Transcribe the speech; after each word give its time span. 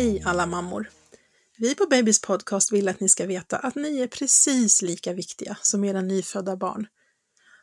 Hej 0.00 0.22
alla 0.24 0.46
mammor! 0.46 0.90
Vi 1.58 1.74
på 1.74 1.86
Babys 1.90 2.20
podcast 2.20 2.72
vill 2.72 2.88
att 2.88 3.00
ni 3.00 3.08
ska 3.08 3.26
veta 3.26 3.56
att 3.56 3.74
ni 3.74 4.00
är 4.00 4.06
precis 4.06 4.82
lika 4.82 5.12
viktiga 5.12 5.56
som 5.62 5.84
era 5.84 6.00
nyfödda 6.00 6.56
barn. 6.56 6.86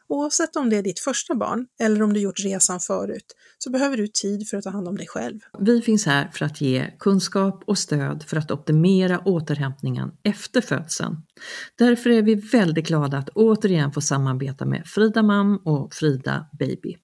Oavsett 0.10 0.56
om 0.56 0.70
det 0.70 0.78
är 0.78 0.84
ditt 0.84 1.00
första 1.00 1.36
barn 1.36 1.66
eller 1.80 2.04
om 2.04 2.14
du 2.14 2.20
gjort 2.20 2.40
resan 2.40 2.80
förut 2.80 3.26
så 3.58 3.70
behöver 3.70 3.98
du 3.98 4.08
tid 4.08 4.50
för 4.50 4.58
att 4.58 4.64
ta 4.64 4.70
hand 4.70 4.88
om 4.88 4.98
dig 4.98 5.08
själv. 5.08 5.40
Vi 5.60 5.82
finns 5.82 6.06
här 6.06 6.30
för 6.34 6.46
att 6.46 6.62
ge 6.62 6.94
kunskap 7.00 7.64
och 7.68 7.78
stöd 7.78 8.24
för 8.28 8.38
att 8.38 8.52
optimera 8.52 9.20
återhämtningen 9.26 10.12
efter 10.24 10.62
födseln. 10.62 11.16
Därför 11.78 12.10
är 12.10 12.22
vi 12.22 12.36
väldigt 12.36 12.88
glada 12.88 13.18
att 13.18 13.30
återigen 13.30 13.92
få 13.92 14.02
samarbeta 14.02 14.66
med 14.66 14.84
Frida 14.86 15.24
Mam 15.24 15.58
och 15.66 15.94
Frida 15.94 16.50
Baby. 16.60 16.96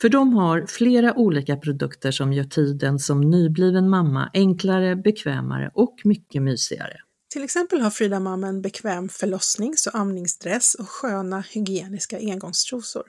För 0.00 0.08
de 0.08 0.32
har 0.32 0.66
flera 0.66 1.14
olika 1.14 1.56
produkter 1.56 2.10
som 2.10 2.32
gör 2.32 2.44
tiden 2.44 2.98
som 2.98 3.20
nybliven 3.20 3.88
mamma 3.90 4.30
enklare, 4.34 4.96
bekvämare 4.96 5.70
och 5.74 5.96
mycket 6.04 6.42
mysigare. 6.42 6.96
Till 7.28 7.44
exempel 7.44 7.80
har 7.80 7.90
Frida 7.90 8.20
Mam 8.20 8.44
en 8.44 8.62
bekväm 8.62 9.08
förlossnings 9.08 9.86
och 9.86 9.94
amningsdress 9.94 10.74
och 10.74 10.88
sköna 10.88 11.40
hygieniska 11.40 12.18
engångstrosor. 12.18 13.04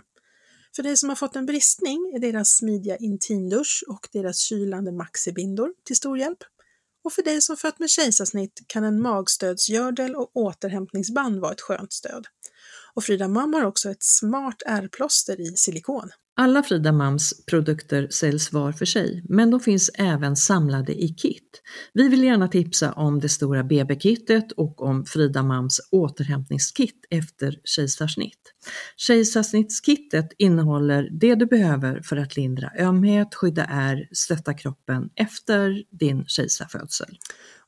För 0.75 0.83
dig 0.83 0.97
som 0.97 1.09
har 1.09 1.15
fått 1.15 1.35
en 1.35 1.45
bristning 1.45 2.13
är 2.15 2.19
deras 2.19 2.49
smidiga 2.49 2.97
intimdusch 2.97 3.83
och 3.87 4.07
deras 4.11 4.39
kylande 4.39 4.91
maxibindor 4.91 5.73
till 5.85 5.95
stor 5.95 6.17
hjälp. 6.17 6.37
Och 7.03 7.13
för 7.13 7.23
dig 7.23 7.41
som 7.41 7.57
fött 7.57 7.79
med 7.79 7.89
kejsarsnitt 7.89 8.63
kan 8.67 8.83
en 8.83 9.01
magstödsgördel 9.01 10.15
och 10.15 10.31
återhämtningsband 10.33 11.39
vara 11.41 11.53
ett 11.53 11.61
skönt 11.61 11.93
stöd. 11.93 12.27
Och 12.93 13.03
Frida 13.03 13.27
Mam 13.27 13.53
har 13.53 13.65
också 13.65 13.89
ett 13.89 14.03
smart 14.03 14.61
ärrplåster 14.65 15.41
i 15.41 15.57
silikon. 15.57 16.09
Alla 16.41 16.63
Frida 16.63 16.91
Mams 16.91 17.45
produkter 17.45 18.07
säljs 18.11 18.53
var 18.53 18.71
för 18.71 18.85
sig, 18.85 19.23
men 19.29 19.51
de 19.51 19.59
finns 19.59 19.91
även 19.93 20.35
samlade 20.35 21.04
i 21.04 21.07
kit. 21.07 21.62
Vi 21.93 22.07
vill 22.07 22.23
gärna 22.23 22.48
tipsa 22.48 22.91
om 22.91 23.20
det 23.20 23.29
stora 23.29 23.63
BB-kittet 23.63 24.51
och 24.51 24.82
om 24.82 25.05
Frida 25.05 25.43
Mams 25.43 25.79
återhämtningskit 25.91 27.05
efter 27.10 27.60
kejsarsnitt. 27.63 28.54
Kejsarsnittskittet 28.98 30.29
innehåller 30.37 31.10
det 31.12 31.35
du 31.35 31.45
behöver 31.45 32.01
för 32.01 32.17
att 32.17 32.35
lindra 32.35 32.71
ömhet, 32.79 33.35
skydda 33.35 33.65
ärr, 33.65 34.10
stötta 34.12 34.54
kroppen 34.54 35.10
efter 35.15 35.84
din 35.99 36.26
kejsarfödsel. 36.26 37.17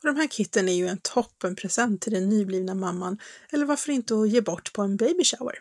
Och 0.04 0.08
de 0.08 0.16
här 0.16 0.28
kitten 0.28 0.70
är 0.70 0.74
ju 0.74 0.88
en 0.88 1.00
toppenpresent 1.02 2.02
till 2.02 2.14
den 2.14 2.30
nyblivna 2.30 2.76
mamman, 2.76 3.18
eller 3.52 3.66
varför 3.66 3.92
inte 3.92 4.16
att 4.16 4.30
ge 4.30 4.42
bort 4.42 4.74
på 4.74 4.82
en 4.82 4.98
baby 4.98 5.24
shower. 5.24 5.56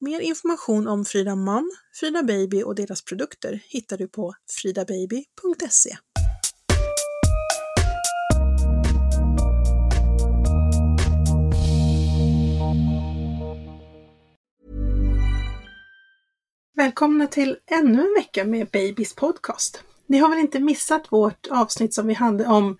Mer 0.00 0.20
information 0.20 0.88
om 0.88 1.04
Frida 1.04 1.36
Mam, 1.36 1.70
Frida 2.00 2.22
Baby 2.22 2.62
och 2.62 2.74
deras 2.74 3.02
produkter 3.02 3.60
hittar 3.68 3.98
du 3.98 4.08
på 4.08 4.34
fridababy.se. 4.50 5.96
Välkomna 16.76 17.26
till 17.26 17.58
ännu 17.66 18.00
en 18.02 18.14
vecka 18.14 18.44
med 18.44 18.66
Babys 18.66 19.14
podcast. 19.14 19.82
Ni 20.06 20.18
har 20.18 20.28
väl 20.28 20.38
inte 20.38 20.60
missat 20.60 21.12
vårt 21.12 21.46
avsnitt 21.50 21.94
som 21.94 22.06
vi 22.06 22.14
hade 22.14 22.46
om 22.46 22.78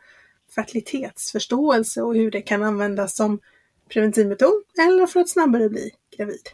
fertilitetsförståelse 0.55 2.03
och 2.03 2.15
hur 2.15 2.31
det 2.31 2.43
kan 2.43 2.63
användas 2.63 3.17
som 3.17 3.41
preventivmetod 3.89 4.63
eller 4.79 5.07
för 5.07 5.21
att 5.21 5.29
snabbare 5.29 5.69
bli 5.69 5.91
gravid. 6.17 6.49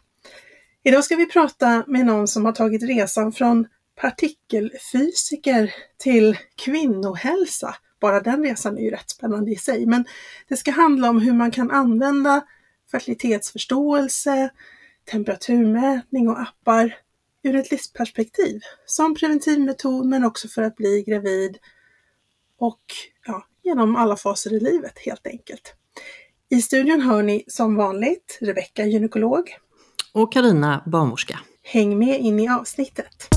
Idag 0.86 1.04
ska 1.04 1.16
vi 1.16 1.26
prata 1.26 1.84
med 1.86 2.06
någon 2.06 2.28
som 2.28 2.44
har 2.44 2.52
tagit 2.52 2.82
resan 2.82 3.32
från 3.32 3.66
partikelfysiker 4.00 5.74
till 5.98 6.38
kvinnohälsa. 6.56 7.74
Bara 8.00 8.20
den 8.20 8.42
resan 8.42 8.78
är 8.78 8.82
ju 8.82 8.90
rätt 8.90 9.10
spännande 9.10 9.50
i 9.50 9.56
sig, 9.56 9.86
men 9.86 10.04
det 10.48 10.56
ska 10.56 10.70
handla 10.70 11.10
om 11.10 11.20
hur 11.20 11.32
man 11.32 11.50
kan 11.50 11.70
använda 11.70 12.44
fertilitetsförståelse, 12.90 14.50
temperaturmätning 15.10 16.28
och 16.28 16.40
appar 16.40 16.96
ur 17.42 17.56
ett 17.56 17.70
livsperspektiv 17.70 18.60
som 18.86 19.14
preventivmetod 19.14 20.06
men 20.06 20.24
också 20.24 20.48
för 20.48 20.62
att 20.62 20.76
bli 20.76 21.04
gravid 21.06 21.58
och 22.58 22.82
ja, 23.26 23.46
genom 23.62 23.96
alla 23.96 24.16
faser 24.16 24.52
i 24.52 24.60
livet 24.60 24.98
helt 24.98 25.26
enkelt. 25.26 25.74
I 26.48 26.62
studion 26.62 27.00
hör 27.00 27.22
ni 27.22 27.44
som 27.46 27.76
vanligt 27.76 28.38
Rebecka, 28.40 28.84
gynekolog, 28.84 29.56
och 30.14 30.32
Karina 30.32 30.82
barnmorska. 30.86 31.38
Häng 31.62 31.98
med 31.98 32.20
in 32.20 32.40
i 32.40 32.48
avsnittet! 32.48 33.28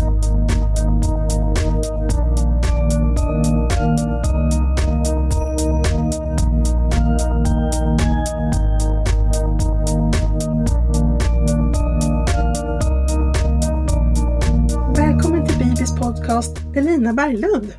Välkommen 14.95 15.47
till 15.47 15.57
Bibis 15.57 15.95
podcast 15.99 16.57
Elina 16.75 17.13
Berglund. 17.13 17.73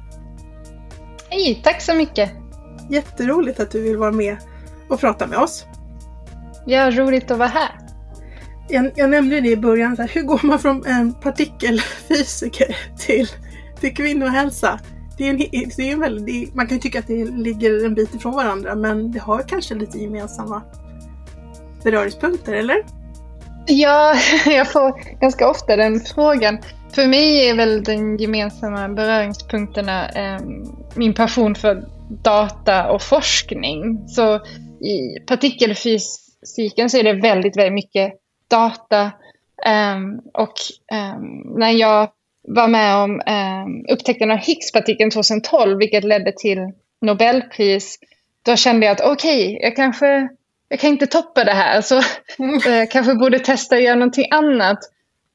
Hej, 1.29 1.61
tack 1.65 1.83
så 1.83 1.95
mycket! 1.95 2.31
Jätteroligt 2.91 3.61
att 3.61 3.71
du 3.71 3.83
vill 3.83 3.97
vara 3.97 4.13
med 4.13 4.37
och 4.89 5.01
prata 5.01 5.27
med 5.27 5.39
oss. 5.39 5.67
Ja, 6.67 6.91
roligt 6.91 7.31
att 7.31 7.39
vara 7.39 7.49
här 7.49 7.88
jag, 8.69 8.91
jag 8.97 9.11
nämnde 9.11 9.41
det 9.41 9.49
i 9.49 9.57
början, 9.57 9.97
så 9.97 10.03
här, 10.03 10.11
hur 10.15 10.23
går 10.23 10.41
man 10.43 10.59
från 10.59 10.87
en 10.87 11.15
partikelfysiker 11.15 12.77
till, 12.99 13.29
till 13.81 13.95
kvinnohälsa? 13.95 14.81
Det 15.19 15.25
är 15.25 15.31
en, 15.31 15.37
det 15.77 15.89
är 15.89 15.93
en 15.93 16.01
väldigt, 16.01 16.55
man 16.55 16.67
kan 16.67 16.77
ju 16.77 16.81
tycka 16.81 16.99
att 16.99 17.07
det 17.07 17.25
ligger 17.25 17.87
en 17.87 17.95
bit 17.95 18.15
ifrån 18.15 18.35
varandra 18.35 18.75
men 18.75 19.13
det 19.13 19.19
har 19.19 19.43
kanske 19.43 19.75
lite 19.75 19.99
gemensamma 19.99 20.63
beröringspunkter, 21.85 22.53
eller? 22.53 22.85
Ja, 23.67 24.15
jag 24.47 24.73
får 24.73 25.21
ganska 25.21 25.51
ofta 25.51 25.77
den 25.77 26.01
frågan. 26.01 26.59
För 26.93 27.07
mig 27.07 27.49
är 27.49 27.55
väl 27.55 27.85
den 27.85 28.17
gemensamma 28.17 28.89
beröringspunkterna 28.89 30.09
eh, 30.09 30.41
min 30.95 31.15
passion 31.15 31.55
för 31.55 31.85
data 32.23 32.91
och 32.91 33.03
forskning. 33.03 34.09
Så 34.09 34.37
i 34.85 35.21
partikelfysiken 35.27 36.91
så 36.91 36.99
är 36.99 37.03
det 37.03 37.13
väldigt, 37.13 37.57
väldigt 37.57 37.75
mycket 37.75 38.13
data. 38.49 39.13
Um, 39.67 40.21
och 40.35 40.55
um, 40.93 41.59
när 41.59 41.71
jag 41.71 42.11
var 42.43 42.69
med 42.69 42.97
om 42.97 43.11
um, 43.11 43.87
upptäckten 43.89 44.31
av 44.31 44.39
Higgspartikeln 44.39 45.11
2012, 45.11 45.79
vilket 45.79 46.05
ledde 46.05 46.33
till 46.33 46.73
Nobelpris, 47.01 47.99
då 48.43 48.57
kände 48.57 48.87
jag 48.87 48.93
att 48.93 49.01
okej, 49.01 49.47
okay, 49.47 49.59
jag 49.63 49.77
kanske 49.77 50.29
jag 50.69 50.81
kan 50.81 50.91
inte 50.91 51.07
toppa 51.07 51.45
det 51.45 51.53
här, 51.53 51.81
så 51.81 52.03
jag 52.65 52.91
kanske 52.91 53.15
borde 53.15 53.39
testa 53.39 53.77
att 53.77 53.83
göra 53.83 53.95
någonting 53.95 54.27
annat. 54.31 54.79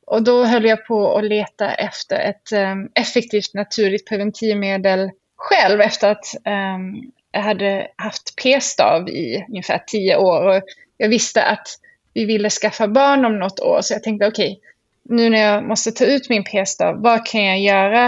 Och 0.05 0.23
då 0.23 0.43
höll 0.43 0.65
jag 0.65 0.85
på 0.85 1.17
att 1.17 1.23
leta 1.23 1.73
efter 1.73 2.19
ett 2.19 2.51
um, 2.53 2.89
effektivt 2.95 3.53
naturligt 3.53 4.07
preventivmedel 4.09 5.11
själv 5.35 5.81
efter 5.81 6.11
att 6.11 6.25
um, 6.45 7.11
jag 7.31 7.41
hade 7.41 7.87
haft 7.95 8.35
p-stav 8.43 9.09
i 9.09 9.45
ungefär 9.49 9.83
tio 9.87 10.17
år. 10.17 10.47
Och 10.47 10.63
jag 10.97 11.09
visste 11.09 11.43
att 11.43 11.67
vi 12.13 12.25
ville 12.25 12.49
skaffa 12.49 12.87
barn 12.87 13.25
om 13.25 13.39
något 13.39 13.59
år. 13.59 13.81
Så 13.81 13.93
jag 13.93 14.03
tänkte 14.03 14.27
okej, 14.27 14.51
okay, 14.51 15.15
nu 15.15 15.29
när 15.29 15.41
jag 15.41 15.63
måste 15.63 15.91
ta 15.91 16.05
ut 16.05 16.29
min 16.29 16.43
p-stav, 16.43 17.01
vad 17.01 17.25
kan 17.25 17.43
jag 17.43 17.59
göra 17.59 18.05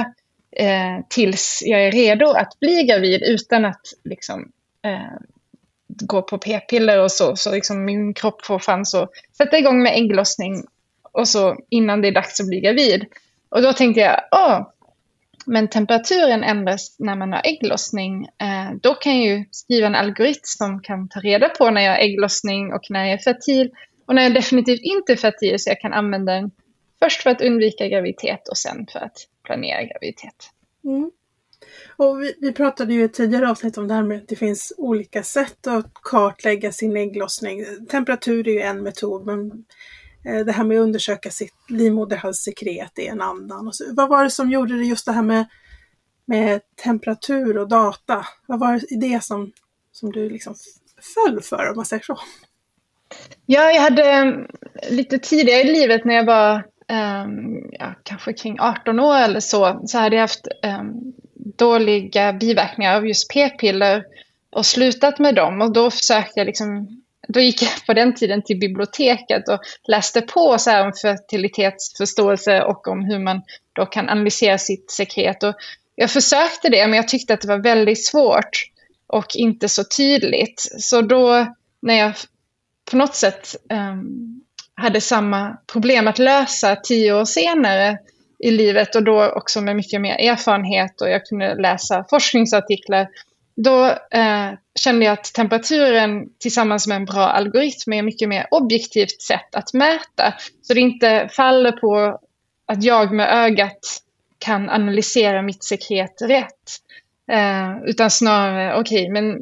eh, 0.52 1.06
tills 1.10 1.64
jag 1.66 1.86
är 1.86 1.92
redo 1.92 2.30
att 2.30 2.60
bli 2.60 2.84
gravid 2.84 3.24
utan 3.24 3.66
att 3.66 3.82
liksom, 4.04 4.52
eh, 4.82 5.20
gå 5.88 6.22
på 6.22 6.38
p-piller 6.38 7.04
och 7.04 7.12
så. 7.12 7.36
Så 7.36 7.52
liksom 7.52 7.86
min 7.86 8.14
kropp 8.14 8.46
får 8.46 8.60
chans 8.60 8.96
att 8.96 9.10
sätta 9.38 9.58
igång 9.58 9.84
med 9.84 9.94
ägglossning 9.96 10.64
och 11.12 11.28
så 11.28 11.58
innan 11.70 12.02
det 12.02 12.08
är 12.08 12.12
dags 12.12 12.40
att 12.40 12.48
bli 12.48 12.60
gravid. 12.60 13.06
Och 13.50 13.62
då 13.62 13.74
tänkte 13.74 14.02
jag, 14.02 14.22
åh, 14.32 14.68
men 15.46 15.68
temperaturen 15.68 16.44
ändras 16.44 16.96
när 17.00 17.16
man 17.16 17.34
har 17.34 17.42
ägglossning. 17.44 18.26
Eh, 18.26 18.76
då 18.82 18.94
kan 18.94 19.18
jag 19.18 19.38
ju 19.38 19.46
skriva 19.52 19.88
en 19.88 19.96
algoritm 19.96 20.42
som 20.44 20.82
kan 20.82 21.10
ta 21.10 21.20
reda 21.20 21.50
på 21.50 21.70
när 21.70 21.82
jag 21.82 21.92
har 21.92 22.00
ägglossning 22.00 22.74
och 22.74 22.84
när 22.90 23.06
jag 23.06 23.14
är 23.14 23.18
fertil 23.18 23.72
och 24.06 24.16
när 24.16 24.24
jag 24.24 24.34
definitivt 24.34 24.82
inte 24.82 25.12
är 25.12 25.18
fertil 25.18 25.60
så 25.60 25.70
jag 25.70 25.80
kan 25.80 25.94
använda 25.94 26.34
den 26.34 26.52
först 27.00 27.22
för 27.22 27.30
att 27.30 27.42
undvika 27.42 27.88
graviditet 27.88 28.48
och 28.48 28.58
sen 28.58 28.88
för 28.92 29.00
att 29.00 29.28
planera 29.44 29.84
graviditet. 29.84 30.50
Mm. 30.84 31.12
Och 31.98 32.22
vi, 32.22 32.34
vi, 32.42 32.52
pratade 32.52 32.94
ju 32.94 33.02
i 33.02 33.04
ett 33.04 33.14
tidigare 33.14 33.50
avsnitt 33.50 33.78
om 33.78 33.88
det 33.88 33.94
här 33.94 34.04
med 34.04 34.18
att 34.18 34.28
det 34.28 34.36
finns 34.36 34.74
olika 34.78 35.24
sätt 35.24 35.68
att 35.68 35.94
kartlägga 35.94 36.72
sin 36.72 36.98
ägglossning. 36.98 37.66
Temperatur 37.90 38.48
är 38.48 38.52
ju 38.52 38.62
en 38.62 38.84
metod 38.84 39.26
men 39.26 39.66
eh, 40.26 40.46
det 40.46 40.52
här 40.52 40.64
med 40.64 40.78
att 40.78 40.84
undersöka 40.84 41.30
sitt 41.30 41.54
livmoderhalssekret 41.70 43.00
är 43.00 43.12
en 43.12 43.22
annan. 43.22 43.68
Och 43.68 43.76
så, 43.76 43.84
vad 43.94 44.10
var 44.10 44.24
det 44.24 44.30
som 44.30 44.52
gjorde 44.52 44.78
det 44.78 44.84
just 44.84 45.06
det 45.06 45.12
här 45.12 45.24
med, 45.24 45.46
med 46.26 46.62
temperatur 46.84 47.58
och 47.58 47.68
data? 47.68 48.26
Vad 48.48 48.60
var 48.60 48.82
det 49.00 49.24
som, 49.24 49.52
som 49.92 50.12
du 50.12 50.30
liksom 50.30 50.56
föll 51.16 51.42
för 51.42 51.70
om 51.70 51.76
man 51.76 51.86
säger 51.86 52.04
så? 52.04 52.20
Ja, 53.46 53.72
jag 53.72 53.82
hade 53.82 54.04
ehm, 54.04 54.48
lite 54.90 55.20
tidigare 55.20 55.62
i 55.62 55.74
livet 55.74 56.06
när 56.06 56.14
jag 56.14 56.26
var 56.26 56.56
um, 56.88 57.70
ja, 57.72 57.94
kanske 58.04 58.34
kring 58.34 58.60
18 58.60 59.00
år 59.00 59.18
eller 59.18 59.40
så, 59.40 59.82
så 59.86 59.98
hade 59.98 60.16
jag 60.16 60.24
haft 60.24 60.48
um, 60.64 61.14
dåliga 61.36 62.34
biverkningar 62.34 62.96
av 62.96 63.08
just 63.08 63.30
p-piller 63.34 64.04
och 64.50 64.66
slutat 64.66 65.20
med 65.20 65.36
dem. 65.36 65.62
Och 65.62 65.74
då 65.74 65.92
försökte 65.92 66.40
jag 66.40 66.46
liksom, 66.46 67.02
då 67.28 67.40
gick 67.40 67.62
jag 67.62 67.86
på 67.88 67.94
den 67.94 68.16
tiden 68.16 68.42
till 68.44 68.60
biblioteket 68.60 69.50
och 69.50 69.60
läste 69.88 70.22
på 70.22 70.58
så 70.58 70.70
här 70.70 70.86
om 70.86 70.94
fertilitetsförståelse 71.02 72.62
och 72.62 72.88
om 72.88 73.04
hur 73.04 73.20
man 73.20 73.42
då 73.74 73.86
kan 73.86 74.10
analysera 74.10 74.58
sitt 74.58 74.92
sekret. 74.92 75.44
Och 75.44 75.56
jag 75.96 76.12
försökte 76.12 76.70
det, 76.70 76.88
men 76.88 76.98
jag 76.98 77.08
tyckte 77.08 77.34
att 77.34 77.42
det 77.42 77.48
var 77.48 77.64
väldigt 77.64 78.06
svårt 78.06 78.66
och 79.08 79.36
inte 79.36 79.70
så 79.70 79.84
tydligt. 79.84 80.68
Så 80.80 81.02
då 81.02 81.48
när 81.82 81.94
jag 81.94 82.14
på 82.92 82.98
något 82.98 83.16
sätt 83.16 83.56
um, 83.74 84.42
hade 84.76 85.02
samma 85.02 85.58
problem 85.72 86.08
att 86.08 86.20
lösa 86.20 86.76
tio 86.76 87.14
år 87.14 87.26
senare 87.26 87.98
i 88.40 88.52
livet 88.52 88.96
och 88.96 89.04
då 89.04 89.30
också 89.30 89.62
med 89.62 89.76
mycket 89.76 90.02
mer 90.02 90.16
erfarenhet 90.16 91.02
och 91.02 91.10
jag 91.10 91.26
kunde 91.26 91.56
läsa 91.56 92.06
forskningsartiklar. 92.10 93.08
Då 93.56 93.86
eh, 94.12 94.52
kände 94.80 95.06
jag 95.06 95.14
att 95.14 95.34
temperaturen 95.34 96.30
tillsammans 96.40 96.88
med 96.88 96.96
en 96.96 97.06
bra 97.06 97.28
algoritm 97.28 97.94
är 97.94 98.02
mycket 98.02 98.30
mer 98.30 98.48
objektivt 98.52 99.22
sätt 99.22 99.56
att 99.56 99.74
mäta. 99.74 100.34
Så 100.62 100.74
det 100.74 100.80
inte 100.80 101.30
faller 101.32 101.72
på 101.72 102.20
att 102.68 102.84
jag 102.84 103.14
med 103.14 103.30
ögat 103.30 103.80
kan 104.38 104.70
analysera 104.70 105.42
mitt 105.42 105.64
sekret 105.64 106.22
rätt. 106.22 106.82
Eh, 107.32 107.84
utan 107.86 108.12
snarare, 108.12 108.80
okej, 108.80 109.02
okay, 109.02 109.12
men 109.12 109.42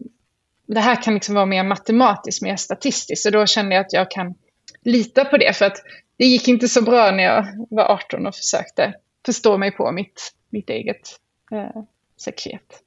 det 0.74 0.80
här 0.80 1.04
kan 1.04 1.14
liksom 1.14 1.36
vara 1.36 1.46
mer 1.46 1.64
matematiskt, 1.64 2.42
mer 2.42 2.56
statistiskt. 2.56 3.24
Så 3.24 3.30
då 3.30 3.46
kände 3.46 3.76
jag 3.76 3.86
att 3.86 3.94
jag 3.94 4.12
kan 4.12 4.36
lita 4.82 5.26
på 5.26 5.38
det. 5.38 5.54
För 5.54 5.66
att 5.66 5.78
det 6.18 6.26
gick 6.26 6.48
inte 6.48 6.68
så 6.68 6.82
bra 6.82 7.12
när 7.12 7.24
jag 7.24 7.68
var 7.70 7.84
18 7.84 8.28
och 8.28 8.36
försökte 8.36 8.94
förstå 9.26 9.58
mig 9.58 9.72
på 9.72 9.92
mitt, 9.92 10.34
mitt 10.50 10.70
eget 10.70 11.20
eh, 11.52 11.84
sekret. 12.18 12.84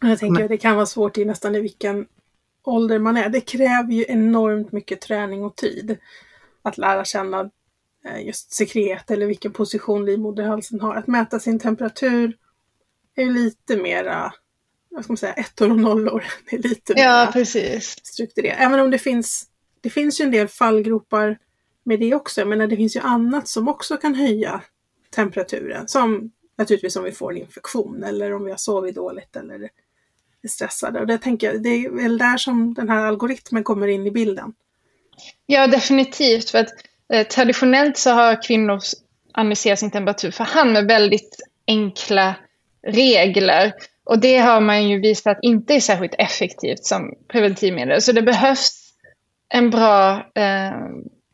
Jag 0.00 0.18
tänker 0.18 0.42
att 0.42 0.48
det 0.48 0.56
kan 0.56 0.74
vara 0.76 0.86
svårt 0.86 1.18
i 1.18 1.24
nästan 1.24 1.54
i 1.54 1.60
vilken 1.60 2.06
ålder 2.62 2.98
man 2.98 3.16
är. 3.16 3.28
Det 3.28 3.40
kräver 3.40 3.92
ju 3.92 4.04
enormt 4.08 4.72
mycket 4.72 5.00
träning 5.00 5.44
och 5.44 5.56
tid 5.56 5.96
att 6.62 6.78
lära 6.78 7.04
känna 7.04 7.50
eh, 8.04 8.26
just 8.26 8.52
sekret 8.52 9.10
eller 9.10 9.26
vilken 9.26 9.52
position 9.52 10.06
livmoderhalsen 10.06 10.80
har. 10.80 10.94
Att 10.94 11.06
mäta 11.06 11.40
sin 11.40 11.58
temperatur 11.58 12.36
är 13.14 13.26
lite 13.26 13.76
mera, 13.76 14.34
vad 14.94 15.04
ska 15.04 15.12
man 15.12 15.16
säga, 15.16 15.32
ettor 15.32 15.70
och 15.70 15.78
nollor. 15.78 16.24
Det 16.50 16.56
är 16.56 16.62
lite 16.62 16.92
ja, 16.96 17.30
precis. 17.32 17.96
strukturerat. 18.02 18.56
Även 18.60 18.80
om 18.80 18.90
det 18.90 18.98
finns, 18.98 19.46
det 19.80 19.90
finns 19.90 20.20
ju 20.20 20.24
en 20.24 20.30
del 20.30 20.48
fallgropar 20.48 21.38
med 21.84 22.00
det 22.00 22.14
också. 22.14 22.44
Men 22.44 22.68
det 22.68 22.76
finns 22.76 22.96
ju 22.96 23.00
annat 23.00 23.48
som 23.48 23.68
också 23.68 23.96
kan 23.96 24.14
höja 24.14 24.60
temperaturen. 25.10 25.88
Som 25.88 26.30
naturligtvis 26.58 26.96
om 26.96 27.04
vi 27.04 27.12
får 27.12 27.32
en 27.32 27.38
infektion 27.38 28.04
eller 28.04 28.34
om 28.34 28.44
vi 28.44 28.50
har 28.50 28.58
sovit 28.58 28.94
dåligt 28.94 29.36
eller 29.36 29.68
är 30.42 30.48
stressade. 30.48 31.00
Och 31.00 31.06
det, 31.06 31.18
tänker 31.18 31.46
jag, 31.46 31.62
det 31.62 31.68
är 31.68 31.90
väl 31.90 32.18
där 32.18 32.36
som 32.36 32.74
den 32.74 32.88
här 32.88 33.06
algoritmen 33.06 33.64
kommer 33.64 33.88
in 33.88 34.06
i 34.06 34.10
bilden. 34.10 34.54
Ja, 35.46 35.66
definitivt. 35.66 36.50
För 36.50 36.58
att 36.58 36.70
eh, 37.12 37.26
traditionellt 37.26 37.96
så 37.96 38.10
har 38.10 38.42
kvinnor 38.42 38.80
analyserat 39.32 39.78
sin 39.78 39.90
temperatur 39.90 40.30
för 40.30 40.44
hand 40.44 40.72
med 40.72 40.86
väldigt 40.86 41.36
enkla 41.66 42.34
regler. 42.86 43.72
Och 44.04 44.18
det 44.18 44.38
har 44.38 44.60
man 44.60 44.88
ju 44.88 45.00
visat 45.00 45.38
inte 45.42 45.74
är 45.74 45.80
särskilt 45.80 46.14
effektivt 46.18 46.84
som 46.84 47.14
preventivmedel. 47.28 48.02
Så 48.02 48.12
det 48.12 48.22
behövs 48.22 48.92
en 49.48 49.70
bra 49.70 50.26
eh, 50.34 50.72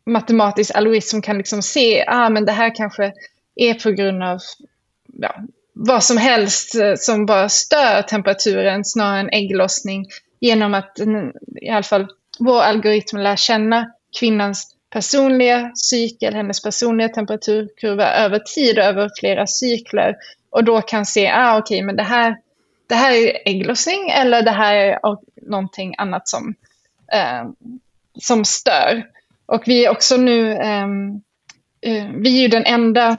matematisk 0.06 0.75
algoritm 0.75 1.06
som 1.06 1.22
kan 1.22 1.38
liksom 1.38 1.62
se, 1.62 2.05
ah 2.06 2.28
men 2.28 2.44
det 2.44 2.52
här 2.52 2.75
kanske 2.75 3.12
är 3.55 3.75
på 3.75 3.90
grund 3.90 4.22
av 4.22 4.38
ja, 5.12 5.34
vad 5.72 6.05
som 6.05 6.17
helst 6.17 6.75
eh, 6.75 6.94
som 6.96 7.26
bara 7.26 7.49
stör 7.49 8.02
temperaturen 8.02 8.84
snarare 8.84 9.20
än 9.20 9.31
ägglossning 9.31 10.06
genom 10.40 10.75
att 10.75 10.99
i 11.62 11.69
alla 11.69 11.82
fall 11.82 12.06
vår 12.38 12.61
algoritm 12.61 13.19
lär 13.19 13.37
känna 13.37 13.93
kvinnans 14.19 14.76
personliga 14.90 15.72
cykel, 15.75 16.34
hennes 16.34 16.62
personliga 16.62 17.08
temperaturkurva 17.08 18.12
över 18.12 18.38
tid, 18.38 18.78
över 18.78 19.11
flera 19.20 19.46
cykler 19.46 20.17
och 20.50 20.64
då 20.64 20.81
kan 20.81 21.06
se, 21.06 21.28
ah 21.28 21.58
okej, 21.58 21.76
okay, 21.76 21.87
men 21.87 21.96
det 21.96 22.02
här, 22.02 22.37
det 22.91 22.97
här 22.97 23.13
är 23.13 23.39
ägglossning 23.45 24.11
eller 24.11 24.43
det 24.43 24.51
här 24.51 24.75
är 24.75 24.99
någonting 25.43 25.95
annat 25.99 26.29
som, 26.29 26.55
eh, 27.13 27.51
som 28.21 28.45
stör. 28.45 29.05
Och 29.47 29.63
vi 29.67 29.85
är 29.85 29.91
också 29.91 30.17
nu, 30.17 30.53
ehm, 30.55 31.11
eh, 31.81 32.07
vi 32.15 32.39
är 32.39 32.43
ju 32.43 32.49
den 32.49 32.65
enda 32.67 33.17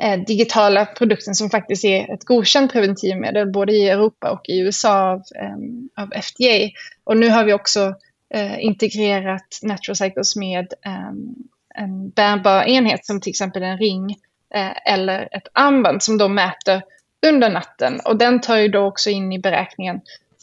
eh, 0.00 0.20
digitala 0.20 0.86
produkten 0.86 1.34
som 1.34 1.50
faktiskt 1.50 1.84
är 1.84 2.14
ett 2.14 2.24
godkänt 2.24 2.72
preventivmedel 2.72 3.52
både 3.52 3.72
i 3.72 3.88
Europa 3.88 4.30
och 4.30 4.48
i 4.48 4.58
USA 4.58 5.10
av, 5.10 5.22
ehm, 5.40 5.88
av 5.96 6.12
FDA. 6.12 6.70
Och 7.04 7.16
nu 7.16 7.28
har 7.28 7.44
vi 7.44 7.52
också 7.52 7.94
eh, 8.34 8.64
integrerat 8.64 9.58
Natural 9.62 9.96
Cycles 9.96 10.36
med 10.36 10.72
ehm, 10.86 11.34
en 11.74 12.10
bärbar 12.10 12.62
enhet 12.62 13.06
som 13.06 13.20
till 13.20 13.30
exempel 13.30 13.62
en 13.62 13.78
ring 13.78 14.10
eh, 14.54 14.92
eller 14.92 15.28
ett 15.32 15.48
armband 15.52 16.02
som 16.02 16.18
då 16.18 16.28
mäter 16.28 16.82
under 17.26 17.50
natten. 17.50 18.00
Och 18.04 18.16
den 18.16 18.40
tar 18.40 18.56
ju 18.56 18.68
då 18.68 18.80
också 18.80 19.10
in 19.10 19.32
i 19.32 19.38
beräkningen 19.38 20.00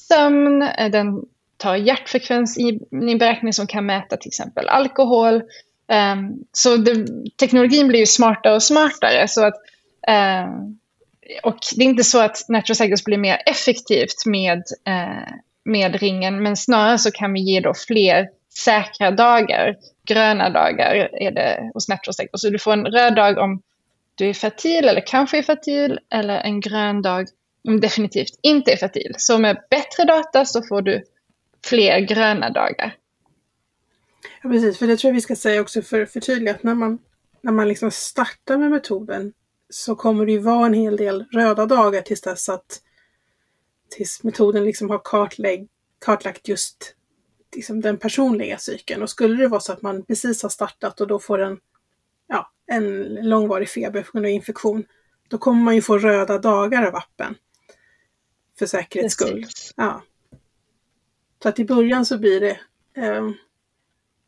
sömn, 0.07 0.61
eh, 0.61 0.91
den 0.91 1.21
tar 1.57 1.75
hjärtfrekvens 1.75 2.57
i, 2.57 2.79
i 3.09 3.15
beräkning 3.15 3.53
som 3.53 3.67
kan 3.67 3.85
mäta 3.85 4.17
till 4.17 4.29
exempel 4.29 4.69
alkohol. 4.69 5.43
Um, 5.87 6.43
så 6.51 6.77
det, 6.77 7.07
teknologin 7.39 7.87
blir 7.87 7.99
ju 7.99 8.05
smartare 8.05 8.55
och 8.55 8.63
smartare. 8.63 9.27
Så 9.27 9.45
att, 9.45 9.55
um, 10.45 10.79
och 11.43 11.57
det 11.75 11.83
är 11.83 11.85
inte 11.85 12.03
så 12.03 12.21
att 12.21 12.49
Natural 12.49 12.75
Cycles 12.75 13.03
blir 13.03 13.17
mer 13.17 13.41
effektivt 13.45 14.25
med, 14.25 14.63
uh, 14.89 15.33
med 15.65 15.95
ringen, 15.95 16.43
men 16.43 16.57
snarare 16.57 16.97
så 16.97 17.11
kan 17.11 17.33
vi 17.33 17.39
ge 17.39 17.59
då 17.59 17.73
fler 17.87 18.29
säkra 18.65 19.11
dagar. 19.11 19.75
Gröna 20.07 20.49
dagar 20.49 21.09
är 21.13 21.31
det 21.31 21.71
hos 21.73 21.89
Natural 21.89 22.13
Cycles. 22.13 22.41
Så 22.41 22.49
du 22.49 22.59
får 22.59 22.73
en 22.73 22.85
röd 22.85 23.15
dag 23.15 23.37
om 23.37 23.61
du 24.17 24.29
är 24.29 24.33
fertil 24.33 24.85
eller 24.85 25.07
kanske 25.07 25.37
är 25.37 25.43
fertil, 25.43 25.99
eller 26.09 26.39
en 26.39 26.59
grön 26.59 27.01
dag 27.01 27.27
mm, 27.67 27.79
definitivt 27.79 28.39
inte 28.41 28.71
är 28.71 28.77
fertil. 28.77 29.15
Så 29.17 29.37
med 29.37 29.57
bättre 29.69 30.03
data 30.03 30.45
så 30.45 30.63
får 30.63 30.81
du 30.81 31.03
fler 31.65 31.99
gröna 31.99 32.49
dagar. 32.49 32.95
Ja, 34.43 34.49
precis, 34.49 34.77
för 34.77 34.87
det 34.87 34.97
tror 34.97 35.09
jag 35.09 35.15
vi 35.15 35.21
ska 35.21 35.35
säga 35.35 35.61
också 35.61 35.81
för 35.81 36.01
att 36.01 36.11
förtydliga 36.11 36.53
att 36.55 36.63
när 36.63 36.75
man, 36.75 36.99
när 37.41 37.51
man 37.51 37.67
liksom 37.67 37.91
startar 37.91 38.57
med 38.57 38.71
metoden 38.71 39.33
så 39.69 39.95
kommer 39.95 40.25
det 40.25 40.31
ju 40.31 40.39
vara 40.39 40.65
en 40.65 40.73
hel 40.73 40.97
del 40.97 41.25
röda 41.31 41.65
dagar 41.65 42.01
tills 42.01 42.21
dess 42.21 42.49
att 42.49 42.81
tills 43.89 44.23
metoden 44.23 44.63
liksom 44.63 44.89
har 44.89 45.01
kartlägg, 45.03 45.67
kartlagt 46.05 46.47
just 46.47 46.95
liksom 47.55 47.81
den 47.81 47.97
personliga 47.97 48.57
cykeln. 48.57 49.01
Och 49.01 49.09
skulle 49.09 49.41
det 49.41 49.47
vara 49.47 49.61
så 49.61 49.73
att 49.73 49.81
man 49.81 50.05
precis 50.05 50.43
har 50.43 50.49
startat 50.49 51.01
och 51.01 51.07
då 51.07 51.19
får 51.19 51.39
en, 51.39 51.59
en 52.67 53.15
långvarig 53.29 53.69
feber 53.69 54.01
på 54.01 54.11
grund 54.11 54.25
av 54.25 54.31
infektion, 54.31 54.85
då 55.27 55.37
kommer 55.37 55.61
man 55.61 55.75
ju 55.75 55.81
få 55.81 55.97
röda 55.97 56.37
dagar 56.37 56.83
av 56.83 56.95
appen. 56.95 57.35
För 58.59 58.65
säkerhets 58.65 59.13
skull. 59.13 59.45
Ja. 59.75 60.03
Så 61.43 61.49
att 61.49 61.59
i 61.59 61.65
början 61.65 62.05
så 62.05 62.17
blir 62.17 62.39
det 62.39 62.59
eh, 63.01 63.29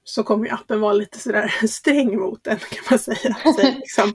så 0.03 0.23
kommer 0.23 0.45
ju 0.45 0.51
appen 0.51 0.81
vara 0.81 0.93
lite 0.93 1.19
sådär 1.19 1.53
sträng 1.67 2.19
mot 2.19 2.47
en 2.47 2.59
kan 2.59 2.83
man 2.89 2.99
säga. 2.99 3.37
Så 3.43 3.61
liksom, 3.61 4.13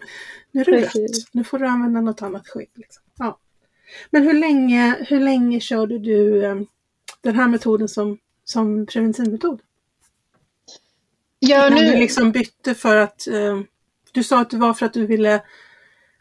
nu 0.50 0.60
är 0.60 0.64
det 0.64 0.80
rött, 0.80 1.28
nu 1.32 1.44
får 1.44 1.58
du 1.58 1.66
använda 1.66 2.00
något 2.00 2.22
annat 2.22 2.48
skydd. 2.48 2.70
Liksom. 2.74 3.02
Ja. 3.18 3.38
Men 4.10 4.22
hur 4.22 4.32
länge, 4.32 5.06
hur 5.08 5.20
länge 5.20 5.60
körde 5.60 5.98
du 5.98 6.44
eh, 6.44 6.56
den 7.20 7.34
här 7.34 7.48
metoden 7.48 7.88
som, 7.88 8.18
som 8.44 8.86
preventivmetod? 8.86 9.60
Ja, 11.38 11.68
nu... 11.68 11.76
du 11.76 11.98
liksom 11.98 12.32
bytte 12.32 12.74
för 12.74 12.96
att 12.96 13.26
eh, 13.26 13.60
du 14.14 14.22
sa 14.22 14.40
att 14.40 14.50
det 14.50 14.56
var 14.56 14.74
för 14.74 14.86
att 14.86 14.92
du 14.92 15.06
ville 15.06 15.42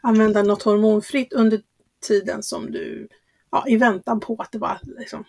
använda 0.02 0.42
något 0.42 0.62
hormonfritt 0.62 1.32
under 1.32 1.60
tiden 2.08 2.42
som 2.42 2.70
du, 2.72 3.08
ja, 3.52 3.64
i 3.68 3.76
väntan 3.76 4.20
på 4.20 4.36
att 4.38 4.52
det 4.52 4.58
var 4.58 4.78
liksom, 4.98 5.24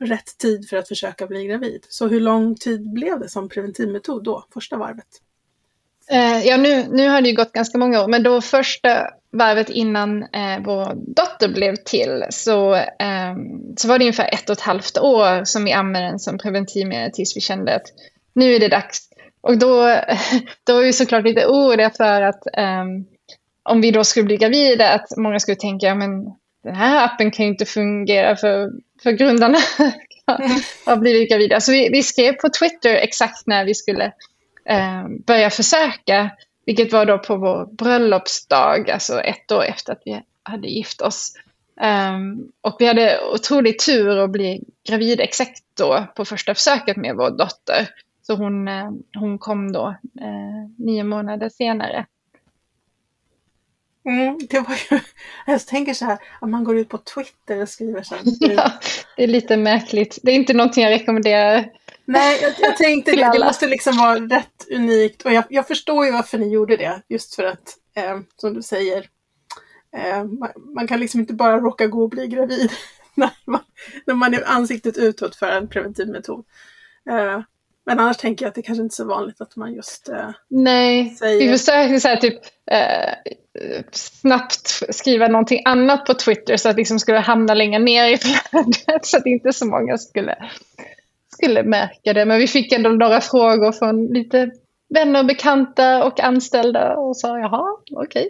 rätt 0.00 0.38
tid 0.38 0.68
för 0.68 0.76
att 0.76 0.88
försöka 0.88 1.26
bli 1.26 1.46
gravid. 1.46 1.86
Så 1.88 2.08
hur 2.08 2.20
lång 2.20 2.54
tid 2.54 2.92
blev 2.92 3.20
det 3.20 3.28
som 3.28 3.48
preventivmetod 3.48 4.24
då, 4.24 4.46
första 4.54 4.76
varvet? 4.76 5.06
Eh, 6.10 6.46
ja, 6.46 6.56
nu, 6.56 6.86
nu 6.90 7.08
har 7.08 7.20
det 7.20 7.28
ju 7.28 7.36
gått 7.36 7.52
ganska 7.52 7.78
många 7.78 8.02
år, 8.02 8.08
men 8.08 8.22
då 8.22 8.40
första 8.40 9.06
varvet 9.30 9.70
innan 9.70 10.22
eh, 10.22 10.60
vår 10.64 10.94
dotter 10.94 11.48
blev 11.48 11.76
till 11.76 12.24
så, 12.30 12.74
eh, 12.74 13.34
så 13.76 13.88
var 13.88 13.98
det 13.98 14.04
ungefär 14.04 14.34
ett 14.34 14.50
och 14.50 14.56
ett 14.56 14.60
halvt 14.60 14.98
år 14.98 15.44
som 15.44 15.64
vi 15.64 15.72
använde 15.72 16.08
den 16.08 16.18
som 16.18 16.38
preventivmedel 16.38 17.12
tills 17.12 17.36
vi 17.36 17.40
kände 17.40 17.74
att 17.74 17.86
nu 18.32 18.54
är 18.54 18.60
det 18.60 18.68
dags. 18.68 19.08
Och 19.44 19.58
då, 19.58 19.84
då 20.64 20.74
var 20.74 20.82
vi 20.82 20.92
såklart 20.92 21.24
lite 21.24 21.46
oroliga 21.46 21.90
för 21.90 22.22
att 22.22 22.42
um, 22.56 23.06
om 23.62 23.80
vi 23.80 23.90
då 23.90 24.04
skulle 24.04 24.24
bli 24.24 24.36
gravida, 24.36 24.92
att 24.92 25.16
många 25.16 25.40
skulle 25.40 25.56
tänka, 25.56 25.94
men 25.94 26.24
den 26.62 26.74
här 26.74 27.04
appen 27.04 27.30
kan 27.30 27.44
ju 27.44 27.52
inte 27.52 27.64
fungera 27.64 28.36
för, 28.36 28.70
för 29.02 29.12
grundarna 29.12 29.58
har 30.86 30.96
blivit 30.96 31.30
gravida. 31.30 31.60
Så 31.60 31.72
vi, 31.72 31.88
vi, 31.88 32.02
skrev 32.02 32.32
på 32.32 32.48
Twitter 32.48 32.94
exakt 32.94 33.46
när 33.46 33.64
vi 33.64 33.74
skulle 33.74 34.12
um, 34.70 35.22
börja 35.26 35.50
försöka, 35.50 36.30
vilket 36.66 36.92
var 36.92 37.06
då 37.06 37.18
på 37.18 37.36
vår 37.36 37.66
bröllopsdag, 37.66 38.90
alltså 38.90 39.20
ett 39.20 39.52
år 39.52 39.64
efter 39.64 39.92
att 39.92 40.02
vi 40.04 40.22
hade 40.42 40.68
gift 40.68 41.00
oss. 41.00 41.32
Um, 41.80 42.48
och 42.60 42.76
vi 42.78 42.86
hade 42.86 43.20
otrolig 43.32 43.78
tur 43.78 44.18
att 44.18 44.30
bli 44.30 44.64
gravid 44.88 45.20
exakt 45.20 45.62
då 45.76 46.06
på 46.16 46.24
första 46.24 46.54
försöket 46.54 46.96
med 46.96 47.16
vår 47.16 47.30
dotter. 47.30 47.88
Så 48.26 48.34
hon, 48.34 48.68
uh, 48.68 48.90
hon 49.14 49.38
kom 49.38 49.72
då 49.72 49.88
uh, 50.20 50.68
nio 50.76 51.04
månader 51.04 51.48
senare. 51.48 52.06
Mm, 54.08 54.38
det 54.50 54.60
var 54.60 54.76
ju, 54.90 55.00
jag 55.46 55.66
tänker 55.66 55.94
så 55.94 56.04
här, 56.04 56.18
om 56.40 56.50
man 56.50 56.64
går 56.64 56.78
ut 56.78 56.88
på 56.88 56.98
Twitter 56.98 57.62
och 57.62 57.68
skriver 57.68 58.02
så 58.02 58.14
här. 58.14 58.24
ja, 58.40 58.72
det 59.16 59.22
är 59.22 59.26
lite 59.26 59.56
märkligt. 59.56 60.18
Det 60.22 60.30
är 60.30 60.36
inte 60.36 60.52
någonting 60.52 60.84
jag 60.84 60.90
rekommenderar. 60.90 61.70
Nej, 62.04 62.38
jag, 62.42 62.52
jag 62.58 62.76
tänkte 62.76 63.10
det. 63.10 63.30
Det 63.32 63.44
måste 63.44 63.66
liksom 63.66 63.96
vara 63.96 64.18
rätt 64.18 64.66
unikt. 64.70 65.22
Och 65.22 65.32
jag, 65.32 65.44
jag 65.48 65.66
förstår 65.66 66.04
ju 66.06 66.12
varför 66.12 66.38
ni 66.38 66.48
gjorde 66.48 66.76
det. 66.76 67.02
Just 67.08 67.34
för 67.34 67.44
att, 67.44 67.78
eh, 67.94 68.18
som 68.36 68.54
du 68.54 68.62
säger, 68.62 69.08
eh, 69.96 70.24
man, 70.24 70.50
man, 70.74 70.86
kan 70.86 71.00
liksom 71.00 71.20
inte 71.20 71.34
bara 71.34 71.60
råka 71.60 71.86
gå 71.86 72.02
och 72.02 72.10
bli 72.10 72.26
gravid 72.26 72.70
när 73.14 73.30
man, 73.44 73.60
när 74.06 74.14
man 74.14 74.34
är 74.34 74.48
ansiktet 74.48 74.98
utåt 74.98 75.36
för 75.36 75.46
en 75.46 75.68
preventiv 75.68 76.08
metod. 76.08 76.44
Eh, 77.10 77.40
men 77.86 78.00
annars 78.00 78.16
tänker 78.16 78.44
jag 78.44 78.48
att 78.48 78.54
det 78.54 78.62
kanske 78.62 78.82
inte 78.82 78.92
är 78.92 78.96
så 78.96 79.04
vanligt 79.04 79.40
att 79.40 79.56
man 79.56 79.74
just 79.74 80.08
eh, 80.08 80.30
Nej, 80.48 81.10
säger... 81.10 81.38
vi 81.38 81.58
försökte 81.58 82.00
så 82.00 82.08
här, 82.08 82.16
typ, 82.16 82.40
eh, 82.70 83.14
snabbt 83.92 84.82
skriva 84.90 85.28
någonting 85.28 85.62
annat 85.64 86.06
på 86.06 86.14
Twitter 86.14 86.56
så 86.56 86.68
att 86.68 86.76
det 86.76 86.80
liksom 86.80 86.98
skulle 86.98 87.18
hamna 87.18 87.54
längre 87.54 87.78
ner 87.78 88.08
i 88.12 88.16
flödet 88.50 89.06
så 89.06 89.16
att 89.16 89.26
inte 89.26 89.52
så 89.52 89.66
många 89.66 89.98
skulle, 89.98 90.36
skulle 91.34 91.62
märka 91.62 92.12
det. 92.12 92.24
Men 92.24 92.38
vi 92.38 92.46
fick 92.46 92.72
ändå 92.72 92.90
några 92.90 93.20
frågor 93.20 93.72
från 93.72 94.06
lite 94.06 94.50
vänner, 94.94 95.24
bekanta 95.24 96.04
och 96.04 96.20
anställda 96.20 96.96
och 96.96 97.16
sa 97.16 97.38
jaha, 97.38 97.76
okej. 97.90 98.28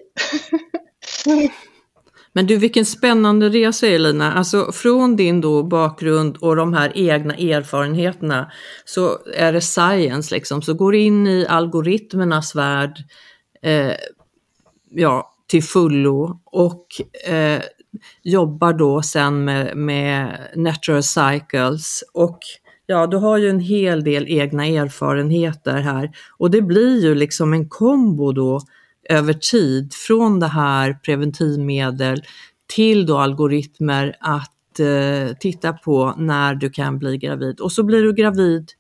Okay. 1.25 1.49
Men 2.37 2.47
du, 2.47 2.57
vilken 2.57 2.85
spännande 2.85 3.49
resa 3.49 3.87
Elina. 3.87 4.33
Alltså 4.33 4.73
från 4.73 5.17
din 5.17 5.41
då 5.41 5.63
bakgrund 5.63 6.37
och 6.37 6.57
de 6.57 6.75
här 6.75 6.93
egna 6.95 7.35
erfarenheterna 7.35 8.53
så 8.85 9.19
är 9.35 9.53
det 9.53 9.61
science 9.61 10.35
liksom, 10.35 10.63
så 10.63 10.75
går 10.75 10.95
in 10.95 11.27
i 11.27 11.47
algoritmernas 11.49 12.55
värld 12.55 12.99
eh, 13.63 13.93
ja, 14.91 15.35
till 15.47 15.63
fullo 15.63 16.41
och 16.45 16.87
eh, 17.27 17.63
jobbar 18.23 18.73
då 18.73 19.03
sen 19.03 19.45
med, 19.45 19.77
med 19.77 20.39
natural 20.55 21.03
cycles 21.03 22.05
och 22.15 22.39
ja, 22.87 23.07
du 23.07 23.17
har 23.17 23.39
ju 23.39 23.49
en 23.49 23.61
hel 23.61 24.05
del 24.05 24.27
egna 24.29 24.67
erfarenheter 24.67 25.77
här 25.77 26.11
och 26.39 26.51
det 26.51 26.63
blir 26.63 27.03
ju 27.03 27.15
liksom 27.15 27.53
en 27.53 27.69
kombo 27.69 28.33
då 28.33 28.61
över 29.09 29.33
tid 29.33 29.95
från 29.95 30.41
det 30.41 30.47
här 30.47 30.93
preventivmedel 30.93 32.23
till 32.67 33.07
då 33.07 33.19
algoritmer 33.19 34.17
att 34.21 34.81
eh, 34.81 35.37
titta 35.37 35.73
på 35.73 36.15
när 36.17 36.55
du 36.55 36.71
kan 36.71 36.99
bli 36.99 37.19
gravid 37.19 37.61
och 37.61 37.73
så 37.73 37.83
blir 37.83 38.03
du 38.03 38.13
gravid 38.13 38.71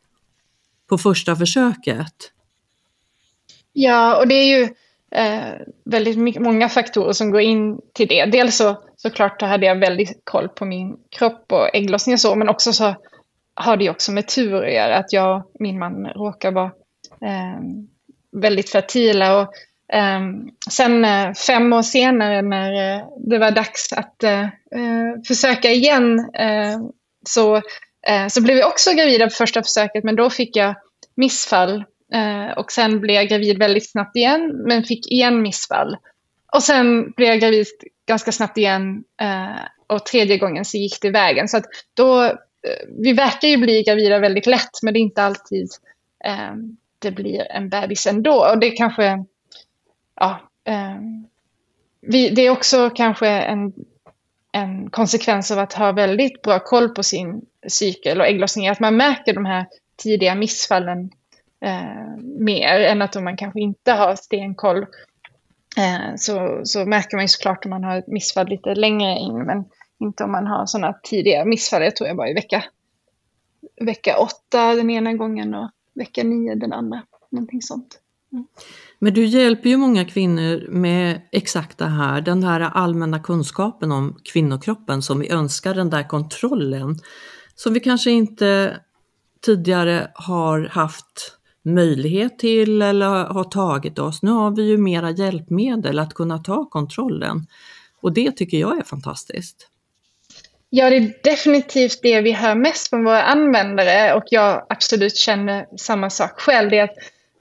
på 0.88 0.98
första 0.98 1.36
försöket. 1.36 2.14
Ja, 3.72 4.18
och 4.18 4.28
det 4.28 4.34
är 4.34 4.58
ju 4.58 4.62
eh, 5.10 5.54
väldigt 5.84 6.18
mycket, 6.18 6.42
många 6.42 6.68
faktorer 6.68 7.12
som 7.12 7.30
går 7.30 7.40
in 7.40 7.80
till 7.92 8.08
det. 8.08 8.24
Dels 8.24 8.56
så 8.56 8.82
såklart 8.96 9.42
hade 9.42 9.66
jag 9.66 9.78
väldigt 9.78 10.20
koll 10.24 10.48
på 10.48 10.64
min 10.64 10.96
kropp 11.10 11.52
och 11.52 11.74
ägglossning 11.74 12.12
och 12.12 12.20
så, 12.20 12.34
men 12.34 12.48
också 12.48 12.72
så 12.72 12.94
har 13.54 13.76
det 13.76 13.90
också 13.90 14.12
med 14.12 14.28
tur 14.28 14.64
att 14.64 14.72
göra 14.72 14.96
att 14.96 15.12
jag 15.12 15.36
och 15.36 15.60
min 15.60 15.78
man 15.78 16.06
råkar 16.06 16.52
vara 16.52 16.70
eh, 17.20 17.60
väldigt 18.32 18.70
fertila. 18.70 19.40
Och, 19.40 19.48
Ehm, 19.92 20.50
sen 20.70 21.04
eh, 21.04 21.32
fem 21.32 21.72
år 21.72 21.82
senare 21.82 22.42
när 22.42 22.96
eh, 22.96 23.06
det 23.16 23.38
var 23.38 23.50
dags 23.50 23.92
att 23.92 24.22
eh, 24.22 24.46
försöka 25.28 25.70
igen 25.70 26.30
så, 27.26 27.62
så 28.30 28.42
blev 28.42 28.56
jag 28.56 28.68
också 28.68 28.92
gravid 28.92 29.20
på 29.20 29.30
första 29.30 29.62
försöket, 29.62 30.04
men 30.04 30.16
då 30.16 30.30
fick 30.30 30.56
jag 30.56 30.74
missfall 31.14 31.84
och 32.56 32.72
sen 32.72 33.00
blev 33.00 33.16
jag 33.16 33.28
gravid 33.28 33.58
väldigt 33.58 33.90
snabbt 33.90 34.16
igen, 34.16 34.62
men 34.66 34.84
fick 34.84 35.12
igen 35.12 35.42
missfall. 35.42 35.96
Och 36.52 36.62
sen 36.62 37.10
blev 37.10 37.28
jag 37.28 37.40
gravid 37.40 37.66
ganska 38.06 38.32
snabbt 38.32 38.58
igen 38.58 39.04
och 39.86 40.06
tredje 40.06 40.38
gången 40.38 40.64
så 40.64 40.76
gick 40.76 40.98
det 41.02 41.10
vägen. 41.10 41.48
Så 41.48 41.56
att 41.56 41.64
då, 41.94 42.32
vi 43.02 43.12
verkar 43.12 43.48
ju 43.48 43.56
bli 43.56 43.82
gravida 43.82 44.18
väldigt 44.18 44.46
lätt, 44.46 44.82
men 44.82 44.94
det 44.94 44.98
är 44.98 45.02
inte 45.02 45.22
alltid 45.22 45.68
det 46.98 47.10
blir 47.10 47.52
en 47.52 47.68
bebis 47.68 48.06
ändå. 48.06 48.50
Och 48.50 48.58
det 48.58 48.66
är 48.66 48.76
kanske, 48.76 49.24
ja, 50.20 50.40
eh, 50.64 51.00
vi, 52.00 52.30
det 52.30 52.46
är 52.46 52.50
också 52.50 52.90
kanske 52.90 53.28
en, 53.28 53.72
en 54.52 54.90
konsekvens 54.90 55.50
av 55.50 55.58
att 55.58 55.72
ha 55.72 55.92
väldigt 55.92 56.42
bra 56.42 56.58
koll 56.58 56.88
på 56.88 57.02
sin 57.02 57.42
cykel 57.68 58.20
och 58.20 58.26
ägglossning, 58.26 58.68
att 58.68 58.80
man 58.80 58.96
märker 58.96 59.34
de 59.34 59.44
här 59.44 59.66
tidiga 59.96 60.34
missfallen 60.34 61.10
eh, 61.60 62.16
mer 62.38 62.80
än 62.80 63.02
att 63.02 63.16
om 63.16 63.24
man 63.24 63.36
kanske 63.36 63.60
inte 63.60 63.92
har 63.92 64.14
stenkoll 64.16 64.86
eh, 65.76 66.16
så, 66.16 66.60
så 66.64 66.86
märker 66.86 67.16
man 67.16 67.24
ju 67.24 67.28
såklart 67.28 67.64
om 67.64 67.70
man 67.70 67.84
har 67.84 67.96
ett 67.96 68.06
missfall 68.06 68.48
lite 68.48 68.74
längre 68.74 69.18
in 69.18 69.42
men 69.46 69.64
inte 69.98 70.24
om 70.24 70.32
man 70.32 70.46
har 70.46 70.66
sådana 70.66 70.92
tidiga 71.02 71.44
missfall. 71.44 71.82
Jag 71.82 71.96
tror 71.96 72.08
jag 72.08 72.16
var 72.16 72.30
i 72.30 72.34
vecka, 72.34 72.64
vecka 73.80 74.18
åtta 74.18 74.74
den 74.74 74.90
ena 74.90 75.12
gången 75.12 75.54
och 75.54 75.70
vecka 75.94 76.22
nio 76.22 76.54
den 76.54 76.72
andra. 76.72 77.02
Någonting 77.30 77.62
sånt. 77.62 78.00
Men 78.98 79.14
du 79.14 79.24
hjälper 79.24 79.68
ju 79.70 79.76
många 79.76 80.04
kvinnor 80.04 80.66
med 80.68 81.20
exakt 81.32 81.78
det 81.78 81.84
här, 81.84 82.20
den 82.20 82.42
här 82.42 82.60
allmänna 82.60 83.18
kunskapen 83.18 83.92
om 83.92 84.20
kvinnokroppen 84.24 85.02
som 85.02 85.20
vi 85.20 85.30
önskar, 85.30 85.74
den 85.74 85.90
där 85.90 86.08
kontrollen 86.08 86.98
som 87.54 87.74
vi 87.74 87.80
kanske 87.80 88.10
inte 88.10 88.76
tidigare 89.44 90.10
har 90.14 90.68
haft 90.68 91.38
möjlighet 91.64 92.38
till 92.38 92.82
eller 92.82 93.06
har 93.06 93.44
tagit 93.44 93.98
oss. 93.98 94.22
Nu 94.22 94.30
har 94.30 94.50
vi 94.50 94.62
ju 94.62 94.78
mera 94.78 95.10
hjälpmedel 95.10 95.98
att 95.98 96.14
kunna 96.14 96.38
ta 96.38 96.64
kontrollen 96.70 97.46
och 98.00 98.12
det 98.12 98.32
tycker 98.32 98.58
jag 98.58 98.78
är 98.78 98.82
fantastiskt. 98.82 99.68
Ja, 100.70 100.90
det 100.90 100.96
är 100.96 101.14
definitivt 101.24 102.02
det 102.02 102.20
vi 102.20 102.32
hör 102.32 102.54
mest 102.54 102.88
från 102.88 103.04
våra 103.04 103.22
användare 103.22 104.14
och 104.14 104.24
jag 104.30 104.66
absolut 104.68 105.16
känner 105.16 105.66
samma 105.76 106.10
sak 106.10 106.40
själv. 106.40 106.70
Det 106.70 106.78
är 106.78 106.84
att 106.84 106.96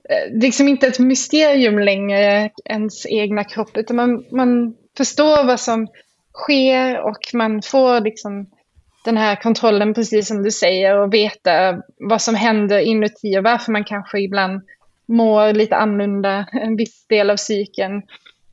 Eh, 0.09 0.39
liksom 0.41 0.67
inte 0.67 0.87
ett 0.87 0.99
mysterium 0.99 1.79
längre, 1.79 2.49
ens 2.65 3.05
egna 3.05 3.43
kropp, 3.43 3.77
utan 3.77 3.95
man, 3.95 4.25
man 4.31 4.75
förstår 4.97 5.45
vad 5.45 5.59
som 5.59 5.87
sker 6.33 6.99
och 7.01 7.33
man 7.33 7.61
får 7.61 8.01
liksom 8.01 8.49
den 9.05 9.17
här 9.17 9.35
kontrollen, 9.35 9.93
precis 9.93 10.27
som 10.27 10.43
du 10.43 10.51
säger, 10.51 10.97
och 10.97 11.13
veta 11.13 11.81
vad 11.97 12.21
som 12.21 12.35
händer 12.35 12.79
inuti 12.79 13.37
och 13.37 13.43
varför 13.43 13.71
man 13.71 13.83
kanske 13.83 14.19
ibland 14.19 14.61
mår 15.05 15.53
lite 15.53 15.75
annorlunda 15.75 16.45
en 16.51 16.75
viss 16.75 17.07
del 17.07 17.29
av 17.29 17.35
cykeln. 17.35 18.01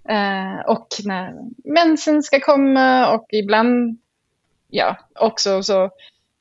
Eh, 0.09 0.61
och 0.67 0.89
när 1.05 1.35
mensen 1.65 2.23
ska 2.23 2.41
komma 2.41 3.15
och 3.15 3.27
ibland, 3.31 3.99
ja, 4.69 4.97
också 5.15 5.63
så 5.63 5.91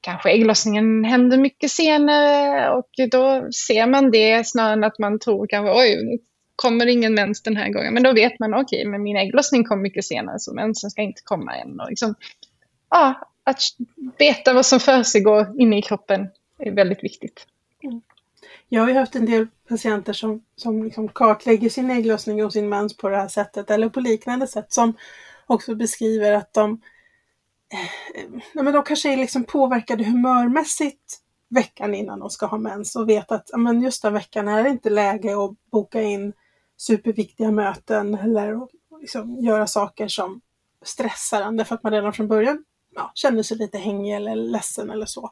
kanske 0.10 0.30
ägglossningen 0.32 1.04
händer 1.04 1.38
mycket 1.38 1.72
senare 1.72 2.70
och 2.70 2.90
då 3.12 3.52
ser 3.68 3.88
man 3.88 4.12
det 4.12 4.48
snarare 4.48 4.74
än 4.74 4.84
att 4.84 5.00
man 5.00 5.20
tror 5.20 5.48
kanske 5.48 5.72
oj, 5.72 6.20
kommer 6.56 6.88
ingen 6.88 7.14
mens 7.14 7.44
den 7.44 7.58
här 7.58 7.70
gången. 7.70 7.94
Men 7.94 8.04
då 8.04 8.14
vet 8.14 8.40
man 8.40 8.54
okej, 8.54 8.64
okay, 8.64 8.86
men 8.86 9.04
min 9.04 9.18
ägglossning 9.18 9.64
kom 9.64 9.82
mycket 9.82 10.06
senare 10.06 10.40
så 10.40 10.54
mensen 10.54 10.92
ska 10.92 11.02
inte 11.02 11.22
komma 11.24 11.56
än. 11.56 11.80
Och 11.80 11.90
liksom, 11.90 12.16
ja, 12.90 13.30
att 13.44 13.62
veta 14.18 14.54
vad 14.54 14.66
som 14.66 14.80
försiggår 14.80 15.62
inne 15.62 15.78
i 15.78 15.82
kroppen 15.82 16.28
är 16.60 16.72
väldigt 16.72 17.04
viktigt. 17.04 17.48
Mm. 17.84 18.02
Jag 18.70 18.82
har 18.82 18.90
ju 18.90 18.96
haft 18.96 19.16
en 19.16 19.26
del 19.26 19.48
patienter 19.70 20.14
som, 20.14 20.44
som 20.56 20.84
liksom 20.84 21.08
kartlägger 21.08 21.70
sin 21.70 21.92
ägglossning 21.92 22.46
och 22.46 22.54
sin 22.54 22.70
mens 22.70 22.98
på 22.98 23.10
det 23.10 23.18
här 23.18 23.28
sättet 23.28 23.72
eller 23.72 23.90
på 23.90 24.00
liknande 24.00 24.48
sätt 24.48 24.74
som 24.74 24.94
också 25.48 25.76
beskriver 25.76 26.32
att 26.32 26.54
de, 26.54 26.82
nej 28.54 28.64
men 28.64 28.74
de 28.74 28.84
kanske 28.84 29.14
är 29.14 29.18
liksom 29.18 29.44
påverkade 29.44 30.04
humörmässigt 30.04 31.20
veckan 31.50 31.96
innan 31.96 32.20
de 32.20 32.30
ska 32.30 32.46
ha 32.46 32.58
mens 32.58 32.96
och 32.96 33.10
vet 33.10 33.32
att 33.32 33.50
men 33.58 33.82
just 33.82 34.02
den 34.02 34.14
veckan 34.14 34.48
är 34.48 34.64
det 34.64 34.70
inte 34.70 34.90
läge 34.90 35.44
att 35.44 35.52
boka 35.72 36.02
in 36.02 36.34
superviktiga 36.78 37.52
möten 37.52 38.14
eller 38.16 38.68
liksom 39.02 39.40
göra 39.40 39.68
saker 39.68 40.08
som 40.08 40.42
stressar 40.82 41.42
en 41.42 41.58
därför 41.58 41.76
att 41.76 41.84
man 41.84 41.94
redan 41.94 42.14
från 42.14 42.28
början 42.28 42.64
ja, 42.96 43.12
känner 43.16 43.44
sig 43.44 43.58
lite 43.58 43.78
hängig 43.78 44.16
eller 44.16 44.36
ledsen 44.36 44.90
eller 44.90 45.06
så. 45.06 45.30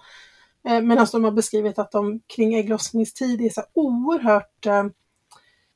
Eh, 0.67 0.81
Medan 0.81 1.07
de 1.11 1.23
har 1.23 1.31
beskrivit 1.31 1.79
att 1.79 1.91
de 1.91 2.19
kring 2.27 2.55
ägglossningstid 2.55 3.41
är 3.41 3.49
så 3.49 3.63
oerhört 3.73 4.65
eh, 4.65 4.85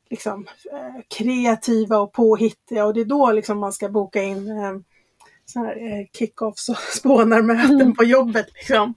liksom, 0.09 0.47
eh, 0.71 1.01
kreativa 1.17 1.97
och 1.99 2.13
påhittiga 2.13 2.85
och 2.85 2.93
det 2.93 3.01
är 3.01 3.05
då 3.05 3.31
liksom 3.31 3.59
man 3.59 3.73
ska 3.73 3.89
boka 3.89 4.23
in 4.23 4.51
eh, 4.51 4.73
eh, 5.55 5.61
här 5.61 6.07
kick-offs 6.13 6.69
och 6.69 6.77
spånarmöten 6.97 7.81
mm. 7.81 7.95
på 7.95 8.03
jobbet. 8.03 8.47
Liksom. 8.53 8.93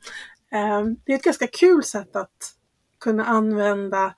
Det 1.04 1.12
är 1.12 1.16
ett 1.16 1.22
ganska 1.22 1.46
kul 1.46 1.84
sätt 1.84 2.16
att 2.16 2.54
kunna 3.00 3.24
använda 3.24 4.14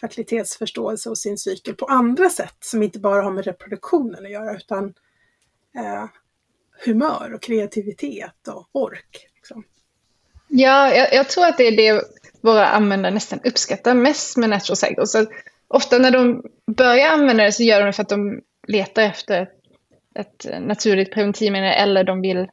fertilitetsförståelse 0.00 1.10
och 1.10 1.18
sin 1.18 1.38
cykel 1.38 1.74
på 1.74 1.86
andra 1.86 2.30
sätt 2.30 2.56
som 2.60 2.82
inte 2.82 2.98
bara 2.98 3.22
har 3.22 3.30
med 3.30 3.44
reproduktionen 3.44 4.24
att 4.24 4.30
göra 4.30 4.56
utan 4.56 4.84
eh, 5.76 6.04
humör 6.84 7.32
och 7.34 7.42
kreativitet 7.42 8.48
och 8.48 8.68
ork. 8.72 9.28
Liksom. 9.34 9.64
Ja, 10.48 10.94
jag, 10.94 11.14
jag, 11.14 11.28
tror 11.28 11.46
att 11.46 11.58
det 11.58 11.64
är 11.64 11.76
det 11.76 12.04
våra 12.40 12.66
användare 12.66 13.14
nästan 13.14 13.40
uppskattar 13.44 13.94
mest 13.94 14.36
med 14.36 14.50
Natural 14.50 14.76
Cycle. 14.76 15.06
Så 15.06 15.26
ofta 15.68 15.98
när 15.98 16.10
de 16.10 16.42
börjar 16.76 17.08
använda 17.08 17.44
det 17.44 17.52
så 17.52 17.62
gör 17.62 17.80
de 17.80 17.86
det 17.86 17.92
för 17.92 18.02
att 18.02 18.08
de 18.08 18.40
letar 18.68 19.02
efter 19.02 19.48
ett, 20.14 20.46
naturligt 20.60 21.12
preventivmedel 21.12 21.74
eller 21.76 22.04
de 22.04 22.20
vill 22.20 22.48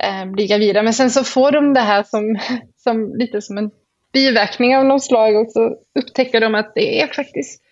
eh, 0.00 0.26
bli 0.26 0.46
gravida. 0.46 0.82
Men 0.82 0.94
sen 0.94 1.10
så 1.10 1.24
får 1.24 1.52
de 1.52 1.74
det 1.74 1.80
här 1.80 2.02
som, 2.02 2.38
som 2.76 3.14
lite 3.14 3.42
som 3.42 3.58
en 3.58 3.70
biverkning 4.12 4.76
av 4.76 4.84
något 4.84 5.04
slag 5.04 5.36
och 5.36 5.52
så 5.52 5.76
upptäcker 5.98 6.40
de 6.40 6.54
att 6.54 6.74
det 6.74 7.02
är 7.02 7.06
faktiskt 7.06 7.62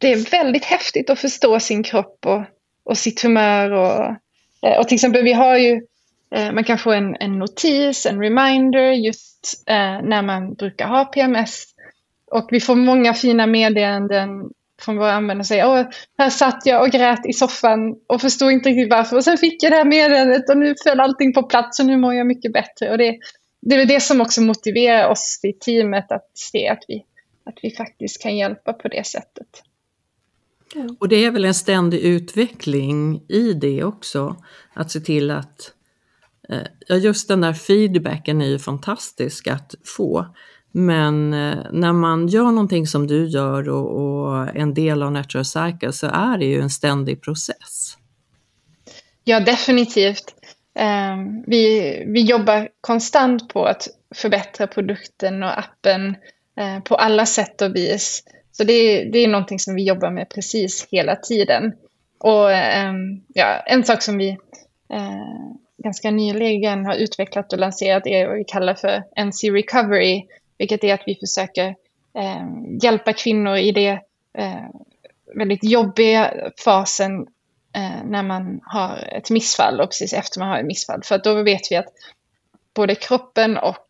det 0.00 0.12
är 0.12 0.30
väldigt 0.30 0.64
häftigt 0.64 1.10
att 1.10 1.18
förstå 1.18 1.60
sin 1.60 1.82
kropp 1.82 2.26
och, 2.26 2.42
och 2.84 2.98
sitt 2.98 3.22
humör. 3.22 3.70
Och, 3.70 4.04
eh, 4.68 4.78
och 4.78 4.88
till 4.88 4.94
exempel 4.94 5.24
vi 5.24 5.32
har 5.32 5.58
ju, 5.58 5.82
eh, 6.34 6.52
man 6.52 6.64
kan 6.64 6.78
få 6.78 6.92
en, 6.92 7.16
en 7.20 7.38
notis, 7.38 8.06
en 8.06 8.20
reminder 8.20 8.92
just 8.92 9.64
eh, 9.66 10.02
när 10.02 10.22
man 10.22 10.54
brukar 10.54 10.86
ha 10.86 11.04
PMS. 11.04 11.64
Och 12.30 12.48
vi 12.50 12.60
får 12.60 12.74
många 12.74 13.14
fina 13.14 13.46
meddelanden 13.46 14.50
från 14.80 14.96
våra 14.96 15.12
användare 15.12 15.46
säger 15.46 15.66
Åh, 15.66 15.86
här 16.18 16.30
satt 16.30 16.62
jag 16.64 16.82
och 16.82 16.90
grät 16.90 17.26
i 17.26 17.32
soffan 17.32 17.96
och 18.06 18.20
förstod 18.20 18.52
inte 18.52 18.68
riktigt 18.68 18.90
varför. 18.90 19.16
Och 19.16 19.24
sen 19.24 19.38
fick 19.38 19.62
jag 19.62 19.72
det 19.72 19.76
här 19.76 19.84
meddelandet 19.84 20.50
och 20.50 20.56
nu 20.56 20.74
föll 20.84 21.00
allting 21.00 21.32
på 21.32 21.42
plats 21.42 21.80
och 21.80 21.86
nu 21.86 21.96
mår 21.96 22.14
jag 22.14 22.26
mycket 22.26 22.52
bättre. 22.52 22.90
Och 22.90 22.98
det, 22.98 23.18
det 23.60 23.74
är 23.74 23.86
det 23.86 24.00
som 24.00 24.20
också 24.20 24.40
motiverar 24.40 25.08
oss 25.08 25.40
i 25.42 25.52
teamet 25.52 26.12
att 26.12 26.30
se 26.34 26.68
att 26.68 26.84
vi, 26.88 27.04
att 27.44 27.58
vi 27.62 27.70
faktiskt 27.70 28.22
kan 28.22 28.36
hjälpa 28.36 28.72
på 28.72 28.88
det 28.88 29.06
sättet. 29.06 29.62
Och 30.98 31.08
det 31.08 31.24
är 31.24 31.30
väl 31.30 31.44
en 31.44 31.54
ständig 31.54 32.00
utveckling 32.00 33.22
i 33.28 33.52
det 33.52 33.84
också, 33.84 34.36
att 34.74 34.90
se 34.90 35.00
till 35.00 35.30
att 35.30 35.72
eh, 36.48 36.58
Ja, 36.86 36.96
just 36.96 37.28
den 37.28 37.40
där 37.40 37.52
feedbacken 37.52 38.42
är 38.42 38.46
ju 38.46 38.58
fantastisk 38.58 39.46
att 39.46 39.74
få. 39.84 40.26
Men 40.72 41.34
eh, 41.34 41.58
när 41.72 41.92
man 41.92 42.28
gör 42.28 42.44
någonting 42.44 42.86
som 42.86 43.06
du 43.06 43.26
gör 43.26 43.68
och, 43.68 44.00
och 44.00 44.56
en 44.56 44.74
del 44.74 45.02
av 45.02 45.12
Natural 45.12 45.44
Cycle 45.44 45.92
så 45.92 46.06
är 46.06 46.38
det 46.38 46.44
ju 46.44 46.60
en 46.60 46.70
ständig 46.70 47.22
process. 47.22 47.96
Ja, 49.24 49.40
definitivt. 49.40 50.34
Ehm, 50.74 51.42
vi, 51.46 52.04
vi 52.06 52.20
jobbar 52.20 52.68
konstant 52.80 53.48
på 53.48 53.64
att 53.64 53.88
förbättra 54.14 54.66
produkten 54.66 55.42
och 55.42 55.58
appen 55.58 56.16
eh, 56.56 56.80
på 56.80 56.94
alla 56.94 57.26
sätt 57.26 57.62
och 57.62 57.76
vis. 57.76 58.22
Så 58.52 58.64
det, 58.64 59.04
det 59.04 59.18
är 59.18 59.28
någonting 59.28 59.58
som 59.58 59.74
vi 59.74 59.84
jobbar 59.84 60.10
med 60.10 60.28
precis 60.28 60.86
hela 60.90 61.16
tiden. 61.16 61.72
Och 62.18 62.52
ehm, 62.52 63.22
ja, 63.34 63.62
en 63.66 63.84
sak 63.84 64.02
som 64.02 64.18
vi 64.18 64.28
eh, 64.92 65.54
ganska 65.82 66.10
nyligen 66.10 66.86
har 66.86 66.94
utvecklat 66.94 67.52
och 67.52 67.58
lanserat 67.58 68.06
är 68.06 68.26
vad 68.26 68.36
vi 68.36 68.44
kallar 68.44 68.74
för 68.74 69.02
NC 69.24 69.50
Recovery 69.50 70.26
vilket 70.60 70.84
är 70.84 70.94
att 70.94 71.02
vi 71.06 71.14
försöker 71.14 71.66
eh, 72.14 72.46
hjälpa 72.82 73.12
kvinnor 73.12 73.56
i 73.56 73.72
det 73.72 74.00
eh, 74.38 74.68
väldigt 75.34 75.64
jobbiga 75.64 76.50
fasen 76.64 77.26
eh, 77.74 78.04
när 78.04 78.22
man 78.22 78.60
har 78.62 78.96
ett 78.96 79.30
missfall 79.30 79.80
och 79.80 79.88
precis 79.88 80.12
efter 80.12 80.40
man 80.40 80.48
har 80.48 80.58
ett 80.58 80.66
missfall. 80.66 81.02
För 81.02 81.18
då 81.18 81.42
vet 81.42 81.60
vi 81.70 81.76
att 81.76 81.88
både 82.74 82.94
kroppen 82.94 83.56
och 83.56 83.88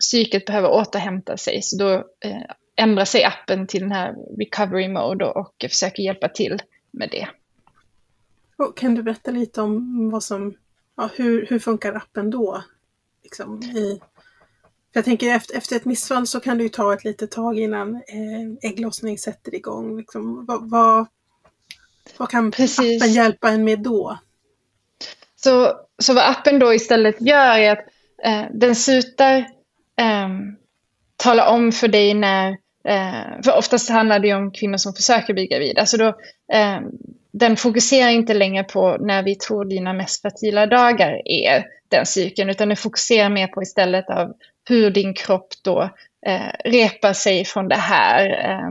psyket 0.00 0.44
behöver 0.44 0.70
återhämta 0.70 1.36
sig. 1.36 1.62
Så 1.62 1.76
då 1.76 1.92
eh, 2.20 2.42
ändrar 2.76 3.04
sig 3.04 3.24
appen 3.24 3.66
till 3.66 3.80
den 3.80 3.92
här 3.92 4.14
recovery 4.38 4.88
mode 4.88 5.24
och, 5.24 5.36
och 5.36 5.54
försöker 5.70 6.02
hjälpa 6.02 6.28
till 6.28 6.62
med 6.90 7.08
det. 7.10 7.28
Och 8.56 8.76
kan 8.76 8.94
du 8.94 9.02
berätta 9.02 9.30
lite 9.30 9.62
om 9.62 10.10
vad 10.10 10.22
som, 10.22 10.54
ja, 10.96 11.10
hur, 11.14 11.46
hur 11.46 11.58
funkar 11.58 11.92
appen 11.92 12.30
då? 12.30 12.62
Liksom 13.22 13.62
i 13.62 14.00
jag 14.92 15.04
tänker 15.04 15.34
efter, 15.34 15.56
efter 15.56 15.76
ett 15.76 15.84
missfall 15.84 16.26
så 16.26 16.40
kan 16.40 16.58
det 16.58 16.62
ju 16.62 16.68
ta 16.68 16.94
ett 16.94 17.04
litet 17.04 17.30
tag 17.30 17.58
innan 17.58 17.94
eh, 17.94 18.70
ägglossning 18.70 19.18
sätter 19.18 19.54
igång. 19.54 19.96
Liksom, 19.96 20.46
vad, 20.46 20.70
vad, 20.70 21.06
vad 22.16 22.28
kan 22.30 22.50
Precis. 22.50 23.02
appen 23.02 23.12
hjälpa 23.14 23.50
en 23.50 23.64
med 23.64 23.78
då? 23.78 24.18
Så, 25.36 25.72
så 26.02 26.14
vad 26.14 26.30
appen 26.30 26.58
då 26.58 26.74
istället 26.74 27.20
gör 27.20 27.58
är 27.58 27.72
att 27.72 27.86
eh, 28.24 28.44
den 28.52 28.76
slutar 28.76 29.36
eh, 29.98 30.28
tala 31.16 31.50
om 31.50 31.72
för 31.72 31.88
dig 31.88 32.14
när, 32.14 32.50
eh, 32.88 33.42
för 33.44 33.56
oftast 33.58 33.90
handlar 33.90 34.18
det 34.18 34.34
om 34.34 34.50
kvinnor 34.50 34.76
som 34.76 34.94
försöker 34.94 35.34
bli 35.34 35.46
gravida, 35.46 35.86
så 35.86 35.96
då 35.96 36.08
eh, 36.52 36.80
den 37.32 37.56
fokuserar 37.56 38.10
inte 38.10 38.34
längre 38.34 38.64
på 38.64 38.96
när 39.00 39.22
vi 39.22 39.34
tror 39.34 39.64
dina 39.64 39.92
mest 39.92 40.22
fertila 40.22 40.66
dagar 40.66 41.22
är, 41.24 41.64
den 41.88 42.06
cykeln, 42.06 42.50
utan 42.50 42.68
den 42.68 42.76
fokuserar 42.76 43.28
mer 43.28 43.46
på 43.46 43.62
istället 43.62 44.10
av 44.10 44.32
hur 44.68 44.90
din 44.90 45.14
kropp 45.14 45.48
då 45.64 45.82
eh, 46.26 46.52
repar 46.64 47.12
sig 47.12 47.44
från 47.44 47.68
det 47.68 47.76
här. 47.76 48.50
Eh, 48.50 48.70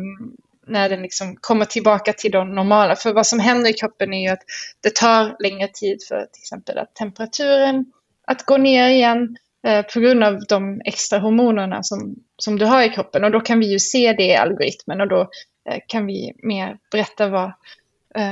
när 0.67 0.89
den 0.89 1.02
liksom 1.02 1.36
kommer 1.36 1.65
tillbaka 1.65 2.13
till 2.13 2.32
det 2.32 2.43
normala. 2.43 2.95
För 2.95 3.13
vad 3.13 3.28
som 3.28 3.39
händer 3.39 3.69
i 3.69 3.74
kroppen 3.74 4.13
är 4.13 4.21
ju 4.21 4.28
att 4.28 4.43
det 4.84 4.95
tar 4.95 5.36
längre 5.39 5.67
tid 5.67 5.97
för 6.08 6.26
till 6.32 6.41
exempel 6.41 6.78
att 6.78 6.95
temperaturen 6.95 7.86
att 8.28 8.45
gå 8.45 8.58
ner 8.58 8.89
igen 8.89 9.38
eh, 9.67 9.86
på 9.86 10.00
grund 10.00 10.24
av 10.24 10.39
de 10.50 10.82
extra 10.86 11.19
hormonerna 11.19 11.84
som, 11.84 12.15
som 12.38 12.60
du 12.60 12.65
har 12.65 12.84
i 12.84 12.89
kroppen. 12.89 13.24
Och 13.24 13.32
då 13.32 13.39
kan 13.39 13.60
vi 13.60 13.71
ju 13.71 13.80
se 13.80 14.13
det 14.13 14.24
i 14.24 14.36
algoritmen 14.36 15.02
och 15.02 15.08
då 15.08 15.21
eh, 15.69 15.80
kan 15.88 16.06
vi 16.06 16.34
mer 16.43 16.78
berätta 16.91 17.28
vad, 17.28 17.54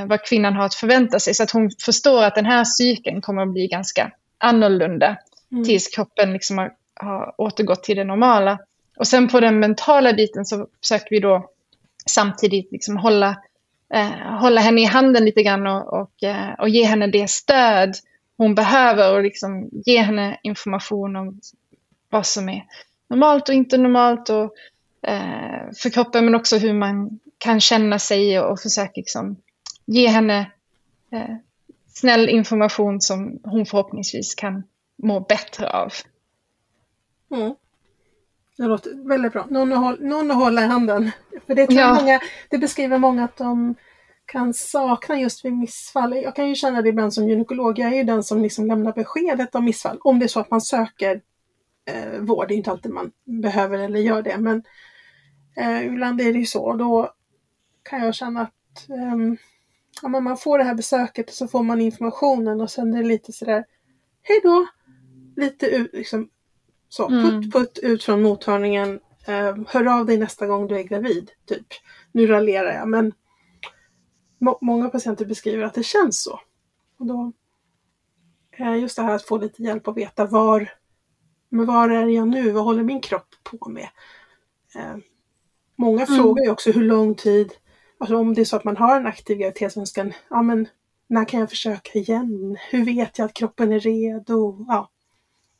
vad 0.06 0.24
kvinnan 0.24 0.54
har 0.54 0.64
att 0.64 0.74
förvänta 0.74 1.20
sig. 1.20 1.34
Så 1.34 1.42
att 1.42 1.50
hon 1.50 1.70
förstår 1.84 2.24
att 2.24 2.34
den 2.34 2.46
här 2.46 2.64
cykeln 2.64 3.20
kommer 3.20 3.42
att 3.42 3.52
bli 3.52 3.66
ganska 3.66 4.12
annorlunda 4.38 5.16
mm. 5.52 5.64
tills 5.64 5.88
kroppen 5.88 6.32
liksom 6.32 6.58
har 6.58 6.72
har 7.00 7.34
återgått 7.38 7.82
till 7.82 7.96
det 7.96 8.04
normala. 8.04 8.58
Och 8.96 9.06
sen 9.06 9.28
på 9.28 9.40
den 9.40 9.60
mentala 9.60 10.12
biten 10.12 10.44
så 10.44 10.66
försöker 10.82 11.10
vi 11.10 11.20
då 11.20 11.50
samtidigt 12.06 12.72
liksom 12.72 12.96
hålla, 12.96 13.36
eh, 13.94 14.38
hålla 14.40 14.60
henne 14.60 14.80
i 14.80 14.84
handen 14.84 15.24
lite 15.24 15.42
grann 15.42 15.66
och, 15.66 16.00
och, 16.00 16.22
eh, 16.22 16.52
och 16.58 16.68
ge 16.68 16.84
henne 16.84 17.06
det 17.06 17.30
stöd 17.30 17.94
hon 18.36 18.54
behöver 18.54 19.14
och 19.14 19.22
liksom 19.22 19.68
ge 19.72 19.98
henne 19.98 20.38
information 20.42 21.16
om 21.16 21.40
vad 22.10 22.26
som 22.26 22.48
är 22.48 22.64
normalt 23.08 23.48
och 23.48 23.54
inte 23.54 23.78
normalt 23.78 24.28
och, 24.28 24.54
eh, 25.10 25.72
för 25.82 25.90
kroppen 25.90 26.24
men 26.24 26.34
också 26.34 26.56
hur 26.56 26.72
man 26.72 27.18
kan 27.38 27.60
känna 27.60 27.98
sig 27.98 28.40
och, 28.40 28.52
och 28.52 28.60
försöka 28.60 28.92
liksom 28.94 29.36
ge 29.90 30.08
henne 30.08 30.50
eh, 31.12 31.36
snäll 31.88 32.28
information 32.28 33.00
som 33.00 33.40
hon 33.44 33.66
förhoppningsvis 33.66 34.34
kan 34.34 34.62
må 35.02 35.20
bättre 35.20 35.70
av. 35.70 35.92
Mm. 37.30 37.54
Det 38.56 38.62
låter 38.62 39.08
väldigt 39.08 39.32
bra. 39.32 39.46
Någon 39.50 39.72
att, 39.72 39.78
hålla, 39.78 39.96
någon 40.00 40.30
att 40.30 40.36
hålla 40.36 40.64
i 40.64 40.66
handen. 40.66 41.10
För 41.46 41.54
det, 41.54 41.66
ja. 41.70 41.94
många, 41.94 42.20
det 42.50 42.58
beskriver 42.58 42.98
många 42.98 43.24
att 43.24 43.36
de 43.36 43.74
kan 44.26 44.54
sakna 44.54 45.20
just 45.20 45.44
vid 45.44 45.52
missfall. 45.52 46.16
Jag 46.16 46.36
kan 46.36 46.48
ju 46.48 46.54
känna 46.54 46.82
det 46.82 46.88
ibland 46.88 47.14
som 47.14 47.28
gynekolog. 47.28 47.78
Jag 47.78 47.92
är 47.92 47.96
ju 47.96 48.04
den 48.04 48.24
som 48.24 48.42
liksom 48.42 48.66
lämnar 48.66 48.92
beskedet 48.92 49.54
om 49.54 49.64
missfall. 49.64 49.98
Om 50.00 50.18
det 50.18 50.26
är 50.26 50.28
så 50.28 50.40
att 50.40 50.50
man 50.50 50.60
söker 50.60 51.20
eh, 51.84 52.20
vård. 52.20 52.48
Det 52.48 52.54
är 52.54 52.56
inte 52.56 52.70
alltid 52.70 52.92
man 52.92 53.12
behöver 53.24 53.78
eller 53.78 54.00
gör 54.00 54.22
det. 54.22 54.36
Men 54.38 54.62
eh, 55.56 55.86
ibland 55.86 56.20
är 56.20 56.32
det 56.32 56.38
ju 56.38 56.46
så. 56.46 56.72
Då 56.72 57.12
kan 57.82 58.04
jag 58.04 58.14
känna 58.14 58.40
att 58.40 58.88
eh, 58.88 59.16
ja, 60.02 60.08
man 60.08 60.36
får 60.36 60.58
det 60.58 60.64
här 60.64 60.74
besöket 60.74 61.28
och 61.28 61.34
så 61.34 61.48
får 61.48 61.62
man 61.62 61.80
informationen 61.80 62.60
och 62.60 62.70
sen 62.70 62.94
är 62.94 63.02
det 63.02 63.08
lite 63.08 63.32
sådär 63.32 63.64
Hej 64.22 64.40
då! 64.42 64.66
Lite 65.36 65.88
liksom, 65.92 66.28
så, 66.88 67.08
mm. 67.08 67.22
putt 67.22 67.52
putt 67.52 67.78
ut 67.78 68.04
från 68.04 68.22
mottagningen. 68.22 69.00
Eh, 69.26 69.56
hör 69.66 69.98
av 69.98 70.06
dig 70.06 70.18
nästa 70.18 70.46
gång 70.46 70.66
du 70.66 70.78
är 70.78 70.82
gravid. 70.82 71.30
Typ. 71.46 71.66
Nu 72.12 72.26
raljerar 72.26 72.72
jag 72.72 72.88
men 72.88 73.12
må 74.38 74.58
många 74.60 74.88
patienter 74.88 75.24
beskriver 75.24 75.64
att 75.64 75.74
det 75.74 75.82
känns 75.82 76.22
så. 76.22 76.40
Och 76.98 77.06
då, 77.06 77.32
eh, 78.56 78.76
just 78.76 78.96
det 78.96 79.02
här 79.02 79.14
att 79.14 79.26
få 79.26 79.38
lite 79.38 79.62
hjälp 79.62 79.88
att 79.88 79.96
veta 79.96 80.26
var, 80.26 80.72
men 81.48 81.66
var 81.66 81.88
är 81.88 82.06
jag 82.06 82.28
nu? 82.28 82.50
Vad 82.50 82.64
håller 82.64 82.82
min 82.82 83.00
kropp 83.00 83.34
på 83.42 83.68
med? 83.68 83.88
Eh, 84.74 84.96
många 85.76 86.06
mm. 86.06 86.18
frågar 86.18 86.44
ju 86.44 86.50
också 86.50 86.72
hur 86.72 86.84
lång 86.84 87.14
tid, 87.14 87.52
alltså 88.00 88.16
om 88.16 88.34
det 88.34 88.40
är 88.40 88.44
så 88.44 88.56
att 88.56 88.64
man 88.64 88.76
har 88.76 88.96
en 88.96 89.06
aktiv 89.06 89.38
graviditetsönskan, 89.38 90.12
ja 90.30 90.42
men 90.42 90.68
när 91.06 91.24
kan 91.24 91.40
jag 91.40 91.50
försöka 91.50 91.98
igen? 91.98 92.56
Hur 92.70 92.84
vet 92.84 93.18
jag 93.18 93.26
att 93.26 93.34
kroppen 93.34 93.72
är 93.72 93.80
redo? 93.80 94.64
Ja, 94.68 94.90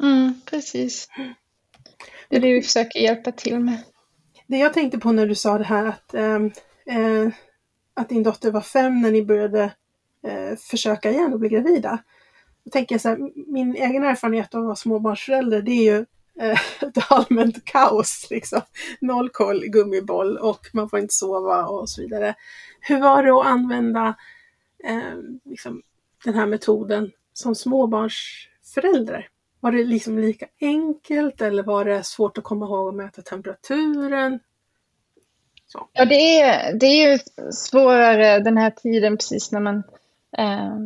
Mm, 0.02 0.40
precis. 0.50 1.08
Det 2.28 2.36
är 2.36 2.40
det 2.40 2.52
vi 2.52 2.62
försöker 2.62 3.00
hjälpa 3.00 3.32
till 3.32 3.60
med. 3.60 3.82
Det 4.46 4.58
jag 4.58 4.74
tänkte 4.74 4.98
på 4.98 5.12
när 5.12 5.26
du 5.26 5.34
sa 5.34 5.58
det 5.58 5.64
här 5.64 5.86
att, 5.86 6.14
ähm, 6.14 6.52
äh, 6.86 7.32
att 7.94 8.08
din 8.08 8.22
dotter 8.22 8.50
var 8.50 8.60
fem 8.60 9.00
när 9.00 9.10
ni 9.10 9.22
började 9.22 9.72
äh, 10.26 10.56
försöka 10.56 11.10
igen 11.10 11.32
och 11.32 11.40
bli 11.40 11.48
gravida. 11.48 11.98
Då 12.64 12.70
tänker 12.70 12.94
jag 12.94 13.02
så 13.02 13.08
här, 13.08 13.18
min 13.52 13.76
egen 13.76 14.04
erfarenhet 14.04 14.54
av 14.54 14.60
att 14.60 14.66
vara 14.66 14.76
småbarnsförälder 14.76 15.62
det 15.62 15.72
är 15.72 15.96
ju 15.96 16.06
Eh, 16.40 16.60
ett 16.82 17.10
allmänt 17.10 17.64
kaos. 17.64 18.26
Liksom. 18.30 18.60
Noll 19.00 19.28
koll, 19.28 19.66
gummiboll 19.66 20.36
och 20.38 20.66
man 20.72 20.88
får 20.88 20.98
inte 20.98 21.14
sova 21.14 21.66
och 21.66 21.88
så 21.88 22.02
vidare. 22.02 22.34
Hur 22.80 23.00
var 23.00 23.22
det 23.22 23.30
att 23.30 23.46
använda 23.46 24.14
eh, 24.84 25.18
liksom, 25.44 25.82
den 26.24 26.34
här 26.34 26.46
metoden 26.46 27.12
som 27.32 27.54
småbarnsförälder? 27.54 29.28
Var 29.60 29.72
det 29.72 29.84
liksom 29.84 30.18
lika 30.18 30.46
enkelt 30.60 31.40
eller 31.40 31.62
var 31.62 31.84
det 31.84 32.06
svårt 32.06 32.38
att 32.38 32.44
komma 32.44 32.66
ihåg 32.66 32.88
att 32.88 32.94
mäta 32.94 33.22
temperaturen? 33.22 34.40
Så. 35.66 35.88
Ja, 35.92 36.04
det 36.04 36.40
är, 36.40 36.74
det 36.74 36.86
är 36.86 37.12
ju 37.12 37.18
svårare 37.52 38.38
den 38.38 38.56
här 38.56 38.70
tiden 38.70 39.16
precis 39.16 39.52
när 39.52 39.60
man, 39.60 39.82
eh, 40.38 40.78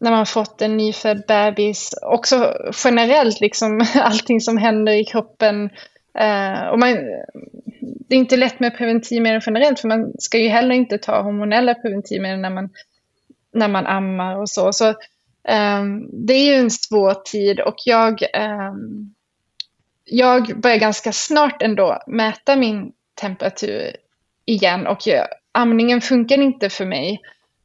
när 0.00 0.10
man 0.10 0.26
fått 0.26 0.62
en 0.62 0.76
nyfödd 0.76 1.22
bebis. 1.28 1.94
Också 2.02 2.54
generellt, 2.84 3.40
liksom 3.40 3.86
allting 3.94 4.40
som 4.40 4.56
händer 4.56 4.92
i 4.92 5.04
kroppen. 5.04 5.70
Eh, 6.18 6.66
och 6.66 6.78
man, 6.78 6.94
det 7.80 8.14
är 8.14 8.18
inte 8.18 8.36
lätt 8.36 8.60
med 8.60 8.76
preventivmedel 8.76 9.42
generellt, 9.46 9.80
för 9.80 9.88
man 9.88 10.12
ska 10.18 10.38
ju 10.38 10.48
heller 10.48 10.74
inte 10.74 10.98
ta 10.98 11.22
hormonella 11.22 11.74
preventivmedel 11.74 12.40
när 12.40 12.50
man, 12.50 12.70
när 13.52 13.68
man 13.68 13.86
ammar 13.86 14.36
och 14.36 14.48
så. 14.48 14.72
så 14.72 14.88
um, 15.48 16.08
det 16.26 16.34
är 16.34 16.44
ju 16.46 16.54
en 16.54 16.70
svår 16.70 17.14
tid 17.14 17.60
och 17.60 17.76
jag, 17.84 18.22
um, 18.22 19.14
jag 20.04 20.60
börjar 20.60 20.76
ganska 20.76 21.12
snart 21.12 21.62
ändå 21.62 21.98
mäta 22.06 22.56
min 22.56 22.92
temperatur 23.20 23.96
igen 24.44 24.86
och 24.86 25.06
jag, 25.06 25.26
amningen 25.52 26.00
funkar 26.00 26.38
inte 26.38 26.70
för 26.70 26.84
mig. 26.84 27.20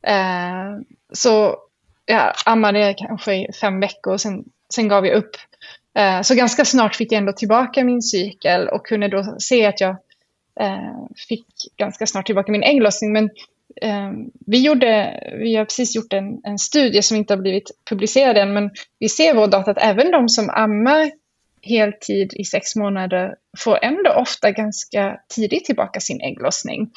Uh, 0.07 0.81
så 1.13 1.57
jag 2.05 2.33
ammade 2.45 2.93
kanske 2.97 3.33
i 3.33 3.47
fem 3.61 3.79
veckor 3.79 4.13
och 4.13 4.21
sen, 4.21 4.43
sen 4.73 4.87
gav 4.87 5.05
jag 5.05 5.15
upp. 5.15 5.35
Eh, 5.97 6.21
så 6.21 6.35
ganska 6.35 6.65
snart 6.65 6.95
fick 6.95 7.11
jag 7.11 7.17
ändå 7.17 7.31
tillbaka 7.31 7.83
min 7.83 8.01
cykel 8.01 8.67
och 8.67 8.85
kunde 8.85 9.07
då 9.07 9.35
se 9.39 9.65
att 9.65 9.81
jag 9.81 9.95
eh, 10.59 11.07
fick 11.27 11.45
ganska 11.77 12.07
snart 12.07 12.25
tillbaka 12.25 12.51
min 12.51 12.63
ägglossning. 12.63 13.13
Men 13.13 13.29
eh, 13.81 14.11
vi, 14.47 14.61
gjorde, 14.65 15.19
vi 15.39 15.55
har 15.55 15.65
precis 15.65 15.95
gjort 15.95 16.13
en, 16.13 16.41
en 16.43 16.59
studie 16.59 17.01
som 17.01 17.17
inte 17.17 17.33
har 17.33 17.41
blivit 17.41 17.71
publicerad 17.89 18.37
än, 18.37 18.53
men 18.53 18.69
vi 18.99 19.09
ser 19.09 19.33
vår 19.33 19.47
data 19.47 19.71
att 19.71 19.81
även 19.81 20.11
de 20.11 20.29
som 20.29 20.49
ammar 20.49 21.11
heltid 21.61 22.33
i 22.33 22.45
sex 22.45 22.75
månader 22.75 23.35
får 23.57 23.79
ändå 23.81 24.11
ofta 24.11 24.51
ganska 24.51 25.19
tidigt 25.27 25.65
tillbaka 25.65 25.99
sin 25.99 26.21
ägglossning. 26.21 26.91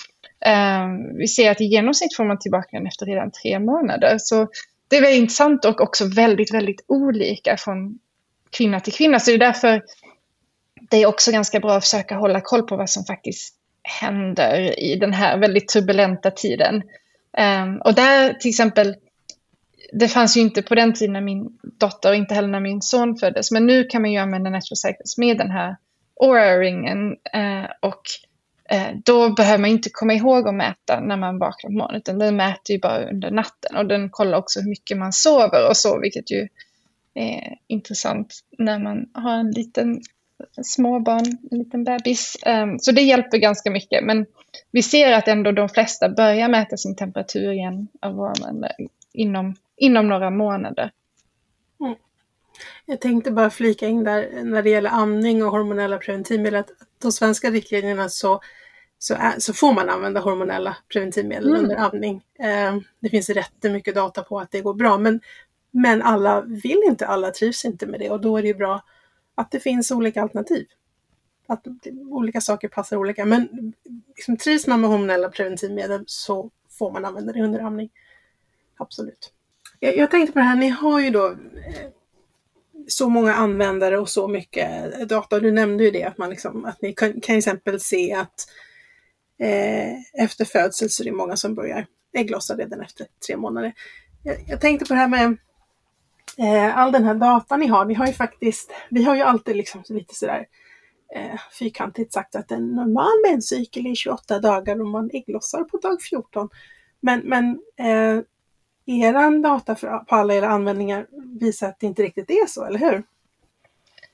Um, 0.47 1.17
vi 1.19 1.29
ser 1.29 1.51
att 1.51 1.61
i 1.61 1.65
genomsnitt 1.65 2.17
får 2.17 2.25
man 2.25 2.39
tillbaka 2.39 2.69
den 2.77 2.87
efter 2.87 3.07
redan 3.07 3.31
tre 3.31 3.59
månader. 3.59 4.17
Så 4.19 4.49
det 4.95 4.99
är 4.99 5.03
väldigt 5.03 5.21
intressant 5.21 5.65
och 5.65 5.81
också 5.81 6.09
väldigt, 6.09 6.55
väldigt 6.55 6.85
olika 6.89 7.57
från 7.57 7.99
kvinna 8.51 8.81
till 8.81 8.93
kvinna. 8.93 9.21
Så 9.21 9.31
det 9.31 9.37
är 9.37 9.39
därför 9.39 9.83
det 10.91 10.97
är 10.97 11.07
också 11.07 11.33
ganska 11.33 11.61
bra 11.61 11.77
att 11.77 11.85
försöka 11.85 12.17
hålla 12.17 12.41
koll 12.41 12.63
på 12.63 12.77
vad 12.77 12.91
som 12.91 13.05
faktiskt 13.05 13.55
händer 13.83 14.81
i 14.81 14.97
den 14.97 15.13
här 15.13 15.39
väldigt 15.39 15.69
turbulenta 15.69 16.31
tiden. 16.31 16.83
Um, 17.39 17.81
och 17.85 17.95
där 17.95 18.35
till 18.35 18.49
exempel, 18.49 18.97
det 19.93 20.09
fanns 20.09 20.37
ju 20.37 20.41
inte 20.41 20.63
på 20.63 20.75
den 20.75 20.93
tiden 20.93 21.13
när 21.13 21.21
min 21.21 21.59
dotter 21.81 22.11
och 22.11 22.17
inte 22.17 22.35
heller 22.35 22.49
när 22.49 22.61
min 22.61 22.83
son 22.83 23.17
föddes, 23.17 23.51
men 23.51 23.67
nu 23.67 23.85
kan 23.85 24.03
man 24.03 24.13
ju 24.13 24.19
använda 24.19 24.51
Natural 24.51 24.77
Cycles 24.77 25.19
med 25.19 25.39
den 25.39 25.51
här 25.51 25.77
Aura-ringen 26.21 27.11
uh, 27.11 27.67
och 27.81 28.03
Eh, 28.71 28.97
då 29.05 29.31
behöver 29.31 29.59
man 29.59 29.71
inte 29.71 29.91
komma 29.93 30.15
ihåg 30.15 30.49
att 30.49 30.55
mäta 30.55 31.01
när 31.01 31.17
man 31.17 31.39
vaknar 31.39 31.71
på 31.71 31.77
morgonen, 31.77 31.97
utan 31.97 32.19
den 32.19 32.37
mäter 32.37 32.75
ju 32.77 32.81
bara 32.81 33.11
under 33.11 33.31
natten 33.31 33.77
och 33.77 33.87
den 33.87 34.11
kollar 34.11 34.39
också 34.39 34.61
hur 34.61 34.69
mycket 34.69 34.99
man 34.99 35.13
sover 35.13 35.69
och 35.69 35.77
så, 35.77 36.01
vilket 36.01 36.31
ju 36.31 36.49
är 37.15 37.59
intressant 37.67 38.41
när 38.59 38.79
man 38.79 39.11
har 39.15 39.35
en 39.35 39.51
liten 39.51 40.01
småbarn, 40.63 41.39
en 41.51 41.59
liten 41.59 41.85
bebis. 41.85 42.37
Ehm, 42.43 42.79
så 42.79 42.93
det 42.93 43.03
hjälper 43.03 43.39
ganska 43.39 43.71
mycket. 43.71 44.05
Men 44.05 44.27
vi 44.71 44.83
ser 44.83 45.13
att 45.13 45.29
ändå 45.29 45.53
de 45.53 45.69
flesta 45.69 46.09
börjar 46.09 46.49
mäta 46.49 46.77
sin 46.77 46.97
temperatur 46.97 47.53
igen 47.53 47.89
av 48.01 48.35
inom, 49.13 49.55
inom 49.77 50.09
några 50.09 50.31
månader. 50.31 50.91
Mm. 51.81 51.95
Jag 52.87 53.01
tänkte 53.01 53.31
bara 53.31 53.51
flika 53.51 53.87
in 53.87 54.05
där 54.05 54.45
när 54.45 54.63
det 54.63 54.71
gäller 54.71 54.91
amning 54.91 55.45
och 55.45 55.51
hormonella 55.51 55.99
preventivmedel 55.99 56.61
att 56.61 56.71
de 57.03 57.13
svenska 57.13 57.51
riktlinjerna 57.51 58.09
så, 58.09 58.41
så, 58.99 59.15
är, 59.15 59.39
så 59.39 59.53
får 59.53 59.73
man 59.73 59.89
använda 59.89 60.21
hormonella 60.21 60.77
preventivmedel 60.93 61.49
mm. 61.49 61.61
under 61.61 61.77
amning. 61.77 62.23
Eh, 62.39 62.77
det 63.01 63.09
finns 63.09 63.31
rätt 63.31 63.63
mycket 63.63 63.95
data 63.95 64.23
på 64.23 64.41
att 64.41 64.51
det 64.51 64.61
går 64.61 64.75
bra 64.75 64.99
men, 64.99 65.21
men 65.71 66.03
alla 66.03 66.41
vill 66.41 66.83
inte, 66.87 67.07
alla 67.07 67.31
trivs 67.31 67.65
inte 67.65 67.87
med 67.87 68.01
det 68.01 68.11
och 68.11 68.21
då 68.21 68.37
är 68.37 68.43
det 68.43 68.55
bra 68.55 68.85
att 69.35 69.51
det 69.51 69.61
finns 69.61 69.91
olika 69.91 70.23
alternativ. 70.23 70.67
Att 71.47 71.67
olika 72.09 72.41
saker 72.41 72.69
passar 72.69 72.97
olika. 72.97 73.25
Men 73.25 73.73
liksom, 74.17 74.37
trivs 74.37 74.67
man 74.67 74.81
med 74.81 74.91
hormonella 74.91 75.29
preventivmedel 75.29 76.05
så 76.07 76.51
får 76.71 76.93
man 76.93 77.05
använda 77.05 77.33
det 77.33 77.43
under 77.43 77.61
amning. 77.61 77.91
Absolut. 78.77 79.33
Jag, 79.81 79.97
jag 79.97 80.11
tänkte 80.11 80.33
på 80.33 80.39
det 80.39 80.45
här, 80.45 80.57
ni 80.57 80.69
har 80.69 81.01
ju 81.01 81.11
då 81.11 81.27
eh, 81.27 81.37
så 82.89 83.09
många 83.09 83.35
användare 83.35 83.99
och 83.99 84.09
så 84.09 84.29
mycket 84.29 85.09
data. 85.09 85.41
Du 85.41 85.53
nämnde 85.53 85.85
ju 85.85 85.91
det 85.91 86.05
att, 86.05 86.19
man 86.19 86.31
liksom, 86.31 86.65
att 86.65 86.83
ni 86.83 86.93
kan, 86.93 87.13
kan 87.13 87.21
till 87.21 87.39
exempel 87.39 87.81
se 87.81 88.15
att 88.15 88.49
eh, 89.41 90.23
efter 90.25 90.45
födsel 90.45 90.91
så 90.91 91.03
är 91.03 91.05
det 91.05 91.13
många 91.13 91.37
som 91.37 91.55
börjar 91.55 91.87
ägglossa 92.15 92.57
redan 92.57 92.81
efter 92.81 93.07
tre 93.27 93.37
månader. 93.37 93.73
Jag, 94.23 94.37
jag 94.47 94.61
tänkte 94.61 94.87
på 94.87 94.95
det 94.95 95.01
här 95.01 95.09
med 95.09 95.37
eh, 96.39 96.79
all 96.79 96.93
den 96.93 97.05
här 97.05 97.15
datan 97.15 97.61
ni 97.61 97.67
har, 97.67 97.85
ni 97.85 97.95
har 97.95 98.07
ju 98.07 98.13
faktiskt, 98.13 98.73
vi 98.91 99.05
har 99.05 99.17
ju 99.17 99.23
alltid 99.23 99.57
liksom 99.57 99.83
lite 99.89 100.15
sådär 100.15 100.47
eh, 101.15 101.41
fyrkantigt 101.59 102.13
sagt 102.13 102.37
att 102.37 102.51
en 102.51 102.69
normal 102.69 103.31
menscykel 103.31 103.87
är 103.87 103.95
28 103.95 104.39
dagar 104.39 104.81
och 104.81 104.87
man 104.87 105.11
ägglossar 105.13 105.65
på 105.65 105.77
dag 105.77 106.03
14. 106.03 106.49
Men, 107.01 107.21
men 107.21 107.59
eh, 107.79 108.23
er 108.87 109.43
data 109.43 109.75
för, 109.75 109.99
på 109.99 110.15
alla 110.15 110.35
era 110.35 110.49
användningar 110.49 111.07
visar 111.41 111.69
att 111.69 111.81
det 111.81 111.87
inte 111.87 112.03
riktigt 112.03 112.31
är 112.31 112.47
så, 112.47 112.65
eller 112.65 112.79
hur? 112.79 113.03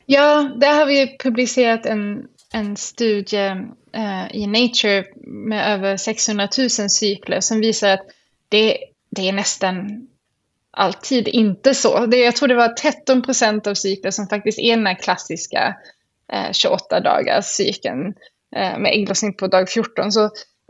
Ja, 0.06 0.50
där 0.56 0.74
har 0.74 0.86
vi 0.86 1.16
publicerat 1.18 1.86
en, 1.86 2.26
en 2.52 2.76
studie 2.76 3.56
eh, 3.92 4.36
i 4.36 4.46
Nature 4.46 5.04
med 5.26 5.74
över 5.74 5.96
600 5.96 6.48
000 6.58 6.70
cykler 6.70 7.40
som 7.40 7.60
visar 7.60 7.88
att 7.88 8.06
det, 8.48 8.78
det 9.10 9.28
är 9.28 9.32
nästan 9.32 10.06
alltid 10.70 11.28
inte 11.28 11.74
så. 11.74 12.06
Det, 12.06 12.16
jag 12.16 12.36
tror 12.36 12.48
det 12.48 12.54
var 12.54 12.68
13 12.68 13.22
procent 13.22 13.66
av 13.66 13.74
cykler 13.74 14.10
som 14.10 14.26
faktiskt 14.26 14.58
är 14.58 14.76
den 14.76 14.86
här 14.86 15.02
klassiska 15.02 15.76
eh, 16.32 16.52
28 16.52 17.00
dagars 17.00 17.44
cykeln 17.44 18.14
eh, 18.56 18.78
med 18.78 18.92
ägglossning 18.92 19.34
på 19.34 19.46
dag 19.46 19.68
14. 19.68 20.12
Så 20.12 20.24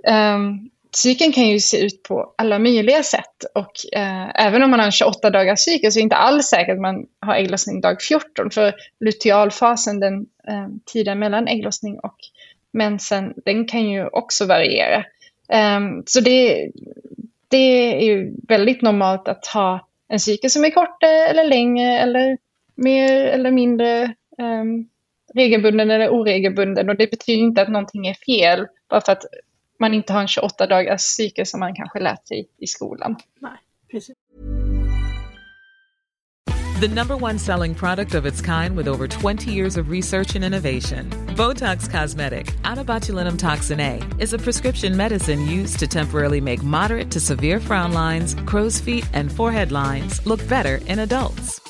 eh, 0.06 0.38
cykeln 0.92 1.32
kan 1.32 1.48
ju 1.48 1.60
se 1.60 1.84
ut 1.84 2.02
på 2.02 2.34
alla 2.38 2.58
möjliga 2.58 3.02
sätt 3.02 3.44
och 3.54 3.98
eh, 3.98 4.46
även 4.46 4.62
om 4.62 4.70
man 4.70 4.80
har 4.80 4.86
en 4.86 4.92
28 4.92 5.30
dagars 5.30 5.60
cykel 5.60 5.92
så 5.92 5.98
är 5.98 6.00
det 6.00 6.04
inte 6.04 6.16
alls 6.16 6.46
säkert 6.46 6.74
att 6.74 6.80
man 6.80 7.06
har 7.20 7.34
ägglossning 7.34 7.80
dag 7.80 8.02
14 8.02 8.50
för 8.50 8.74
lutealfasen, 9.00 10.00
den 10.00 10.26
eh, 10.48 10.68
tiden 10.92 11.18
mellan 11.18 11.48
ägglossning 11.48 11.98
och 11.98 12.16
mensen, 12.72 13.34
den 13.44 13.66
kan 13.66 13.90
ju 13.90 14.06
också 14.06 14.46
variera. 14.46 15.04
Eh, 15.48 15.80
så 16.06 16.20
det, 16.20 16.70
det 17.48 17.94
är 18.02 18.06
ju 18.06 18.34
väldigt 18.48 18.82
normalt 18.82 19.28
att 19.28 19.46
ha 19.46 19.86
en 20.08 20.20
cykel 20.20 20.50
som 20.50 20.64
är 20.64 20.70
kortare 20.70 21.28
eller 21.28 21.44
längre 21.44 21.98
eller 21.98 22.38
mer 22.74 23.22
eller 23.26 23.50
mindre 23.50 24.14
ehm, 24.38 24.88
regelbunden 25.34 25.90
eller 25.90 26.08
oregelbunden. 26.08 26.88
Och 26.88 26.96
det 26.96 27.10
betyder 27.10 27.40
inte 27.40 27.62
att 27.62 27.68
någonting 27.68 28.06
är 28.06 28.14
fel 28.14 28.66
bara 28.88 29.00
för 29.00 29.12
att 29.12 29.24
man 29.80 29.94
inte 29.94 30.12
har 30.12 30.20
en 30.20 30.28
28 30.28 30.66
dagars 30.66 31.02
cykel 31.02 31.46
som 31.46 31.60
man 31.60 31.74
kanske 31.74 31.98
lärt 31.98 32.28
sig 32.28 32.48
i 32.58 32.66
skolan. 32.66 33.16
Nej, 33.40 33.58
precis. 33.90 34.16
The 36.80 36.88
number 36.88 37.14
one 37.14 37.38
selling 37.38 37.74
product 37.74 38.14
of 38.14 38.24
its 38.24 38.40
kind 38.40 38.74
with 38.74 38.88
over 38.88 39.06
20 39.06 39.52
years 39.52 39.76
of 39.76 39.90
research 39.90 40.34
and 40.34 40.42
innovation. 40.42 41.10
Botox 41.36 41.86
Cosmetic, 41.86 42.46
onabotulinum 42.64 43.38
toxin 43.38 43.80
A, 43.80 44.00
is 44.18 44.32
a 44.32 44.38
prescription 44.38 44.96
medicine 44.96 45.44
used 45.44 45.78
to 45.80 45.86
temporarily 45.86 46.40
make 46.40 46.62
moderate 46.62 47.10
to 47.10 47.20
severe 47.20 47.60
frown 47.60 47.92
lines, 47.92 48.34
crow's 48.46 48.80
feet, 48.80 49.06
and 49.12 49.30
forehead 49.30 49.72
lines 49.72 50.26
look 50.26 50.40
better 50.48 50.76
in 50.86 51.00
adults. 51.00 51.69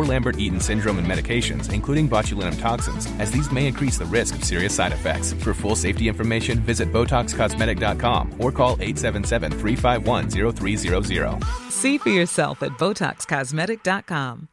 or 0.00 0.04
Lambert 0.06 0.38
Eaton 0.38 0.60
syndrome 0.60 0.98
and 0.98 1.06
medications, 1.06 1.72
including 1.72 2.08
botulinum 2.08 2.58
toxins, 2.58 3.06
as 3.18 3.30
these 3.30 3.52
may 3.52 3.66
increase 3.66 3.98
the 3.98 4.06
risk 4.06 4.34
of 4.34 4.42
serious 4.42 4.74
side 4.74 4.92
effects. 4.92 5.32
For 5.34 5.54
full 5.54 5.76
safety 5.76 6.08
information, 6.08 6.60
visit 6.60 6.92
BotoxCosmetic.com 6.92 8.34
or 8.38 8.50
call 8.52 8.72
877 8.80 9.52
351 9.52 10.30
0300. 10.30 11.44
See 11.68 11.98
for 11.98 12.10
yourself 12.10 12.62
at 12.62 12.72
BotoxCosmetic.com. 12.72 14.48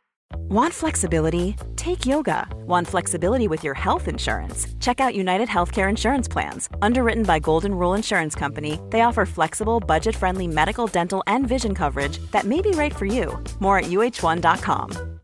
Want 0.49 0.73
flexibility? 0.73 1.55
Take 1.75 2.05
yoga. 2.05 2.47
Want 2.65 2.87
flexibility 2.87 3.47
with 3.47 3.63
your 3.63 3.73
health 3.73 4.07
insurance? 4.07 4.67
Check 4.79 4.99
out 4.99 5.15
United 5.15 5.47
Healthcare 5.47 5.89
Insurance 5.89 6.27
Plans. 6.27 6.69
Underwritten 6.81 7.23
by 7.23 7.39
Golden 7.39 7.73
Rule 7.73 7.93
Insurance 7.93 8.35
Company, 8.35 8.79
they 8.89 9.01
offer 9.01 9.25
flexible, 9.25 9.79
budget 9.79 10.15
friendly 10.15 10.47
medical, 10.47 10.87
dental, 10.87 11.23
and 11.27 11.47
vision 11.47 11.73
coverage 11.73 12.19
that 12.31 12.45
may 12.45 12.61
be 12.61 12.71
right 12.71 12.95
for 12.95 13.05
you. 13.05 13.41
More 13.59 13.79
at 13.79 13.85
uh1.com. 13.85 15.16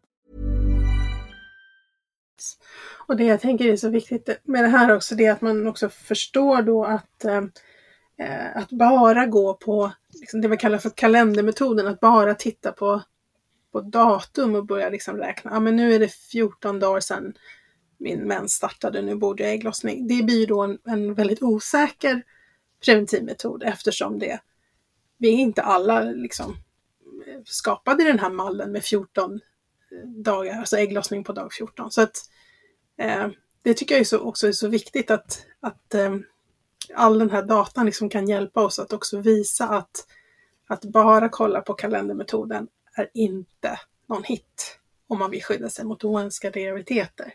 Och 3.08 3.18
det 3.18 3.24
jag 3.24 3.42
tänker 3.42 3.66
är 3.66 3.76
så 3.76 3.90
viktigt 3.90 4.30
med 4.44 4.64
det 4.64 4.70
här 4.70 4.96
också, 4.96 5.16
det 5.16 5.26
är 5.26 5.32
att 5.32 5.42
man 5.42 5.68
också 5.68 5.90
förstår 5.90 6.62
då 6.62 6.86
att, 6.86 7.26
eh, 7.26 7.44
eh, 8.18 8.58
att 8.58 8.70
bara 8.70 9.26
gå 9.26 9.54
på 9.54 9.92
liksom 10.14 10.42
det 10.42 10.48
man 10.48 10.58
kallar 10.58 10.78
för 10.78 10.90
kalendermetoden, 10.90 11.88
att 11.88 12.00
bara 12.00 12.36
titta 12.36 12.72
på 12.72 13.02
på 13.74 13.82
datum 13.82 14.56
och 14.56 14.66
börja 14.66 14.90
liksom 14.90 15.18
räkna. 15.18 15.52
Ja, 15.52 15.60
men 15.60 15.76
nu 15.76 15.94
är 15.94 16.00
det 16.00 16.08
14 16.08 16.80
dagar 16.80 17.00
sedan 17.00 17.34
min 17.98 18.20
mens 18.20 18.54
startade, 18.54 19.02
nu 19.02 19.16
borde 19.16 19.44
jag 19.44 19.54
ägglossning. 19.54 20.08
Det 20.08 20.24
blir 20.24 20.48
då 20.48 20.62
en, 20.62 20.78
en 20.86 21.14
väldigt 21.14 21.44
osäker 21.44 22.24
preventivmetod 22.86 23.64
eftersom 23.64 24.20
det, 24.20 24.40
vi 25.18 25.28
är 25.28 25.38
inte 25.38 25.62
alla 25.62 26.02
liksom 26.02 26.52
eh, 27.28 27.42
skapade 27.46 28.04
i 28.04 28.08
den 28.08 28.20
här 28.20 28.30
mallen 28.30 28.72
med 28.72 28.84
14 28.84 29.34
eh, 29.34 30.08
dagar, 30.08 30.60
alltså 30.60 30.78
ägglossning 30.78 31.24
på 31.24 31.34
dag 31.34 31.54
14. 31.54 31.92
Så 31.92 32.02
att 32.02 32.16
eh, 32.98 33.28
det 33.62 33.74
tycker 33.74 33.96
jag 33.96 34.00
är 34.00 34.06
så, 34.06 34.20
också 34.20 34.48
är 34.48 34.52
så 34.52 34.68
viktigt 34.68 35.12
att, 35.12 35.46
att 35.60 35.94
eh, 35.94 36.16
all 36.94 37.20
den 37.20 37.30
här 37.30 37.44
datan 37.44 37.86
liksom 37.86 38.10
kan 38.10 38.28
hjälpa 38.28 38.62
oss 38.62 38.80
att 38.80 38.94
också 38.94 39.20
visa 39.20 39.70
att, 39.70 40.08
att 40.68 40.86
bara 40.86 41.30
kolla 41.30 41.62
på 41.62 41.74
kalendermetoden 41.74 42.68
är 42.96 43.10
inte 43.14 43.80
någon 44.08 44.24
hit 44.24 44.80
om 45.08 45.20
man 45.20 45.32
vill 45.32 45.44
skydda 45.44 45.70
sig 45.70 45.86
mot 45.86 46.04
oönskade 46.04 46.62
graviditeter. 46.62 47.34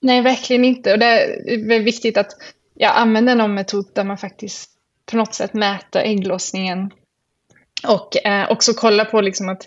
Nej, 0.00 0.22
verkligen 0.22 0.64
inte. 0.64 0.92
Och 0.92 0.98
det 0.98 1.06
är 1.74 1.82
viktigt 1.82 2.16
att 2.16 2.30
jag 2.74 2.96
använder 2.96 3.34
någon 3.34 3.54
metod 3.54 3.90
där 3.94 4.04
man 4.04 4.18
faktiskt 4.18 4.70
på 5.06 5.16
något 5.16 5.34
sätt 5.34 5.54
mäter 5.54 6.00
ägglossningen 6.00 6.90
och 7.88 8.26
eh, 8.26 8.50
också 8.50 8.72
kolla 8.72 9.04
på 9.04 9.20
liksom 9.20 9.48
att 9.48 9.66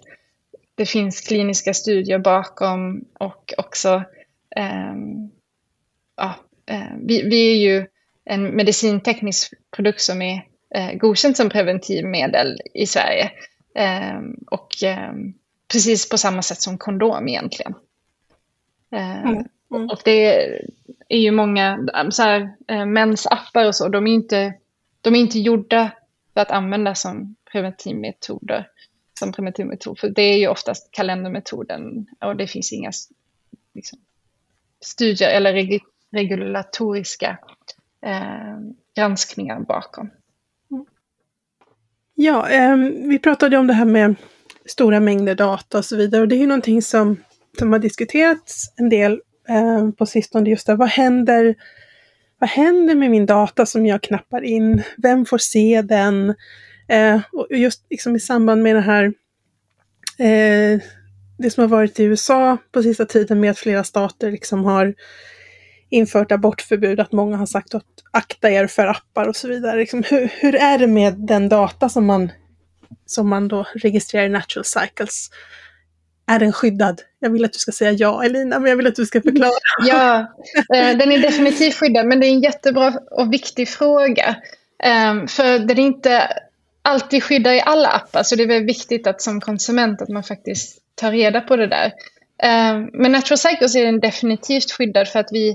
det 0.76 0.86
finns 0.86 1.22
kliniska 1.22 1.74
studier 1.74 2.20
bakom 2.20 3.06
och 3.20 3.54
också 3.58 4.04
eh, 4.56 4.96
ja, 6.16 6.36
eh, 6.66 6.96
vi, 7.00 7.30
vi, 7.30 7.52
är 7.52 7.58
ju 7.58 7.86
en 8.26 8.44
medicinteknisk 8.44 9.54
produkt 9.76 10.02
som 10.02 10.22
är 10.22 10.46
eh, 10.76 10.94
godkänd 10.94 11.38
som 11.38 11.50
preventivmedel 11.50 12.62
i 12.74 12.88
Sverige. 12.88 13.32
Ehm, 13.76 14.36
och 14.52 14.84
ehm, 14.84 15.34
precis 15.72 16.10
på 16.10 16.18
samma 16.18 16.42
sätt 16.42 16.62
som 16.62 16.78
kondom 16.78 17.28
egentligen. 17.28 17.74
Ehm, 18.92 19.28
mm. 19.28 19.44
Mm. 19.72 19.90
Och 19.90 20.02
det 20.06 20.46
är 21.10 21.18
ju 21.18 21.32
många 21.32 21.80
så 22.10 22.24
här, 22.24 22.56
eh, 22.68 22.86
mensappar 22.86 23.68
och 23.68 23.76
så, 23.76 23.90
de 23.90 24.08
är, 24.08 24.12
inte, 24.12 24.54
de 25.02 25.16
är 25.16 25.20
inte 25.20 25.40
gjorda 25.40 25.92
för 26.34 26.42
att 26.42 26.52
användas 26.52 27.02
som 27.02 27.36
preventivmetoder. 27.52 28.68
Som 29.20 29.32
primitiv 29.32 29.66
metod, 29.66 30.00
för 30.00 30.10
det 30.10 30.22
är 30.22 30.38
ju 30.38 30.48
oftast 30.48 30.92
kalendermetoden 30.92 32.08
och 32.22 32.36
det 32.36 32.48
finns 32.48 32.74
inga 32.74 32.92
liksom, 33.74 34.00
studier 34.82 35.30
eller 35.30 35.54
reg 35.54 35.82
regulatoriska 36.12 37.38
eh, 38.06 38.58
granskningar 38.96 39.60
bakom. 39.60 40.10
Ja, 42.16 42.50
eh, 42.50 42.78
vi 43.10 43.20
pratade 43.20 43.58
om 43.58 43.68
det 43.68 43.74
här 43.74 43.86
med 43.86 44.16
stora 44.66 45.00
mängder 45.00 45.36
data 45.36 45.78
och 45.78 45.86
så 45.86 45.96
vidare 45.96 46.22
och 46.22 46.28
det 46.28 46.36
är 46.36 46.40
ju 46.40 46.48
någonting 46.48 46.82
som, 46.82 47.18
som 47.60 47.72
har 47.72 47.80
diskuterats 47.80 48.74
en 48.78 48.90
del 48.90 49.22
eh, 49.50 49.90
på 49.92 50.06
sistone. 50.06 50.50
Just 50.50 50.68
det, 50.68 50.76
vad 50.76 50.90
händer, 50.90 51.56
vad 52.40 52.50
händer 52.50 52.96
med 52.96 53.12
min 53.12 53.26
data 53.26 53.66
som 53.66 53.86
jag 53.86 54.02
knappar 54.02 54.42
in? 54.42 54.84
Vem 54.98 55.26
får 55.26 55.38
se 55.38 55.82
den? 55.82 56.36
Eh, 56.94 57.22
och 57.32 57.48
just 57.50 57.86
liksom 57.90 58.16
i 58.16 58.20
samband 58.20 58.64
med 58.64 58.76
det 58.76 58.82
här 58.82 59.04
eh, 60.20 60.82
det 61.38 61.50
som 61.50 61.62
har 61.62 61.68
varit 61.68 62.00
i 62.00 62.04
USA 62.04 62.58
på 62.72 62.84
sista 62.84 63.06
tiden 63.06 63.40
med 63.40 63.52
att 63.52 63.60
flera 63.60 63.84
stater 63.84 64.32
liksom 64.32 64.66
har 64.66 64.94
infört 65.90 66.32
abortförbud, 66.32 67.00
att 67.00 67.12
många 67.12 67.38
har 67.38 67.46
sagt 67.46 67.76
att 67.76 67.86
akta 68.12 68.52
er 68.52 68.68
för 68.68 68.88
appar 68.88 69.28
och 69.28 69.36
så 69.36 69.48
vidare. 69.48 69.80
Liksom, 69.80 70.04
hur, 70.10 70.30
hur 70.40 70.56
är 70.56 70.78
det 70.78 70.88
med 70.88 71.14
den 71.14 71.50
data 71.50 71.90
som 71.90 72.06
man, 72.06 72.32
som 73.06 73.30
man 73.30 73.48
då 73.48 73.66
registrerar 73.76 74.26
i 74.26 74.30
Natural 74.30 74.66
Cycles? 74.66 75.30
Är 76.28 76.40
den 76.40 76.54
skyddad? 76.54 77.02
Jag 77.20 77.30
vill 77.30 77.46
att 77.46 77.54
du 77.54 77.60
ska 77.60 77.72
säga 77.72 77.92
ja 77.92 78.24
Elina, 78.24 78.60
men 78.60 78.70
jag 78.70 78.78
vill 78.78 78.88
att 78.88 78.96
du 78.96 79.06
ska 79.06 79.22
förklara. 79.22 79.52
Ja, 79.88 80.20
eh, 80.76 80.98
den 80.98 81.12
är 81.12 81.20
definitivt 81.22 81.76
skyddad, 81.76 82.06
men 82.06 82.20
det 82.20 82.28
är 82.28 82.32
en 82.32 82.42
jättebra 82.42 82.94
och 83.12 83.34
viktig 83.34 83.70
fråga. 83.70 84.36
Eh, 84.84 85.26
för 85.28 85.60
den 85.60 85.80
är 85.80 85.84
inte 85.84 86.30
alltid 86.84 87.24
skydda 87.24 87.56
i 87.56 87.62
alla 87.62 87.90
appar, 87.90 88.24
så 88.24 88.36
det 88.36 88.44
är 88.44 88.66
viktigt 88.66 89.08
att 89.08 89.22
som 89.22 89.42
konsument 89.42 90.02
att 90.02 90.10
man 90.10 90.24
faktiskt 90.24 90.80
tar 90.96 91.12
reda 91.12 91.42
på 91.42 91.56
det 91.56 91.68
där. 91.68 91.86
Eh, 92.44 92.80
men 92.94 93.12
Natural 93.12 93.38
Cycles 93.38 93.76
är 93.76 93.86
den 93.86 94.00
definitivt 94.00 94.72
skyddad 94.72 95.08
för 95.08 95.20
att 95.20 95.32
vi 95.32 95.50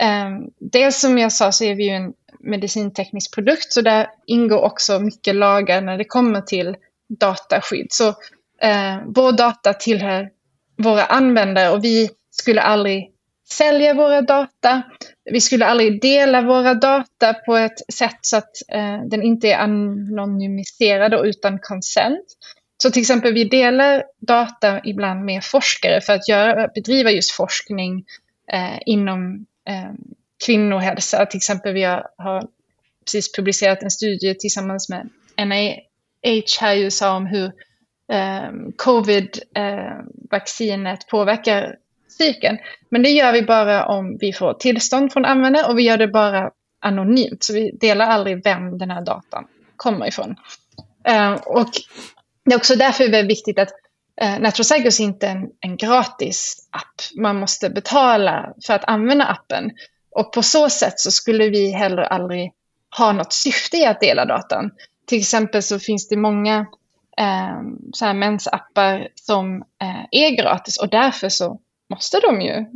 eh, 0.00 0.30
dels 0.60 1.00
som 1.00 1.18
jag 1.18 1.32
sa 1.32 1.52
så 1.52 1.64
är 1.64 1.74
vi 1.74 1.84
ju 1.84 1.90
en 1.90 2.12
medicinteknisk 2.40 3.34
produkt 3.34 3.72
så 3.72 3.80
där 3.80 4.06
ingår 4.26 4.60
också 4.60 4.98
mycket 4.98 5.34
lagar 5.34 5.80
när 5.80 5.98
det 5.98 6.04
kommer 6.04 6.40
till 6.40 6.76
dataskydd. 7.08 7.86
Så 7.90 8.08
eh, 8.62 8.96
vår 9.06 9.32
data 9.32 9.74
tillhör 9.74 10.30
våra 10.76 11.04
användare 11.04 11.70
och 11.70 11.84
vi 11.84 12.10
skulle 12.30 12.60
aldrig 12.60 13.11
sälja 13.52 13.94
våra 13.94 14.22
data. 14.22 14.82
Vi 15.24 15.40
skulle 15.40 15.66
aldrig 15.66 16.02
dela 16.02 16.42
våra 16.42 16.74
data 16.74 17.34
på 17.34 17.56
ett 17.56 17.92
sätt 17.92 18.18
så 18.20 18.36
att 18.36 18.50
eh, 18.68 19.02
den 19.04 19.22
inte 19.22 19.48
är 19.48 19.58
anonymiserad 19.58 21.14
och 21.14 21.24
utan 21.24 21.58
consent. 21.58 22.26
Så 22.82 22.90
till 22.90 23.00
exempel 23.00 23.34
vi 23.34 23.44
delar 23.44 24.04
data 24.20 24.80
ibland 24.84 25.24
med 25.24 25.44
forskare 25.44 26.00
för 26.00 26.12
att 26.12 26.28
göra, 26.28 26.68
bedriva 26.68 27.10
just 27.10 27.30
forskning 27.30 28.04
eh, 28.52 28.78
inom 28.86 29.46
eh, 29.68 29.92
kvinnohälsa. 30.46 31.26
Till 31.26 31.36
exempel 31.36 31.74
vi 31.74 31.82
har, 31.82 32.08
har 32.16 32.48
precis 33.04 33.32
publicerat 33.32 33.82
en 33.82 33.90
studie 33.90 34.34
tillsammans 34.34 34.88
med 34.88 35.08
NIH 35.36 36.60
här 36.60 36.76
i 36.76 36.82
USA 36.82 37.16
om 37.16 37.26
hur 37.26 37.52
eh, 38.12 38.50
covid-vaccinet 38.76 41.02
eh, 41.02 41.08
påverkar 41.10 41.76
cykeln. 42.12 42.58
Men 42.88 43.02
det 43.02 43.10
gör 43.10 43.32
vi 43.32 43.42
bara 43.42 43.86
om 43.86 44.18
vi 44.20 44.32
får 44.32 44.54
tillstånd 44.54 45.12
från 45.12 45.24
användare 45.24 45.66
och 45.66 45.78
vi 45.78 45.82
gör 45.82 45.96
det 45.96 46.08
bara 46.08 46.50
anonymt. 46.80 47.44
Så 47.44 47.52
vi 47.52 47.70
delar 47.70 48.06
aldrig 48.06 48.44
vem 48.44 48.78
den 48.78 48.90
här 48.90 49.02
datan 49.02 49.44
kommer 49.76 50.08
ifrån. 50.08 50.36
Eh, 51.04 51.32
och 51.32 51.68
det 52.44 52.52
är 52.52 52.56
också 52.56 52.76
därför 52.76 53.08
det 53.08 53.18
är 53.18 53.26
viktigt 53.26 53.58
att 53.58 53.72
Eh, 54.20 54.40
Natural 54.40 54.80
är 54.80 55.00
inte 55.00 55.28
en, 55.28 55.50
en 55.60 55.76
gratis 55.76 56.68
app. 56.70 57.20
Man 57.20 57.36
måste 57.36 57.70
betala 57.70 58.54
för 58.66 58.74
att 58.74 58.84
använda 58.84 59.24
appen. 59.24 59.70
Och 60.10 60.32
på 60.32 60.42
så 60.42 60.70
sätt 60.70 61.00
så 61.00 61.10
skulle 61.10 61.48
vi 61.48 61.70
heller 61.70 62.02
aldrig 62.02 62.52
ha 62.98 63.12
något 63.12 63.32
syfte 63.32 63.76
i 63.76 63.86
att 63.86 64.00
dela 64.00 64.24
datan. 64.24 64.70
Till 65.06 65.18
exempel 65.18 65.62
så 65.62 65.78
finns 65.78 66.08
det 66.08 66.16
många 66.16 66.66
eh, 67.18 67.60
så 67.92 68.04
här 68.04 68.14
mensappar 68.14 69.08
som 69.14 69.56
eh, 69.56 70.04
är 70.10 70.36
gratis 70.36 70.76
och 70.76 70.88
därför 70.88 71.28
så 71.28 71.60
måste 71.92 72.20
de 72.20 72.40
ju 72.40 72.66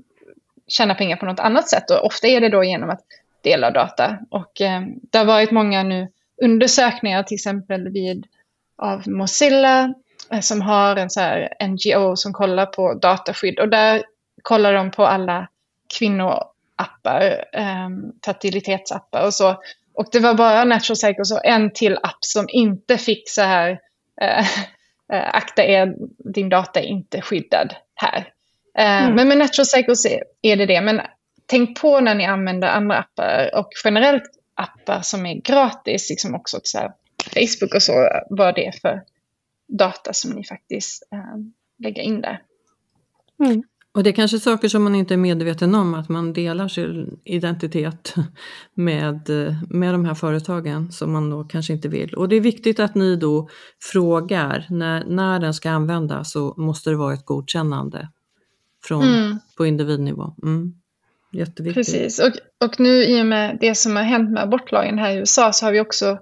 tjäna 0.69 0.95
pengar 0.95 1.17
på 1.17 1.27
något 1.27 1.41
annat 1.41 1.69
sätt 1.69 1.91
och 1.91 2.05
ofta 2.05 2.27
är 2.27 2.41
det 2.41 2.49
då 2.49 2.65
genom 2.65 2.91
att 2.91 3.01
dela 3.41 3.71
data. 3.71 4.19
Och 4.31 4.61
eh, 4.61 4.83
det 5.11 5.19
har 5.19 5.25
varit 5.25 5.51
många 5.51 5.83
nu 5.83 6.09
undersökningar 6.43 7.23
till 7.23 7.35
exempel 7.35 7.89
vid 7.89 8.27
av 8.77 9.09
Mozilla 9.09 9.95
Eh, 10.33 10.41
som 10.41 10.63
har 10.63 10.97
en 10.97 11.11
så 11.11 11.21
här 11.21 11.55
NGO 11.69 12.17
som 12.17 12.33
kollar 12.33 12.67
på 12.67 12.95
dataskydd 12.95 13.59
och 13.59 13.69
där 13.69 14.05
kollar 14.43 14.73
de 14.73 14.91
på 14.91 15.07
alla 15.07 15.49
kvinnoappar, 15.99 17.45
eh, 17.53 17.89
fertilitetsappar 18.25 19.27
och 19.27 19.35
så. 19.35 19.57
Och 19.95 20.07
det 20.13 20.21
var 20.21 20.35
bara 20.35 20.65
Natural 20.65 20.97
Cycles 20.97 21.33
och 21.33 21.47
en 21.47 21.71
till 21.73 21.99
app 22.03 22.19
som 22.21 22.47
inte 22.49 22.99
fick 22.99 23.31
så 23.31 23.43
här 23.43 23.81
eh, 24.21 24.39
eh 25.13 25.29
akta 25.33 25.65
er, 25.65 25.95
din 26.35 26.49
data 26.49 26.81
är 26.81 26.87
inte 26.87 27.21
skyddad 27.21 27.75
här. 27.95 28.33
Eh, 28.79 29.03
mm. 29.03 29.15
Men 29.15 29.29
med 29.29 29.39
Natural 29.39 29.67
Cycles 29.67 30.07
är 30.43 30.57
det 30.57 30.67
det. 30.67 30.81
Men 30.81 31.01
tänk 31.47 31.81
på 31.81 32.01
när 32.01 32.15
ni 32.15 32.25
använder 32.25 32.69
andra 32.69 32.99
appar 32.99 33.51
och 33.55 33.69
generellt 33.85 34.31
appar 34.55 35.01
som 35.03 35.27
är 35.27 35.35
gratis, 35.35 36.11
liksom 36.11 36.35
också 36.35 36.61
så 36.63 36.79
här, 36.79 36.93
Facebook 37.35 37.75
och 37.75 37.83
så, 37.83 38.09
vad 38.31 38.55
det 38.55 38.67
är 38.67 38.73
för 38.73 39.03
data 39.69 40.13
som 40.13 40.31
ni 40.31 40.45
faktiskt 40.45 41.03
eh, 41.13 41.39
lägger 41.79 42.03
in 42.03 42.21
där. 42.21 42.43
Mm. 43.45 43.63
Och 43.95 44.03
det 44.03 44.11
är 44.11 44.15
kanske 44.15 44.39
saker 44.39 44.69
som 44.69 44.85
man 44.85 44.95
inte 44.95 45.15
är 45.15 45.19
medveten 45.19 45.75
om, 45.75 45.95
att 45.95 46.09
man 46.09 46.33
delar 46.33 46.69
sin 46.69 47.21
identitet 47.25 48.15
med, 48.75 49.31
med 49.69 49.95
de 49.95 50.05
här 50.05 50.15
företagen 50.15 50.93
som 50.93 51.13
man 51.13 51.31
då 51.31 51.45
kanske 51.45 51.73
inte 51.73 51.89
vill. 51.89 52.15
Och 52.15 52.29
det 52.29 52.37
är 52.37 52.41
viktigt 52.41 52.81
att 52.81 52.95
ni 52.95 53.17
då 53.17 53.49
frågar, 53.93 54.67
när, 54.71 55.05
när 55.05 55.41
den 55.41 55.55
ska 55.55 55.71
användas 55.71 56.33
så 56.33 56.55
måste 56.57 56.91
det 56.91 56.97
vara 56.97 57.15
ett 57.15 57.25
godkännande 57.25 58.09
från, 58.87 59.03
Mm. 59.03 59.39
på 59.57 59.67
individnivå. 59.67 60.35
Mm. 60.43 60.75
Jätteviktigt. 61.33 61.75
Precis, 61.75 62.19
och, 62.19 62.33
och 62.65 62.81
nu 62.81 63.05
i 63.05 63.23
och 63.23 63.27
med 63.27 63.59
det 63.61 63.75
som 63.75 63.97
har 63.97 64.03
hänt 64.03 64.31
med 64.31 64.43
abortlagen 64.43 64.99
här 64.99 65.11
i 65.11 65.17
USA 65.17 65.53
så 65.53 65.67
har 65.67 65.73
vi 65.73 65.81
också 65.81 66.19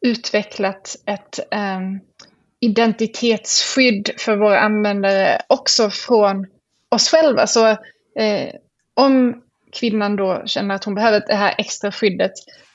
utvecklat 0.00 0.96
ett 1.06 1.40
ehm, 1.50 2.00
identitetsskydd 2.60 4.10
för 4.18 4.36
våra 4.36 4.60
användare 4.60 5.42
också 5.48 5.90
från 5.90 6.46
oss 6.88 7.08
själva. 7.08 7.46
Så 7.46 7.66
eh, 8.18 8.54
om 8.94 9.42
kvinnan 9.72 10.16
då 10.16 10.42
känner 10.46 10.74
att 10.74 10.84
hon 10.84 10.94
behöver 10.94 11.24
det 11.26 11.34
här 11.34 11.54
extra 11.58 11.92
skyddet 11.92 12.32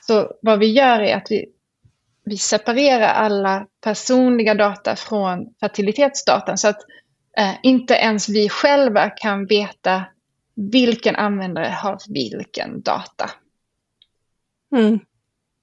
så 0.08 0.32
vad 0.42 0.60
vi 0.60 0.72
gör 0.72 1.00
är 1.00 1.16
att 1.16 1.28
vi, 1.30 1.46
vi 2.26 2.38
separerar 2.38 3.08
alla 3.08 3.68
personliga 3.84 4.54
data 4.54 4.96
från 4.96 5.54
fertilitetsdatan 5.60 6.58
så 6.58 6.68
att 6.68 6.82
eh, 7.38 7.56
inte 7.64 7.94
ens 7.94 8.30
vi 8.30 8.50
själva 8.50 9.10
kan 9.10 9.46
veta 9.46 10.06
vilken 10.56 11.16
användare 11.16 11.68
har 11.68 11.98
vilken 12.10 12.82
data. 12.82 13.30
Mm. 14.76 15.00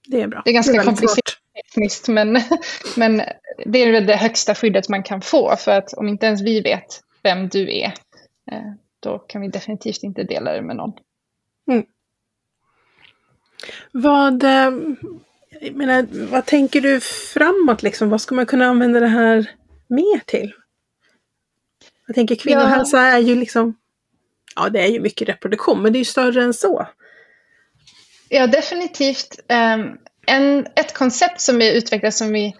Det 0.07 0.21
är 0.21 0.29
bra. 0.29 0.43
Det 0.45 0.51
är 0.51 0.55
ganska 0.55 0.73
väldigt 0.73 0.87
komplicerat. 0.87 1.29
svårt. 1.29 1.41
tekniskt, 1.55 2.09
men, 2.09 2.33
men 2.97 3.23
det 3.67 3.79
är 3.79 4.01
det 4.01 4.17
högsta 4.17 4.55
skyddet 4.55 4.89
man 4.89 5.03
kan 5.03 5.21
få. 5.21 5.57
För 5.57 5.73
att 5.73 5.93
om 5.93 6.09
inte 6.09 6.27
ens 6.27 6.43
vi 6.43 6.61
vet 6.61 7.01
vem 7.23 7.49
du 7.49 7.79
är, 7.79 7.93
eh, 8.53 8.73
då 9.01 9.19
kan 9.19 9.41
vi 9.41 9.49
definitivt 9.49 10.03
inte 10.03 10.23
dela 10.23 10.53
det 10.53 10.63
med 10.63 10.77
någon. 10.77 10.93
Vad, 13.93 14.43
eh, 14.45 14.71
jag 15.61 15.75
menar, 15.75 16.07
vad 16.31 16.47
tänker 16.47 16.81
du 16.81 17.01
framåt 17.01 17.83
liksom? 17.83 18.11
Vad 18.11 18.21
ska 18.21 18.35
man 18.35 18.47
kunna 18.47 18.67
använda 18.67 19.01
det 19.01 19.07
här 19.07 19.51
mer 19.89 20.21
till? 20.27 20.53
Jag 22.11 22.14
tänker 22.14 22.35
kvinnohälsa 22.35 23.01
är 23.01 23.18
ju 23.18 23.35
liksom, 23.35 23.77
ja 24.57 24.68
det 24.68 24.81
är 24.81 24.87
ju 24.87 25.01
mycket 25.01 25.29
reproduktion, 25.29 25.83
men 25.83 25.92
det 25.92 25.96
är 25.96 26.01
ju 26.01 26.05
större 26.05 26.42
än 26.42 26.55
så. 26.55 26.87
Ja, 28.29 28.46
definitivt. 28.46 29.40
Ehm, 29.49 29.99
en, 30.27 30.66
ett 30.77 30.94
koncept 30.94 31.40
som 31.40 31.59
vi 31.59 31.77
utvecklar 31.77 32.11
som 32.11 32.33
vi 32.33 32.55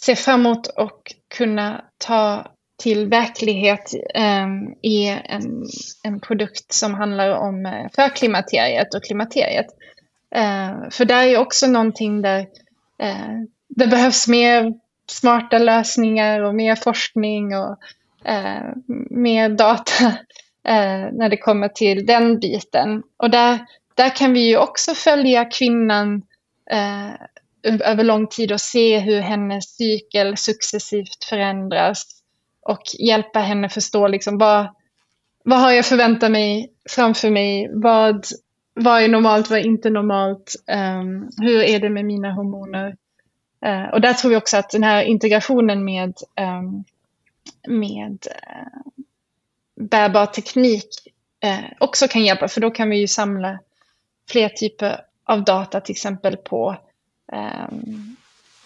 ser 0.00 0.14
framåt 0.14 0.66
och 0.66 1.14
kunna 1.36 1.84
ta 1.98 2.52
till 2.82 3.08
verklighet 3.08 3.94
ehm, 4.14 4.74
är 4.82 5.22
en, 5.24 5.64
en 6.02 6.20
produkt 6.20 6.72
som 6.72 6.94
handlar 6.94 7.30
om 7.30 7.66
eh, 7.66 7.86
förklimakteriet 7.94 8.94
och 8.94 9.04
klimakteriet. 9.04 9.66
Eh, 10.34 10.90
för 10.90 11.04
där 11.04 11.22
är 11.26 11.38
också 11.38 11.66
någonting 11.66 12.22
där 12.22 12.40
eh, 12.98 13.40
det 13.68 13.86
behövs 13.86 14.28
mer 14.28 14.72
smarta 15.10 15.58
lösningar 15.58 16.40
och 16.40 16.54
mer 16.54 16.76
forskning 16.76 17.56
och 17.56 17.78
Eh, 18.24 18.70
mer 19.10 19.48
data 19.48 20.06
eh, 20.68 21.12
när 21.12 21.28
det 21.28 21.36
kommer 21.36 21.68
till 21.68 22.06
den 22.06 22.38
biten. 22.38 23.02
Och 23.16 23.30
där, 23.30 23.58
där 23.94 24.16
kan 24.16 24.32
vi 24.32 24.48
ju 24.48 24.58
också 24.58 24.94
följa 24.94 25.44
kvinnan 25.44 26.22
eh, 26.70 27.12
över 27.64 28.04
lång 28.04 28.26
tid 28.26 28.52
och 28.52 28.60
se 28.60 28.98
hur 28.98 29.20
hennes 29.20 29.76
cykel 29.76 30.36
successivt 30.36 31.24
förändras 31.28 32.04
och 32.62 32.82
hjälpa 32.98 33.38
henne 33.38 33.68
förstå 33.68 34.08
liksom 34.08 34.38
vad, 34.38 34.66
vad 35.44 35.60
har 35.60 35.72
jag 35.72 35.86
förväntat 35.86 36.30
mig 36.30 36.70
framför 36.90 37.30
mig, 37.30 37.70
vad, 37.74 38.26
vad 38.74 39.02
är 39.02 39.08
normalt, 39.08 39.50
vad 39.50 39.58
är 39.58 39.66
inte 39.66 39.90
normalt, 39.90 40.54
um, 40.98 41.30
hur 41.40 41.62
är 41.62 41.80
det 41.80 41.90
med 41.90 42.04
mina 42.04 42.32
hormoner. 42.32 42.96
Uh, 43.66 43.88
och 43.92 44.00
där 44.00 44.12
tror 44.12 44.30
vi 44.30 44.36
också 44.36 44.56
att 44.56 44.70
den 44.70 44.82
här 44.82 45.02
integrationen 45.02 45.84
med, 45.84 46.14
um, 46.40 46.84
med 47.68 48.26
eh, 48.30 48.92
bärbar 49.80 50.26
teknik 50.26 50.88
eh, 51.40 51.64
också 51.80 52.08
kan 52.08 52.24
hjälpa, 52.24 52.48
för 52.48 52.60
då 52.60 52.70
kan 52.70 52.90
vi 52.90 52.96
ju 52.96 53.08
samla 53.08 53.58
fler 54.28 54.48
typer 54.48 55.00
av 55.24 55.44
data, 55.44 55.80
till 55.80 55.92
exempel 55.92 56.36
på 56.36 56.76
um, 57.32 58.16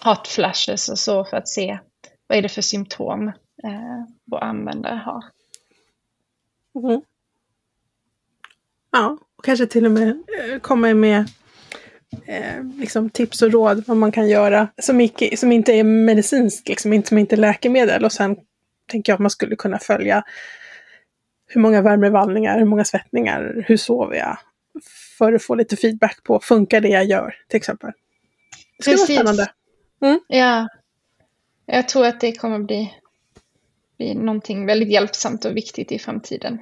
hot 0.04 0.28
flashes 0.28 0.88
och 0.88 0.98
så 0.98 1.24
för 1.24 1.36
att 1.36 1.48
se 1.48 1.78
vad 2.26 2.38
är 2.38 2.42
det 2.42 2.48
för 2.48 2.62
symptom 2.62 3.28
eh, 3.64 4.04
vår 4.24 4.44
användare 4.44 5.02
har. 5.04 5.24
Mm. 6.74 7.00
Ja, 8.90 9.18
och 9.36 9.44
kanske 9.44 9.66
till 9.66 9.86
och 9.86 9.90
med 9.92 10.08
eh, 10.08 10.58
komma 10.60 10.94
med 10.94 11.30
eh, 12.26 12.64
liksom 12.76 13.10
tips 13.10 13.42
och 13.42 13.52
råd 13.52 13.84
vad 13.86 13.96
man 13.96 14.12
kan 14.12 14.28
göra 14.28 14.68
som, 14.82 15.00
icke, 15.00 15.36
som 15.36 15.52
inte 15.52 15.72
är 15.72 15.84
medicinskt, 15.84 16.68
liksom, 16.68 17.02
som 17.02 17.18
inte 17.18 17.34
är 17.34 17.36
läkemedel. 17.36 18.04
Och 18.04 18.12
sen 18.12 18.36
tänker 18.88 19.12
jag 19.12 19.14
att 19.14 19.20
man 19.20 19.30
skulle 19.30 19.56
kunna 19.56 19.78
följa 19.78 20.24
hur 21.46 21.60
många 21.60 21.82
värmevallningar, 21.82 22.58
hur 22.58 22.64
många 22.64 22.84
svettningar, 22.84 23.64
hur 23.66 23.76
sover 23.76 24.16
jag? 24.16 24.38
För 25.18 25.32
att 25.32 25.42
få 25.42 25.54
lite 25.54 25.76
feedback 25.76 26.22
på, 26.22 26.40
funkar 26.40 26.80
det 26.80 26.88
jag 26.88 27.04
gör 27.04 27.34
till 27.48 27.56
exempel? 27.56 27.90
Det 28.76 28.82
ska 28.82 28.92
Precis. 28.92 29.08
vara 29.08 29.16
spännande. 29.18 29.52
Ja, 30.28 30.68
jag 31.66 31.88
tror 31.88 32.06
att 32.06 32.20
det 32.20 32.32
kommer 32.32 32.58
bli, 32.58 32.94
bli 33.96 34.14
någonting 34.14 34.66
väldigt 34.66 34.88
hjälpsamt 34.88 35.44
och 35.44 35.56
viktigt 35.56 35.92
i 35.92 35.98
framtiden. 35.98 36.58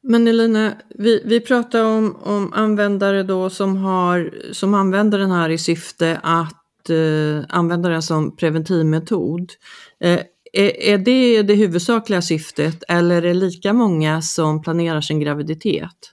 Men 0.00 0.28
Elina, 0.28 0.72
vi, 0.88 1.22
vi 1.24 1.40
pratar 1.40 1.84
om, 1.84 2.16
om 2.22 2.52
användare 2.52 3.22
då 3.22 3.50
som, 3.50 3.76
har, 3.76 4.34
som 4.52 4.74
använder 4.74 5.18
den 5.18 5.30
här 5.30 5.50
i 5.50 5.58
syfte 5.58 6.20
att 6.22 6.61
eh, 6.90 7.44
använda 7.48 7.88
den 7.88 8.02
som 8.02 8.36
preventivmetod. 8.36 9.52
Eh, 10.00 10.20
är, 10.52 10.80
är 10.80 10.98
det 10.98 11.42
det 11.42 11.54
huvudsakliga 11.54 12.22
syftet 12.22 12.82
eller 12.88 13.16
är 13.16 13.22
det 13.22 13.34
lika 13.34 13.72
många 13.72 14.22
som 14.22 14.62
planerar 14.62 15.00
sin 15.00 15.20
graviditet? 15.20 16.12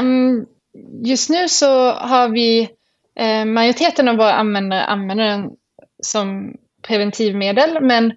Um, 0.00 0.46
just 1.02 1.30
nu 1.30 1.48
så 1.48 1.90
har 1.90 2.28
vi 2.28 2.70
eh, 3.16 3.44
majoriteten 3.44 4.08
av 4.08 4.16
våra 4.16 4.32
användare 4.32 4.84
använder 4.84 5.24
den 5.24 5.50
som 6.02 6.56
preventivmedel, 6.82 7.78
men 7.80 8.12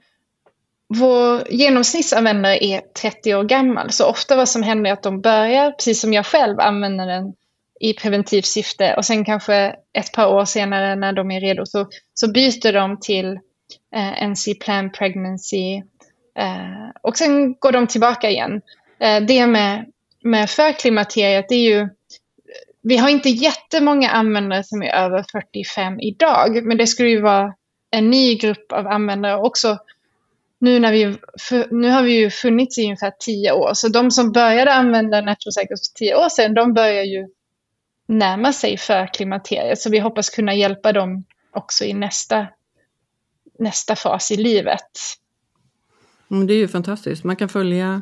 vår 0.87 1.43
genomsnittsanvändare 1.49 2.63
är 2.63 2.81
30 3.01 3.35
år 3.35 3.43
gammal, 3.43 3.91
så 3.91 4.05
ofta 4.05 4.35
vad 4.35 4.49
som 4.49 4.63
händer 4.63 4.89
är 4.89 4.93
att 4.93 5.03
de 5.03 5.21
börjar, 5.21 5.71
precis 5.71 6.01
som 6.01 6.13
jag 6.13 6.25
själv, 6.25 6.59
använda 6.59 7.05
den 7.05 7.33
i 7.79 7.93
preventivt 7.93 8.45
syfte 8.45 8.93
och 8.97 9.05
sen 9.05 9.25
kanske 9.25 9.75
ett 9.93 10.11
par 10.11 10.27
år 10.27 10.45
senare 10.45 10.95
när 10.95 11.13
de 11.13 11.31
är 11.31 11.41
redo 11.41 11.65
så, 11.65 11.87
så 12.13 12.31
byter 12.31 12.73
de 12.73 12.99
till 12.99 13.39
eh, 13.95 14.29
NC 14.29 14.53
Plan 14.53 14.91
Pregnancy 14.91 15.75
eh, 16.37 16.89
och 17.01 17.17
sen 17.17 17.53
går 17.53 17.71
de 17.71 17.87
tillbaka 17.87 18.29
igen. 18.29 18.61
Eh, 18.99 19.23
det 19.23 19.47
med, 19.47 19.85
med 20.23 20.49
förklimakteriet, 20.49 21.51
är 21.51 21.55
ju 21.55 21.89
vi 22.87 22.97
har 22.97 23.09
inte 23.09 23.29
jättemånga 23.29 24.09
användare 24.09 24.63
som 24.63 24.83
är 24.83 24.93
över 24.93 25.25
45 25.31 25.99
idag, 25.99 26.63
men 26.63 26.77
det 26.77 26.87
skulle 26.87 27.09
ju 27.09 27.21
vara 27.21 27.53
en 27.91 28.09
ny 28.09 28.35
grupp 28.35 28.71
av 28.71 28.87
användare 28.87 29.37
också. 29.37 29.77
Nu, 30.59 30.79
när 30.79 30.91
vi, 30.91 31.17
nu 31.71 31.89
har 31.89 32.03
vi 32.03 32.11
ju 32.11 32.29
funnits 32.29 32.77
i 32.77 32.83
ungefär 32.83 33.13
10 33.19 33.51
år, 33.51 33.71
så 33.73 33.87
de 33.87 34.11
som 34.11 34.31
började 34.31 34.73
använda 34.73 35.21
Natural 35.21 35.67
för 35.67 35.93
10 35.95 36.15
år 36.15 36.29
sedan, 36.29 36.53
de 36.53 36.73
börjar 36.73 37.03
ju 37.03 37.27
närma 38.07 38.53
sig 38.53 38.77
för 38.77 39.13
klimakteriet, 39.13 39.79
så 39.79 39.89
vi 39.89 39.99
hoppas 39.99 40.29
kunna 40.29 40.53
hjälpa 40.53 40.93
dem 40.93 41.23
också 41.51 41.85
i 41.85 41.93
nästa, 41.93 42.47
nästa 43.59 43.95
fas 43.95 44.31
i 44.31 44.37
livet. 44.37 44.91
Mm, 46.31 46.47
Det 46.47 46.53
är 46.53 46.57
ju 46.57 46.67
fantastiskt, 46.67 47.23
man 47.23 47.35
kan 47.35 47.49
följa, 47.49 48.01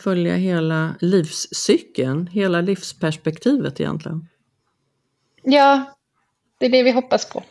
följa 0.00 0.34
hela 0.36 0.94
livscykeln, 1.00 2.26
hela 2.26 2.60
livsperspektivet 2.60 3.80
egentligen. 3.80 4.28
Ja, 5.42 5.96
det 6.58 6.66
är 6.66 6.70
det 6.70 6.82
vi 6.82 6.90
hoppas 6.90 7.30
på. 7.32 7.42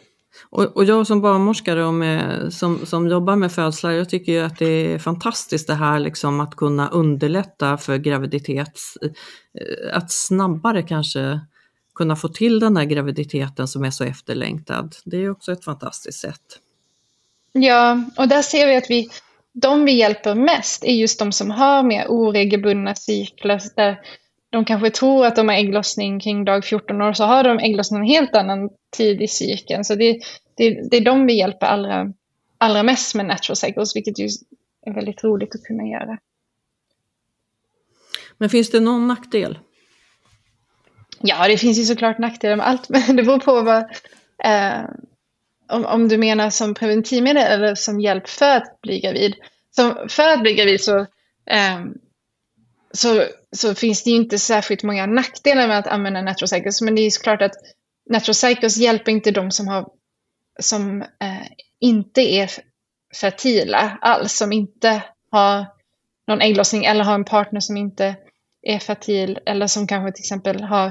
Och, 0.50 0.78
och 0.78 0.86
jag 0.86 1.08
som 1.08 1.22
barnmorskare 1.22 1.86
och 1.86 1.94
med, 1.94 2.54
som, 2.54 2.86
som 2.86 3.08
jobbar 3.08 3.36
med 3.36 3.52
födslar, 3.52 3.92
jag 3.92 4.10
tycker 4.10 4.32
ju 4.32 4.40
att 4.40 4.60
det 4.60 4.94
är 4.94 5.00
fantastiskt 5.00 5.68
det 5.68 5.74
här 5.74 6.00
liksom 6.00 6.40
att 6.40 6.56
kunna 6.56 6.90
underlätta 6.90 7.78
för 7.78 7.98
graviditet, 7.98 8.80
eh, 9.02 9.98
att 9.98 10.12
snabbare 10.12 10.84
kanske 10.84 11.40
kunna 11.96 12.16
få 12.16 12.28
till 12.28 12.60
den 12.60 12.78
här 12.78 12.86
graviditeten 12.86 13.68
som 13.68 13.84
är 13.84 13.92
så 13.92 14.04
efterlängtad. 14.04 14.96
Det 15.06 15.18
är 15.18 15.30
också 15.30 15.52
ett 15.52 15.64
fantastiskt 15.64 16.20
sätt. 16.20 16.60
Ja, 17.52 18.04
och 18.18 18.28
där 18.28 18.42
ser 18.42 18.68
vi 18.68 18.76
att 18.76 18.90
vi, 18.90 19.10
de 19.54 19.86
vi 19.86 19.92
hjälper 19.92 20.36
mest 20.36 20.84
är 20.84 20.94
just 20.94 21.20
de 21.20 21.32
som 21.32 21.52
har 21.52 21.84
mer 21.84 22.06
oregelbundna 22.08 22.96
cykler. 22.96 23.62
Där 23.76 24.00
de 24.50 24.66
kanske 24.66 24.90
tror 24.90 25.26
att 25.26 25.36
de 25.36 25.50
har 25.50 25.56
ägglossning 25.56 26.20
kring 26.20 26.46
dag 26.46 26.66
14 26.66 27.02
år, 27.02 27.14
så 27.14 27.24
har 27.24 27.44
de 27.44 27.60
ägglossning 27.60 28.00
en 28.00 28.08
helt 28.08 28.36
annan 28.36 28.70
tid 28.98 29.22
i 29.22 29.28
cykeln. 29.28 29.86
Så 29.86 29.96
det, 29.96 30.20
det, 30.56 30.90
det 30.90 30.98
är 30.98 31.06
de 31.06 31.26
vi 31.26 31.38
hjälper 31.38 31.68
allra, 31.68 32.14
allra 32.58 32.84
mest 32.84 33.16
med 33.16 33.26
natural 33.26 33.56
cycles, 33.56 33.96
vilket 33.96 34.20
ju 34.20 34.30
är 34.86 34.94
väldigt 34.94 35.24
roligt 35.24 35.56
att 35.56 35.64
kunna 35.64 35.84
göra. 35.84 36.18
Men 38.38 38.50
finns 38.50 38.72
det 38.72 38.80
någon 38.80 39.08
nackdel? 39.08 39.60
Ja, 41.26 41.48
det 41.48 41.58
finns 41.58 41.80
ju 41.80 41.84
såklart 41.84 42.18
nackdelar 42.18 42.56
med 42.56 42.68
allt, 42.68 42.90
men 43.08 43.16
det 43.16 43.24
beror 43.24 43.40
på 43.40 43.62
vad, 43.62 43.80
eh, 44.44 44.82
om, 45.72 45.86
om 45.86 46.08
du 46.08 46.18
menar 46.18 46.50
som 46.50 46.74
preventivmedel 46.74 47.44
eller 47.44 47.76
som 47.76 48.02
hjälp 48.02 48.30
för 48.30 48.58
att 48.58 48.82
bli 48.82 49.00
gravid. 49.00 49.36
Som 49.72 50.10
för 50.10 50.30
att 50.30 50.42
bli 50.42 50.54
gravid 50.54 50.82
så, 50.82 51.00
eh, 51.50 51.82
så, 52.94 53.24
så 53.56 53.76
finns 53.76 54.04
det 54.04 54.10
ju 54.10 54.16
inte 54.16 54.40
särskilt 54.40 54.84
många 54.84 55.06
nackdelar 55.06 55.68
med 55.68 55.80
att 55.80 55.88
använda 55.88 56.22
Natrocycles, 56.22 56.82
men 56.82 56.96
det 56.96 57.02
är 57.02 57.04
ju 57.04 57.12
såklart 57.12 57.42
att 57.42 57.56
Natrocycles 58.10 58.78
hjälper 58.78 59.12
inte 59.12 59.32
de 59.32 59.52
som, 59.52 59.68
har, 59.68 59.90
som 60.60 61.02
eh, 61.02 61.48
inte 61.80 62.22
är 62.22 62.52
fertila 63.16 63.98
alls, 64.02 64.38
som 64.38 64.52
inte 64.52 65.02
har 65.32 65.66
någon 66.28 66.42
ägglossning 66.42 66.86
eller 66.86 67.04
har 67.04 67.16
en 67.16 67.26
partner 67.26 67.60
som 67.60 67.78
inte 67.78 68.16
är 68.64 68.80
fertil 68.80 69.40
eller 69.46 69.68
som 69.68 69.88
kanske 69.88 70.12
till 70.12 70.22
exempel 70.22 70.64
har 70.64 70.88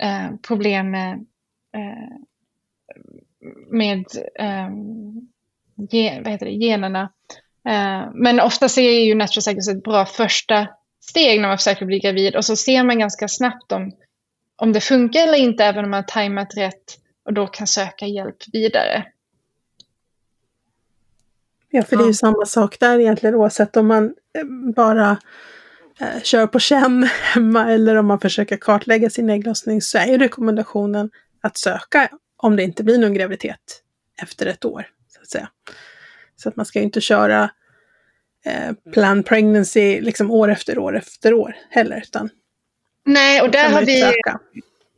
eh, 0.00 0.36
problem 0.48 0.90
med, 0.90 1.26
eh, 1.74 2.16
med 3.70 4.04
eh, 4.38 4.70
gen, 5.90 6.22
vad 6.22 6.32
heter 6.32 6.46
det, 6.46 6.52
generna. 6.52 7.12
Eh, 7.68 8.10
men 8.14 8.40
oftast 8.40 8.78
är 8.78 9.04
ju 9.04 9.14
natural 9.14 9.42
cycles 9.42 9.68
ett 9.68 9.84
bra 9.84 10.06
första 10.06 10.68
steg 11.00 11.40
när 11.40 11.48
man 11.48 11.58
försöker 11.58 11.86
bli 11.86 11.98
gravid 11.98 12.36
och 12.36 12.44
så 12.44 12.56
ser 12.56 12.82
man 12.82 12.98
ganska 12.98 13.28
snabbt 13.28 13.72
om, 13.72 13.92
om 14.56 14.72
det 14.72 14.80
funkar 14.80 15.22
eller 15.22 15.38
inte 15.38 15.64
även 15.64 15.84
om 15.84 15.90
man 15.90 15.98
har 15.98 16.08
tajmat 16.08 16.56
rätt 16.56 16.98
och 17.24 17.32
då 17.32 17.46
kan 17.46 17.66
söka 17.66 18.06
hjälp 18.06 18.36
vidare. 18.52 19.06
Ja, 21.70 21.82
för 21.82 21.96
det 21.96 22.02
är 22.02 22.06
ju 22.06 22.14
samma 22.14 22.46
sak 22.46 22.80
där 22.80 22.98
egentligen 22.98 23.34
oavsett 23.34 23.76
om 23.76 23.86
man 23.86 24.04
eh, 24.04 24.44
bara 24.74 25.16
eh, 26.02 26.22
kör 26.22 26.46
på 26.46 26.58
känn 26.58 27.08
hemma 27.34 27.72
eller 27.72 27.96
om 27.96 28.06
man 28.06 28.20
försöker 28.20 28.56
kartlägga 28.56 29.10
sin 29.10 29.30
ägglossning 29.30 29.82
så 29.82 29.98
är 29.98 30.18
rekommendationen 30.18 31.10
att 31.42 31.58
söka 31.58 32.08
om 32.36 32.56
det 32.56 32.62
inte 32.62 32.84
blir 32.84 32.98
någon 32.98 33.14
graviditet 33.14 33.82
efter 34.22 34.46
ett 34.46 34.64
år. 34.64 34.86
Så 35.08 35.20
att 35.20 35.28
säga. 35.28 35.48
Så 36.36 36.48
att 36.48 36.56
man 36.56 36.66
ska 36.66 36.78
ju 36.78 36.84
inte 36.84 37.00
köra 37.00 37.50
eh, 38.44 38.92
plan 38.92 39.22
pregnancy 39.22 40.00
liksom 40.00 40.30
år 40.30 40.50
efter 40.50 40.78
år 40.78 40.96
efter 40.96 41.34
år 41.34 41.56
heller. 41.70 41.96
Utan 41.96 42.30
Nej, 43.04 43.42
och 43.42 43.50
där 43.50 43.70
har, 43.70 43.82
vi, 43.82 44.00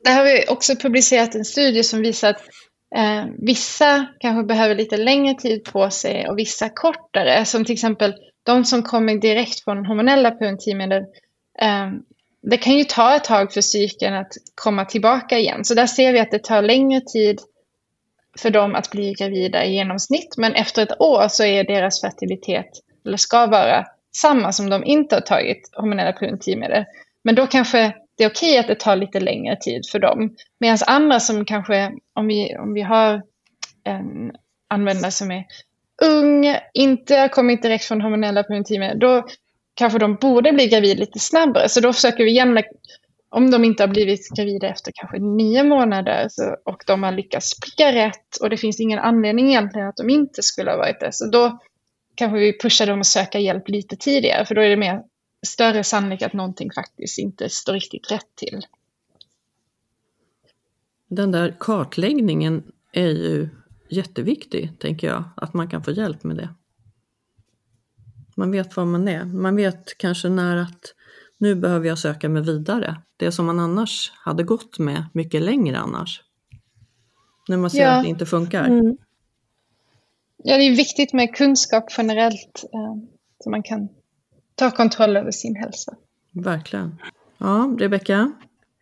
där 0.04 0.14
har 0.14 0.24
vi 0.24 0.44
också 0.48 0.76
publicerat 0.76 1.34
en 1.34 1.44
studie 1.44 1.82
som 1.82 2.00
visar 2.00 2.30
att 2.30 2.42
eh, 2.96 3.24
vissa 3.38 4.06
kanske 4.20 4.46
behöver 4.46 4.74
lite 4.74 4.96
längre 4.96 5.34
tid 5.34 5.64
på 5.64 5.90
sig 5.90 6.28
och 6.28 6.38
vissa 6.38 6.68
kortare. 6.68 7.44
Som 7.44 7.64
till 7.64 7.72
exempel 7.72 8.14
de 8.44 8.64
som 8.64 8.82
kommer 8.82 9.14
direkt 9.14 9.64
från 9.64 9.86
hormonella 9.86 10.30
preventivmedel, 10.30 11.02
eh, 11.58 11.90
det 12.42 12.56
kan 12.56 12.78
ju 12.78 12.84
ta 12.84 13.16
ett 13.16 13.24
tag 13.24 13.52
för 13.52 13.60
cykeln 13.60 14.14
att 14.14 14.32
komma 14.54 14.84
tillbaka 14.84 15.38
igen. 15.38 15.64
Så 15.64 15.74
där 15.74 15.86
ser 15.86 16.12
vi 16.12 16.20
att 16.20 16.30
det 16.30 16.44
tar 16.44 16.62
längre 16.62 17.00
tid 17.00 17.40
för 18.38 18.50
dem 18.50 18.74
att 18.74 18.90
bli 18.90 19.12
gravida 19.12 19.64
i 19.64 19.74
genomsnitt. 19.74 20.34
Men 20.36 20.54
efter 20.54 20.82
ett 20.82 21.00
år 21.00 21.28
så 21.28 21.44
är 21.44 21.64
deras 21.64 22.00
fertilitet, 22.00 22.70
eller 23.06 23.16
ska 23.16 23.46
vara, 23.46 23.86
samma 24.16 24.52
som 24.52 24.70
de 24.70 24.84
inte 24.84 25.16
har 25.16 25.20
tagit 25.20 25.70
hormonella 25.72 26.12
preventivmedel. 26.12 26.84
Men 27.22 27.34
då 27.34 27.46
kanske 27.46 27.94
det 28.16 28.24
är 28.24 28.30
okej 28.30 28.58
att 28.58 28.66
det 28.66 28.80
tar 28.80 28.96
lite 28.96 29.20
längre 29.20 29.56
tid 29.56 29.86
för 29.92 29.98
dem. 29.98 30.36
Medan 30.60 30.78
andra 30.86 31.20
som 31.20 31.44
kanske, 31.44 31.92
om 32.12 32.26
vi, 32.26 32.56
om 32.56 32.74
vi 32.74 32.82
har 32.82 33.22
en 33.84 34.32
användare 34.68 35.10
som 35.10 35.30
är 35.30 35.44
ung, 36.02 36.56
inte 36.74 37.16
har 37.16 37.28
kommit 37.28 37.62
direkt 37.62 37.84
från 37.84 38.00
hormonella 38.00 38.42
preventivmedel, 38.42 38.98
då 38.98 39.26
kanske 39.74 39.98
de 39.98 40.14
borde 40.14 40.52
bli 40.52 40.66
gravid 40.68 40.98
lite 40.98 41.18
snabbare. 41.18 41.68
Så 41.68 41.80
då 41.80 41.92
försöker 41.92 42.24
vi 42.24 42.34
jämna, 42.34 42.62
om 43.28 43.50
de 43.50 43.64
inte 43.64 43.82
har 43.82 43.88
blivit 43.88 44.28
gravida 44.36 44.68
efter 44.68 44.92
kanske 44.94 45.18
nio 45.18 45.64
månader 45.64 46.26
så, 46.30 46.56
och 46.64 46.82
de 46.86 47.02
har 47.02 47.12
lyckats 47.12 47.60
pricka 47.60 47.92
rätt 47.92 48.36
och 48.40 48.50
det 48.50 48.56
finns 48.56 48.80
ingen 48.80 48.98
anledning 48.98 49.48
egentligen 49.48 49.88
att 49.88 49.96
de 49.96 50.10
inte 50.10 50.42
skulle 50.42 50.70
ha 50.70 50.78
varit 50.78 51.00
det. 51.00 51.12
Så 51.12 51.26
då 51.26 51.58
kanske 52.14 52.38
vi 52.38 52.58
pushar 52.58 52.86
dem 52.86 53.00
att 53.00 53.06
söka 53.06 53.38
hjälp 53.38 53.68
lite 53.68 53.96
tidigare 53.96 54.44
för 54.44 54.54
då 54.54 54.60
är 54.60 54.68
det 54.68 54.76
mer 54.76 55.02
större 55.46 55.84
sannolikhet 55.84 56.26
att 56.26 56.32
någonting 56.32 56.70
faktiskt 56.74 57.18
inte 57.18 57.48
står 57.48 57.72
riktigt 57.72 58.12
rätt 58.12 58.34
till. 58.34 58.66
Den 61.08 61.32
där 61.32 61.56
kartläggningen 61.60 62.62
är 62.92 63.08
ju 63.08 63.48
jätteviktig, 63.88 64.78
tänker 64.78 65.06
jag, 65.06 65.24
att 65.36 65.54
man 65.54 65.68
kan 65.68 65.84
få 65.84 65.90
hjälp 65.90 66.24
med 66.24 66.36
det. 66.36 66.48
Man 68.36 68.50
vet 68.50 68.76
var 68.76 68.84
man 68.84 69.08
är. 69.08 69.24
Man 69.24 69.56
vet 69.56 69.98
kanske 69.98 70.28
när 70.28 70.56
att 70.56 70.94
nu 71.38 71.54
behöver 71.54 71.88
jag 71.88 71.98
söka 71.98 72.28
mig 72.28 72.42
vidare. 72.42 73.02
Det 73.16 73.32
som 73.32 73.46
man 73.46 73.60
annars 73.60 74.12
hade 74.14 74.42
gått 74.42 74.78
med 74.78 75.04
mycket 75.12 75.42
längre 75.42 75.78
annars. 75.78 76.22
När 77.48 77.56
man 77.56 77.70
ser 77.70 77.82
ja. 77.82 77.90
att 77.90 78.02
det 78.02 78.08
inte 78.08 78.26
funkar. 78.26 78.64
Mm. 78.64 78.96
Ja, 80.36 80.56
det 80.56 80.62
är 80.62 80.76
viktigt 80.76 81.12
med 81.12 81.34
kunskap 81.34 81.84
generellt. 81.96 82.64
Eh, 82.72 82.96
så 83.44 83.50
man 83.50 83.62
kan 83.62 83.88
ta 84.54 84.70
kontroll 84.70 85.16
över 85.16 85.30
sin 85.30 85.56
hälsa. 85.56 85.96
Verkligen. 86.30 86.98
Ja, 87.38 87.76
Rebecka? 87.78 88.32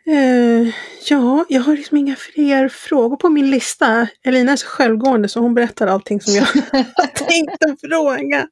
Uh, 0.09 0.73
ja, 1.09 1.45
jag 1.49 1.61
har 1.61 1.77
liksom 1.77 1.97
inga 1.97 2.17
fler 2.17 2.69
frågor 2.69 3.17
på 3.17 3.29
min 3.29 3.51
lista. 3.51 4.09
Elina 4.23 4.53
är 4.53 4.57
så 4.57 4.67
självgående 4.67 5.29
så 5.29 5.41
hon 5.41 5.55
berättar 5.55 5.87
allting 5.87 6.21
som 6.21 6.35
jag 6.35 6.45
har 6.73 7.07
tänkt 7.07 7.65
att 7.65 7.81
fråga. 7.81 8.49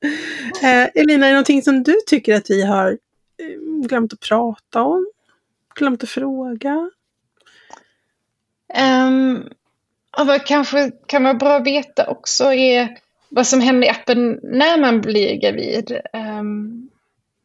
Uh, 0.62 0.88
Elina, 0.94 1.26
är 1.26 1.30
det 1.30 1.34
någonting 1.34 1.62
som 1.62 1.82
du 1.82 1.96
tycker 2.07 2.34
att 2.34 2.51
vi 2.51 2.62
har 2.62 2.90
uh, 2.92 3.86
glömt 3.86 4.12
att 4.12 4.20
prata 4.20 4.82
om? 4.82 5.07
Glömt 5.74 6.03
att 6.03 6.11
fråga? 6.11 6.90
Um, 9.09 9.48
vad 10.16 10.46
kanske 10.46 10.90
kan 11.07 11.22
vara 11.22 11.34
bra 11.34 11.57
att 11.57 11.66
veta 11.66 12.07
också 12.07 12.53
är 12.53 12.98
vad 13.28 13.46
som 13.46 13.61
händer 13.61 13.86
i 13.86 13.90
appen 13.90 14.40
när 14.42 14.80
man 14.80 15.01
blir 15.01 15.34
gravid. 15.40 16.01
Um, 16.12 16.90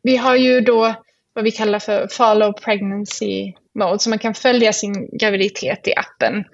vi 0.02 0.18
har 0.18 0.36
ju 0.36 0.62
då 0.62 0.96
vad 1.34 1.44
vi 1.44 1.52
kallar 1.52 1.80
för 1.80 2.08
follow 2.12 2.54
pregnancy 2.54 3.54
mode, 3.76 4.00
så 4.00 4.10
man 4.10 4.20
kan 4.20 4.34
följa 4.34 4.74
sin 4.74 5.18
graviditet 5.18 5.88
i 5.88 5.94
appen. 5.96 6.46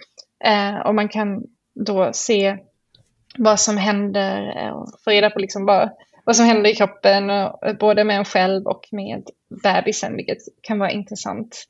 Eh, 0.43 0.79
och 0.79 0.95
man 0.95 1.09
kan 1.09 1.43
då 1.75 2.09
se 2.13 2.57
vad 3.37 3.59
som 3.59 3.77
händer 3.77 4.57
eh, 4.57 4.69
och 4.69 4.89
få 5.03 5.09
reda 5.09 5.29
på 5.29 5.39
liksom 5.39 5.65
vad, 5.65 5.89
vad 6.23 6.35
som 6.35 6.45
händer 6.45 6.69
i 6.69 6.75
kroppen, 6.75 7.29
och, 7.29 7.67
eh, 7.67 7.77
både 7.77 8.03
med 8.03 8.17
en 8.17 8.25
själv 8.25 8.67
och 8.67 8.87
med 8.91 9.23
bebisen, 9.63 10.15
vilket 10.15 10.37
kan 10.61 10.79
vara 10.79 10.91
intressant. 10.91 11.67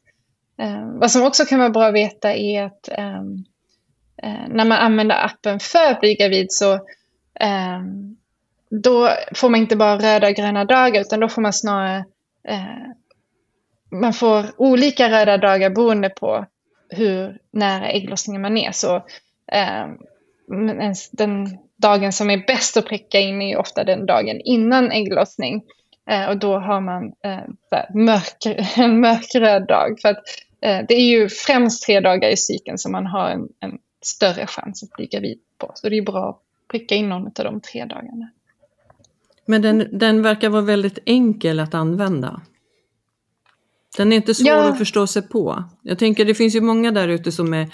Eh, 0.61 0.87
vad 0.93 1.11
som 1.11 1.23
också 1.23 1.45
kan 1.45 1.59
vara 1.59 1.69
bra 1.69 1.87
att 1.87 1.93
veta 1.93 2.33
är 2.33 2.63
att 2.63 2.89
ehm, 2.91 3.45
eh, 4.23 4.47
när 4.49 4.65
man 4.65 4.77
använder 4.77 5.25
appen 5.25 5.59
för 5.59 5.91
att 5.91 5.99
bli 5.99 6.15
gravid 6.15 6.47
så 6.49 6.79
ehm, 7.39 8.17
då 8.69 9.09
får 9.35 9.49
man 9.49 9.59
inte 9.59 9.75
bara 9.75 9.97
röda 9.97 10.27
och 10.27 10.33
gröna 10.33 10.65
dagar 10.65 11.01
utan 11.01 11.19
då 11.19 11.29
får 11.29 11.41
man 11.41 11.53
snarare 11.53 12.05
eh, 12.47 12.91
man 13.91 14.13
får 14.13 14.45
olika 14.57 15.09
röda 15.09 15.37
dagar 15.37 15.69
beroende 15.69 16.09
på 16.09 16.45
hur 16.89 17.37
nära 17.51 17.89
ägglossningen 17.89 18.41
man 18.41 18.57
är. 18.57 18.71
Så 18.71 18.95
eh, 19.51 19.87
den 21.11 21.57
dagen 21.77 22.13
som 22.13 22.29
är 22.29 22.47
bäst 22.47 22.77
att 22.77 22.85
pricka 22.85 23.19
in 23.19 23.41
är 23.41 23.57
ofta 23.57 23.83
den 23.83 24.05
dagen 24.05 24.41
innan 24.41 24.91
ägglossning. 24.91 25.63
Eh, 26.09 26.29
och 26.29 26.37
då 26.37 26.59
har 26.59 26.81
man 26.81 27.13
eh, 27.23 27.93
mörk, 27.93 28.75
en 28.77 28.99
mörkröd 28.99 29.67
dag. 29.67 29.99
För 30.01 30.09
att, 30.09 30.23
eh, 30.61 30.85
det 30.87 30.93
är 30.93 31.09
ju 31.09 31.29
främst 31.29 31.83
tre 31.83 31.99
dagar 31.99 32.29
i 32.29 32.37
cykeln 32.37 32.77
som 32.77 32.91
man 32.91 33.05
har 33.05 33.29
en, 33.29 33.49
en 33.59 33.77
större 34.01 34.47
chans 34.47 34.83
att 34.83 34.91
bli 34.91 35.05
gravid 35.05 35.39
på. 35.57 35.71
Så 35.75 35.89
det 35.89 35.97
är 35.97 36.01
bra 36.01 36.29
att 36.29 36.69
pricka 36.71 36.95
in 36.95 37.09
någon 37.09 37.25
av 37.25 37.31
de 37.33 37.61
tre 37.61 37.85
dagarna. 37.85 38.29
Men 39.45 39.61
den, 39.61 39.87
den 39.91 40.21
verkar 40.21 40.49
vara 40.49 40.61
väldigt 40.61 40.99
enkel 41.05 41.59
att 41.59 41.73
använda. 41.73 42.41
Den 43.97 44.11
är 44.11 44.15
inte 44.15 44.35
svår 44.35 44.47
ja. 44.47 44.69
att 44.69 44.77
förstå 44.77 45.07
sig 45.07 45.21
på. 45.21 45.63
Jag 45.81 45.99
tänker 45.99 46.25
det 46.25 46.35
finns 46.35 46.55
ju 46.55 46.61
många 46.61 46.91
där 46.91 47.07
ute 47.07 47.31
som 47.31 47.53
är, 47.53 47.73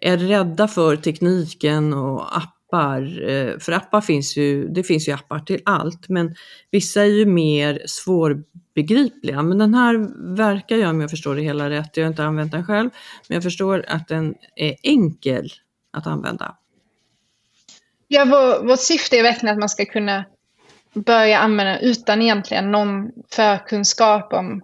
är 0.00 0.16
rädda 0.16 0.68
för 0.68 0.96
tekniken 0.96 1.92
och 1.92 2.36
appar. 2.36 3.30
Eh, 3.30 3.58
för 3.58 3.72
appar 3.72 4.00
finns 4.00 4.36
ju, 4.36 4.68
det 4.68 4.82
finns 4.82 5.08
ju 5.08 5.12
appar 5.12 5.38
till 5.38 5.60
allt, 5.64 6.08
men 6.08 6.34
vissa 6.70 7.02
är 7.02 7.06
ju 7.06 7.26
mer 7.26 7.82
svårbegripliga. 7.86 9.42
Men 9.42 9.58
den 9.58 9.74
här 9.74 9.94
verkar 10.36 10.76
jag, 10.76 10.90
om 10.90 11.00
jag 11.00 11.10
förstår 11.10 11.36
det 11.36 11.42
hela 11.42 11.70
rätt, 11.70 11.96
jag 11.96 12.04
har 12.04 12.10
inte 12.10 12.24
använt 12.24 12.52
den 12.52 12.66
själv, 12.66 12.90
men 13.28 13.34
jag 13.34 13.42
förstår 13.42 13.84
att 13.88 14.08
den 14.08 14.34
är 14.56 14.76
enkel 14.82 15.50
att 15.92 16.06
använda. 16.06 16.56
Ja, 18.08 18.24
vår, 18.24 18.66
vårt 18.66 18.80
syfte 18.80 19.18
är 19.18 19.22
verkligen 19.22 19.52
att 19.52 19.58
man 19.58 19.68
ska 19.68 19.84
kunna 19.84 20.24
börja 20.94 21.38
använda 21.38 21.78
utan 21.80 22.22
egentligen 22.22 22.72
någon 22.72 23.10
förkunskap 23.30 24.32
om, 24.32 24.62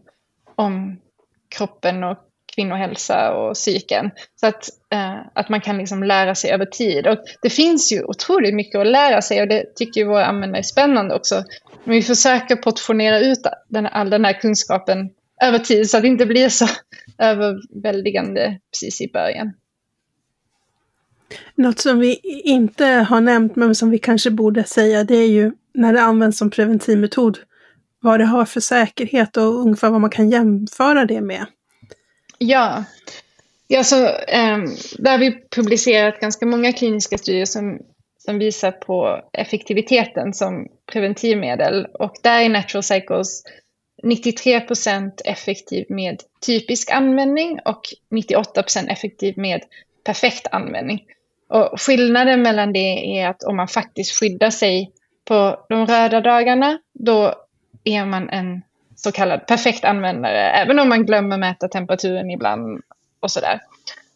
om 0.56 1.00
kroppen 1.48 2.04
och 2.04 2.18
kvinnohälsa 2.54 3.32
och 3.32 3.54
psyken. 3.54 4.10
Så 4.40 4.46
att, 4.46 4.68
eh, 4.92 5.16
att 5.34 5.48
man 5.48 5.60
kan 5.60 5.78
liksom 5.78 6.02
lära 6.02 6.34
sig 6.34 6.50
över 6.50 6.66
tid. 6.66 7.06
Och 7.06 7.18
det 7.42 7.50
finns 7.50 7.92
ju 7.92 8.04
otroligt 8.04 8.54
mycket 8.54 8.80
att 8.80 8.86
lära 8.86 9.22
sig 9.22 9.42
och 9.42 9.48
det 9.48 9.74
tycker 9.76 10.00
ju 10.00 10.06
våra 10.06 10.26
användare 10.26 10.60
är 10.60 10.62
spännande 10.62 11.14
också. 11.14 11.44
Men 11.84 11.94
vi 11.94 12.02
försöker 12.02 12.56
portionera 12.56 13.20
ut 13.20 13.38
den, 13.68 13.86
all 13.86 14.10
den 14.10 14.24
här 14.24 14.40
kunskapen 14.40 15.10
över 15.42 15.58
tid 15.58 15.90
så 15.90 15.96
att 15.96 16.02
det 16.02 16.08
inte 16.08 16.26
blir 16.26 16.48
så 16.48 16.66
överväldigande 17.18 18.58
precis 18.72 19.00
i 19.00 19.10
början. 19.12 19.52
Något 21.54 21.78
som 21.78 21.98
vi 21.98 22.20
inte 22.44 22.84
har 22.86 23.20
nämnt 23.20 23.56
men 23.56 23.74
som 23.74 23.90
vi 23.90 23.98
kanske 23.98 24.30
borde 24.30 24.64
säga 24.64 25.04
det 25.04 25.16
är 25.16 25.28
ju 25.28 25.52
när 25.74 25.92
det 25.92 26.00
används 26.00 26.38
som 26.38 26.50
preventivmetod 26.50 27.38
vad 28.04 28.20
det 28.20 28.24
har 28.24 28.44
för 28.44 28.60
säkerhet 28.60 29.36
och 29.36 29.60
ungefär 29.60 29.90
vad 29.90 30.00
man 30.00 30.10
kan 30.10 30.30
jämföra 30.30 31.04
det 31.04 31.20
med. 31.20 31.46
Ja, 32.38 32.84
ja 33.68 33.84
så, 33.84 33.96
um, 34.06 34.76
där 34.98 35.10
har 35.10 35.18
vi 35.18 35.38
publicerat 35.50 36.20
ganska 36.20 36.46
många 36.46 36.72
kliniska 36.72 37.18
studier 37.18 37.44
som, 37.44 37.78
som 38.18 38.38
visar 38.38 38.70
på 38.70 39.20
effektiviteten 39.32 40.34
som 40.34 40.68
preventivmedel 40.92 41.86
och 41.86 42.12
där 42.22 42.40
är 42.40 42.48
Natural 42.48 42.82
Cycles 42.82 43.42
93% 44.02 45.10
effektiv 45.24 45.86
med 45.88 46.20
typisk 46.46 46.90
användning 46.90 47.58
och 47.64 47.82
98% 48.10 48.88
effektiv 48.88 49.38
med 49.38 49.60
perfekt 50.04 50.46
användning. 50.50 51.02
Och 51.48 51.80
skillnaden 51.80 52.42
mellan 52.42 52.72
det 52.72 53.18
är 53.18 53.28
att 53.28 53.42
om 53.42 53.56
man 53.56 53.68
faktiskt 53.68 54.20
skyddar 54.20 54.50
sig 54.50 54.92
på 55.24 55.64
de 55.68 55.86
röda 55.86 56.20
dagarna, 56.20 56.78
då 56.92 57.43
är 57.84 58.04
man 58.06 58.28
en 58.30 58.62
så 58.96 59.12
kallad 59.12 59.46
perfekt 59.46 59.84
användare, 59.84 60.50
även 60.50 60.78
om 60.78 60.88
man 60.88 61.06
glömmer 61.06 61.38
mäta 61.38 61.68
temperaturen 61.68 62.30
ibland 62.30 62.82
och 63.20 63.30
sådär. 63.30 63.60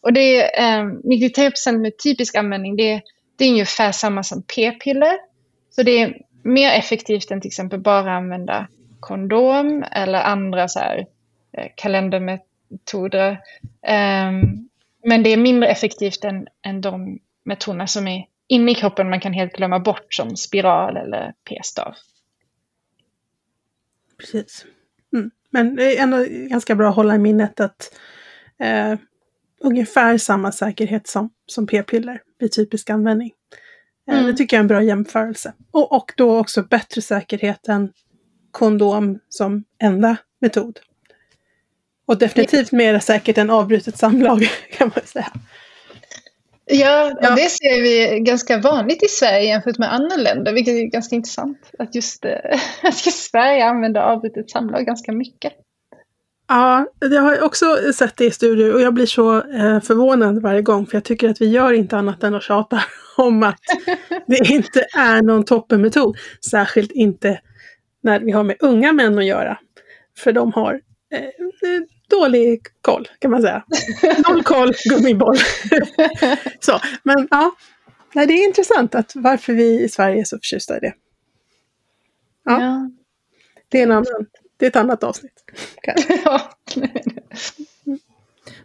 Och 0.01 0.13
det 0.13 0.59
är 0.59 0.79
eh, 0.79 0.91
93 1.03 1.51
med 1.71 1.97
typisk 1.97 2.35
användning, 2.35 2.75
det, 2.75 3.01
det 3.35 3.45
är 3.45 3.49
ungefär 3.49 3.91
samma 3.91 4.23
som 4.23 4.41
p-piller. 4.41 5.17
Så 5.69 5.83
det 5.83 5.91
är 5.91 6.17
mer 6.43 6.71
effektivt 6.71 7.31
än 7.31 7.41
till 7.41 7.49
exempel 7.49 7.79
bara 7.79 8.11
använda 8.11 8.67
kondom 8.99 9.83
eller 9.91 10.21
andra 10.21 10.67
så 10.67 10.79
här, 10.79 11.05
eh, 11.57 11.67
kalendermetoder. 11.75 13.31
Eh, 13.87 14.31
men 15.03 15.23
det 15.23 15.29
är 15.29 15.37
mindre 15.37 15.69
effektivt 15.69 16.23
än, 16.23 16.47
än 16.65 16.81
de 16.81 17.19
metoderna 17.43 17.87
som 17.87 18.07
är 18.07 18.25
inne 18.47 18.71
i 18.71 18.75
kroppen 18.75 19.09
man 19.09 19.19
kan 19.19 19.33
helt 19.33 19.53
glömma 19.53 19.79
bort 19.79 20.13
som 20.13 20.37
spiral 20.37 20.97
eller 20.97 21.33
p-stav. 21.49 21.95
Precis. 24.19 24.65
Mm. 25.13 25.31
Men 25.49 25.75
det 25.75 25.97
är 25.97 26.03
ändå 26.03 26.25
ganska 26.29 26.75
bra 26.75 26.89
att 26.89 26.95
hålla 26.95 27.15
i 27.15 27.19
minnet 27.19 27.59
att 27.59 27.95
eh, 28.59 28.95
ungefär 29.61 30.17
samma 30.17 30.51
säkerhet 30.51 31.07
som, 31.07 31.29
som 31.45 31.67
p-piller 31.67 32.21
vid 32.39 32.51
typisk 32.51 32.89
användning. 32.89 33.31
Eh, 34.09 34.17
mm. 34.17 34.27
Det 34.27 34.33
tycker 34.37 34.57
jag 34.57 34.59
är 34.59 34.63
en 34.63 34.67
bra 34.67 34.83
jämförelse. 34.83 35.53
Och, 35.71 35.91
och 35.91 36.13
då 36.17 36.39
också 36.39 36.63
bättre 36.63 37.01
säkerhet 37.01 37.67
än 37.67 37.91
kondom 38.51 39.19
som 39.29 39.63
enda 39.79 40.17
metod. 40.41 40.79
Och 42.05 42.17
definitivt 42.17 42.71
mer 42.71 42.99
säkert 42.99 43.37
än 43.37 43.49
avbrutet 43.49 43.97
samlag 43.97 44.47
kan 44.77 44.91
man 44.95 45.05
säga. 45.05 45.31
Ja, 46.71 47.11
ja, 47.21 47.35
det 47.35 47.49
ser 47.49 47.81
vi 47.81 48.19
ganska 48.19 48.57
vanligt 48.57 49.03
i 49.03 49.07
Sverige 49.07 49.45
jämfört 49.45 49.77
med 49.77 49.93
andra 49.93 50.15
länder, 50.15 50.53
vilket 50.53 50.73
är 50.73 50.83
ganska 50.83 51.15
intressant. 51.15 51.71
Att 51.79 51.95
just, 51.95 52.25
eh, 52.25 52.31
att 52.83 53.05
just 53.05 53.31
Sverige 53.31 53.65
använder 53.65 54.01
avbrutet 54.01 54.49
samlag 54.49 54.85
ganska 54.85 55.11
mycket. 55.11 55.53
Ja, 56.47 56.85
jag 56.99 57.21
har 57.21 57.43
också 57.43 57.65
sett 57.93 58.17
det 58.17 58.25
i 58.25 58.31
studier 58.31 58.73
och 58.73 58.81
jag 58.81 58.93
blir 58.93 59.05
så 59.05 59.35
eh, 59.35 59.81
förvånad 59.81 60.41
varje 60.41 60.61
gång 60.61 60.85
för 60.85 60.95
jag 60.95 61.03
tycker 61.03 61.29
att 61.29 61.41
vi 61.41 61.49
gör 61.49 61.73
inte 61.73 61.97
annat 61.97 62.23
än 62.23 62.35
att 62.35 62.43
tjata 62.43 62.81
om 63.17 63.43
att 63.43 63.61
det 64.27 64.49
inte 64.49 64.87
är 64.97 65.21
någon 65.21 65.45
toppenmetod. 65.45 66.17
Särskilt 66.51 66.91
inte 66.91 67.39
när 68.03 68.19
vi 68.19 68.31
har 68.31 68.43
med 68.43 68.55
unga 68.59 68.93
män 68.93 69.17
att 69.17 69.25
göra. 69.25 69.57
För 70.17 70.31
de 70.31 70.53
har 70.53 70.73
eh, 71.13 71.19
dålig 72.09 72.61
koll 72.81 73.07
kan 73.19 73.31
man 73.31 73.41
säga. 73.41 73.63
Noll 74.29 74.43
koll, 74.43 74.73
gummiboll. 74.89 75.37
så, 76.59 76.79
men 77.03 77.27
ja, 77.31 77.51
Nej, 78.13 78.27
det 78.27 78.33
är 78.33 78.47
intressant 78.47 78.95
att 78.95 79.11
varför 79.15 79.53
vi 79.53 79.83
i 79.83 79.89
Sverige 79.89 80.19
är 80.19 80.23
så 80.23 80.37
förtjusta 80.37 80.77
i 80.77 80.79
det. 80.79 80.93
Ja. 82.45 82.61
ja. 82.61 82.91
Det, 83.69 83.79
är 83.79 83.83
en 83.83 83.91
annan, 83.91 84.25
det 84.57 84.65
är 84.65 84.69
ett 84.69 84.75
annat 84.75 85.03
avsnitt. 85.03 85.43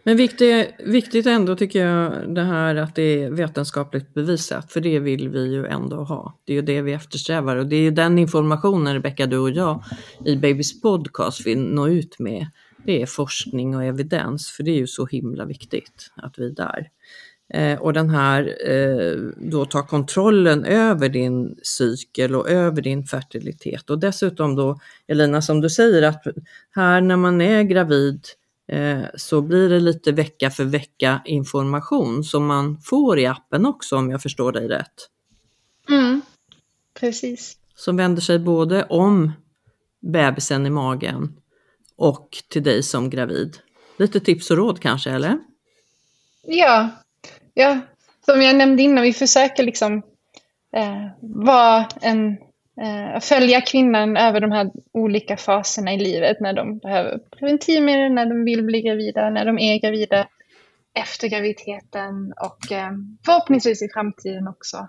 Men 0.06 0.16
viktigt, 0.16 0.74
viktigt 0.78 1.26
ändå 1.26 1.56
tycker 1.56 1.86
jag 1.86 2.34
det 2.34 2.42
här 2.42 2.76
att 2.76 2.94
det 2.94 3.02
är 3.02 3.30
vetenskapligt 3.30 4.14
bevisat, 4.14 4.72
för 4.72 4.80
det 4.80 4.98
vill 4.98 5.28
vi 5.28 5.52
ju 5.52 5.66
ändå 5.66 5.96
ha. 5.96 6.38
Det 6.44 6.52
är 6.52 6.54
ju 6.54 6.62
det 6.62 6.82
vi 6.82 6.92
eftersträvar 6.92 7.56
och 7.56 7.66
det 7.66 7.76
är 7.76 7.80
ju 7.80 7.90
den 7.90 8.18
informationen 8.18 8.94
Rebecka, 8.94 9.26
du 9.26 9.38
och 9.38 9.50
jag 9.50 9.84
i 10.24 10.36
Babys 10.36 10.80
podcast 10.80 11.46
vill 11.46 11.58
nå 11.58 11.88
ut 11.88 12.18
med 12.18 12.46
det 12.84 13.02
är 13.02 13.06
forskning 13.06 13.76
och 13.76 13.84
evidens, 13.84 14.50
för 14.50 14.62
det 14.62 14.70
är 14.70 14.76
ju 14.76 14.86
så 14.86 15.06
himla 15.06 15.44
viktigt 15.44 16.10
att 16.16 16.38
vi 16.38 16.46
är 16.46 16.50
där. 16.50 16.90
Eh, 17.54 17.80
och 17.80 17.92
den 17.92 18.10
här, 18.10 18.70
eh, 18.70 19.16
då 19.36 19.64
ta 19.64 19.86
kontrollen 19.86 20.64
över 20.64 21.08
din 21.08 21.56
cykel 21.62 22.36
och 22.36 22.50
över 22.50 22.82
din 22.82 23.04
fertilitet. 23.04 23.90
Och 23.90 23.98
dessutom 23.98 24.56
då, 24.56 24.80
Elina, 25.06 25.42
som 25.42 25.60
du 25.60 25.70
säger 25.70 26.02
att 26.02 26.22
här 26.70 27.00
när 27.00 27.16
man 27.16 27.40
är 27.40 27.62
gravid 27.62 28.20
eh, 28.68 29.02
så 29.16 29.42
blir 29.42 29.68
det 29.68 29.80
lite 29.80 30.12
vecka 30.12 30.50
för 30.50 30.64
vecka 30.64 31.22
information 31.24 32.24
som 32.24 32.46
man 32.46 32.78
får 32.78 33.18
i 33.18 33.26
appen 33.26 33.66
också 33.66 33.96
om 33.96 34.10
jag 34.10 34.22
förstår 34.22 34.52
dig 34.52 34.68
rätt. 34.68 35.08
Mm, 35.88 36.20
precis. 37.00 37.56
Som 37.74 37.96
vänder 37.96 38.22
sig 38.22 38.38
både 38.38 38.84
om 38.84 39.32
bebisen 40.00 40.66
i 40.66 40.70
magen 40.70 41.32
och 41.96 42.28
till 42.48 42.62
dig 42.62 42.82
som 42.82 43.10
gravid. 43.10 43.58
Lite 43.98 44.20
tips 44.20 44.50
och 44.50 44.56
råd 44.56 44.80
kanske, 44.80 45.10
eller? 45.10 45.38
Ja, 46.46 46.90
ja. 47.54 47.80
som 48.24 48.42
jag 48.42 48.56
nämnde 48.56 48.82
innan, 48.82 49.04
vi 49.04 49.12
försöker 49.12 49.62
liksom 49.62 50.02
eh, 50.76 51.06
vara 51.20 51.88
en, 52.00 52.36
eh, 52.80 53.20
följa 53.20 53.60
kvinnan 53.60 54.16
över 54.16 54.40
de 54.40 54.52
här 54.52 54.70
olika 54.92 55.36
faserna 55.36 55.94
i 55.94 55.98
livet 55.98 56.40
när 56.40 56.52
de 56.52 56.78
behöver 56.78 57.18
preventivmedel, 57.18 58.12
när 58.12 58.26
de 58.26 58.44
vill 58.44 58.62
bli 58.62 58.82
gravida, 58.82 59.30
när 59.30 59.44
de 59.44 59.58
är 59.58 59.80
gravida, 59.80 60.28
efter 60.94 61.28
graviditeten 61.28 62.32
och 62.36 62.72
eh, 62.72 62.90
förhoppningsvis 63.24 63.82
i 63.82 63.88
framtiden 63.88 64.48
också 64.48 64.88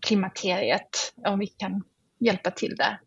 klimakteriet, 0.00 1.12
om 1.26 1.38
vi 1.38 1.46
kan 1.46 1.82
hjälpa 2.18 2.50
till 2.50 2.76
där. 2.76 3.00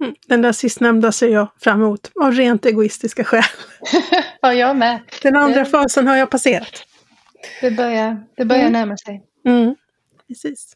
Mm, 0.00 0.14
den 0.26 0.42
där 0.42 0.52
sistnämnda 0.52 1.12
ser 1.12 1.28
jag 1.28 1.48
fram 1.60 1.82
emot, 1.82 2.10
av 2.20 2.32
rent 2.32 2.66
egoistiska 2.66 3.24
skäl. 3.24 3.42
ja, 4.40 4.54
jag 4.54 4.76
med. 4.76 5.00
Den 5.22 5.36
andra 5.36 5.58
det, 5.58 5.66
fasen 5.66 6.06
har 6.06 6.16
jag 6.16 6.30
passerat. 6.30 6.86
Det 7.60 7.70
börjar, 7.70 8.22
det 8.36 8.44
börjar 8.44 8.62
mm. 8.62 8.72
närma 8.72 8.96
sig. 8.96 9.22
Mm, 9.46 9.74
precis. 10.28 10.72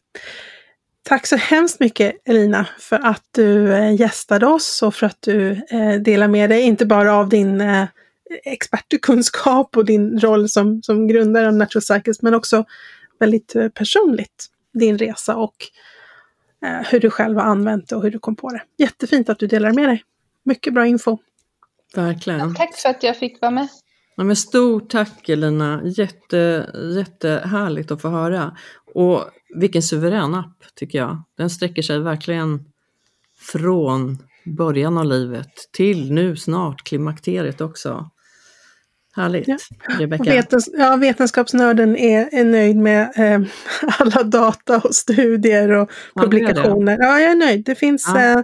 Tack 1.03 1.27
så 1.27 1.35
hemskt 1.35 1.79
mycket 1.79 2.15
Elina 2.25 2.67
för 2.79 2.99
att 2.99 3.23
du 3.31 3.73
eh, 3.73 3.95
gästade 3.95 4.45
oss 4.45 4.83
och 4.83 4.95
för 4.95 5.05
att 5.05 5.21
du 5.21 5.51
eh, 5.51 5.93
delar 6.01 6.27
med 6.27 6.49
dig, 6.49 6.61
inte 6.61 6.85
bara 6.85 7.13
av 7.13 7.29
din 7.29 7.61
eh, 7.61 7.85
expertkunskap 8.43 9.77
och 9.77 9.85
din 9.85 10.19
roll 10.19 10.49
som, 10.49 10.81
som 10.83 11.07
grundare 11.07 11.47
av 11.47 11.53
Natural 11.53 11.81
Cycles, 11.81 12.21
men 12.21 12.33
också 12.33 12.65
väldigt 13.19 13.53
personligt 13.73 14.45
din 14.73 14.97
resa 14.97 15.35
och 15.35 15.55
Eh, 15.57 15.94
hur 16.91 16.99
du 16.99 17.09
själv 17.09 17.37
har 17.37 17.43
använt 17.43 17.89
det 17.89 17.95
och 17.95 18.03
hur 18.03 18.11
du 18.11 18.19
kom 18.19 18.35
på 18.35 18.49
det. 18.49 18.61
Jättefint 18.77 19.29
att 19.29 19.39
du 19.39 19.47
delar 19.47 19.73
med 19.73 19.89
dig. 19.89 20.03
Mycket 20.43 20.73
bra 20.73 20.87
info. 20.87 21.17
Verkligen. 21.95 22.39
Ja, 22.39 22.55
tack 22.57 22.75
för 22.75 22.89
att 22.89 23.03
jag 23.03 23.17
fick 23.17 23.41
vara 23.41 23.51
med. 23.51 23.67
Ja, 24.15 24.23
men 24.23 24.35
stort 24.35 24.89
tack 24.89 25.29
Elina, 25.29 25.81
Jätte, 25.83 26.69
jättehärligt 26.97 27.91
att 27.91 28.01
få 28.01 28.09
höra. 28.09 28.57
Och 28.93 29.23
vilken 29.55 29.83
suverän 29.83 30.35
app 30.35 30.63
tycker 30.75 30.97
jag. 30.97 31.23
Den 31.37 31.49
sträcker 31.49 31.81
sig 31.81 31.99
verkligen 31.99 32.65
från 33.37 34.17
början 34.45 34.97
av 34.97 35.05
livet 35.05 35.51
till 35.71 36.11
nu 36.11 36.35
snart 36.35 36.83
klimakteriet 36.83 37.61
också. 37.61 38.09
Härligt, 39.15 39.47
ja. 39.47 39.57
Rebecka. 39.99 40.23
Vetens 40.23 40.69
ja, 40.73 40.95
vetenskapsnörden 40.95 41.97
är, 41.97 42.29
är 42.31 42.43
nöjd 42.43 42.75
med 42.75 43.01
eh, 43.15 43.41
alla 43.99 44.23
data 44.23 44.77
och 44.77 44.95
studier 44.95 45.71
och 45.71 45.91
publikationer. 46.15 46.97
Ja, 46.99 47.19
jag 47.19 47.31
är 47.31 47.35
nöjd. 47.35 47.65
Det 47.65 47.75
finns... 47.75 48.05
Ja. 48.07 48.43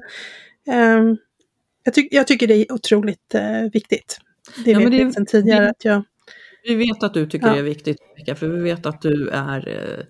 Eh, 0.67 0.75
eh, 0.75 1.03
jag, 1.83 1.93
ty 1.93 2.07
jag, 2.11 2.27
tycker 2.27 2.47
det 2.47 2.55
är 2.55 2.71
otroligt 2.71 3.33
eh, 3.33 3.71
viktigt. 3.73 4.17
Det 4.65 4.71
ja, 4.71 4.79
vet 4.79 4.93
jag 4.93 5.13
sedan 5.13 5.25
tidigare. 5.25 5.63
Det, 5.63 5.69
att 5.69 5.85
jag, 5.85 6.03
vi 6.63 6.75
vet 6.75 7.03
att 7.03 7.13
du 7.13 7.25
tycker 7.25 7.47
ja. 7.47 7.53
det 7.53 7.59
är 7.59 7.63
viktigt, 7.63 7.97
Rebecka, 8.17 8.35
för 8.35 8.47
vi 8.47 8.61
vet 8.61 8.85
att 8.85 9.01
du 9.01 9.29
är, 9.29 9.67
eh, 9.67 10.05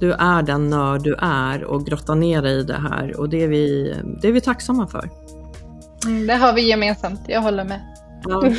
du 0.00 0.12
är 0.12 0.42
den 0.42 0.70
nörd 0.70 1.02
du 1.02 1.16
är 1.18 1.64
och 1.64 1.86
grottar 1.86 2.14
ner 2.14 2.42
dig 2.42 2.58
i 2.60 2.62
det 2.62 2.80
här 2.90 3.20
och 3.20 3.28
det 3.28 3.42
är 3.42 3.48
vi, 3.48 3.94
det 4.22 4.28
är 4.28 4.32
vi 4.32 4.40
tacksamma 4.40 4.86
för. 4.86 5.10
Mm, 6.06 6.26
det 6.26 6.34
har 6.34 6.54
vi 6.54 6.68
gemensamt, 6.68 7.20
jag 7.28 7.40
håller 7.40 7.64
med. 7.64 7.80
Ja. 8.24 8.42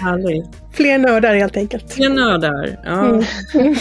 Härligt. 0.00 0.46
Fler 0.72 0.98
nördar 0.98 1.34
helt 1.34 1.56
enkelt. 1.56 1.92
Fler 1.92 2.08
nördar, 2.08 2.80
ja. 2.84 3.04
Mm. 3.04 3.24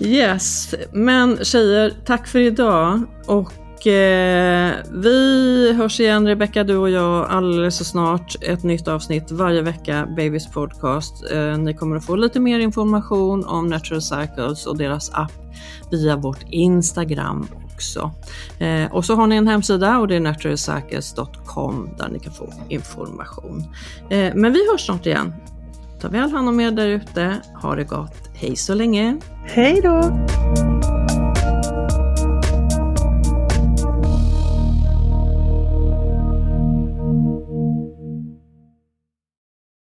yes, 0.00 0.74
men 0.92 1.44
tjejer, 1.44 1.92
tack 2.04 2.26
för 2.26 2.38
idag. 2.38 3.02
Och 3.26 3.86
eh, 3.86 4.72
vi 4.92 5.72
hörs 5.76 6.00
igen 6.00 6.26
Rebecka, 6.26 6.64
du 6.64 6.76
och 6.76 6.90
jag 6.90 7.30
alldeles 7.30 7.76
så 7.76 7.84
snart. 7.84 8.36
Ett 8.42 8.62
nytt 8.62 8.88
avsnitt 8.88 9.30
varje 9.30 9.62
vecka, 9.62 10.08
Babys 10.16 10.46
podcast. 10.46 11.32
Eh, 11.32 11.58
ni 11.58 11.74
kommer 11.74 11.96
att 11.96 12.06
få 12.06 12.16
lite 12.16 12.40
mer 12.40 12.58
information 12.58 13.44
om 13.44 13.66
Natural 13.66 14.02
Cycles 14.02 14.66
och 14.66 14.78
deras 14.78 15.10
app 15.14 15.32
via 15.90 16.16
vårt 16.16 16.44
Instagram 16.50 17.48
också. 17.76 18.10
Eh, 18.58 18.92
och 18.92 19.04
så 19.04 19.14
har 19.14 19.26
ni 19.26 19.36
en 19.36 19.48
hemsida 19.48 19.98
och 19.98 20.08
det 20.08 20.16
är 20.16 20.20
naturalcycles.com 20.20 21.90
där 21.98 22.08
ni 22.08 22.18
kan 22.18 22.32
få 22.32 22.52
information. 22.68 23.64
Eh, 24.10 24.34
men 24.34 24.52
vi 24.52 24.70
hörs 24.70 24.86
snart 24.86 25.06
igen. 25.06 25.34
Ta 26.00 26.08
väl 26.08 26.30
hand 26.30 26.48
om 26.48 26.60
er 26.60 26.70
där 26.70 26.86
ute. 26.86 27.36
Ha 27.62 27.74
det 27.74 27.84
gott. 27.84 28.30
Hej 28.34 28.56
så 28.56 28.74
länge. 28.74 29.16
Hej 29.44 29.80
då! 29.82 30.26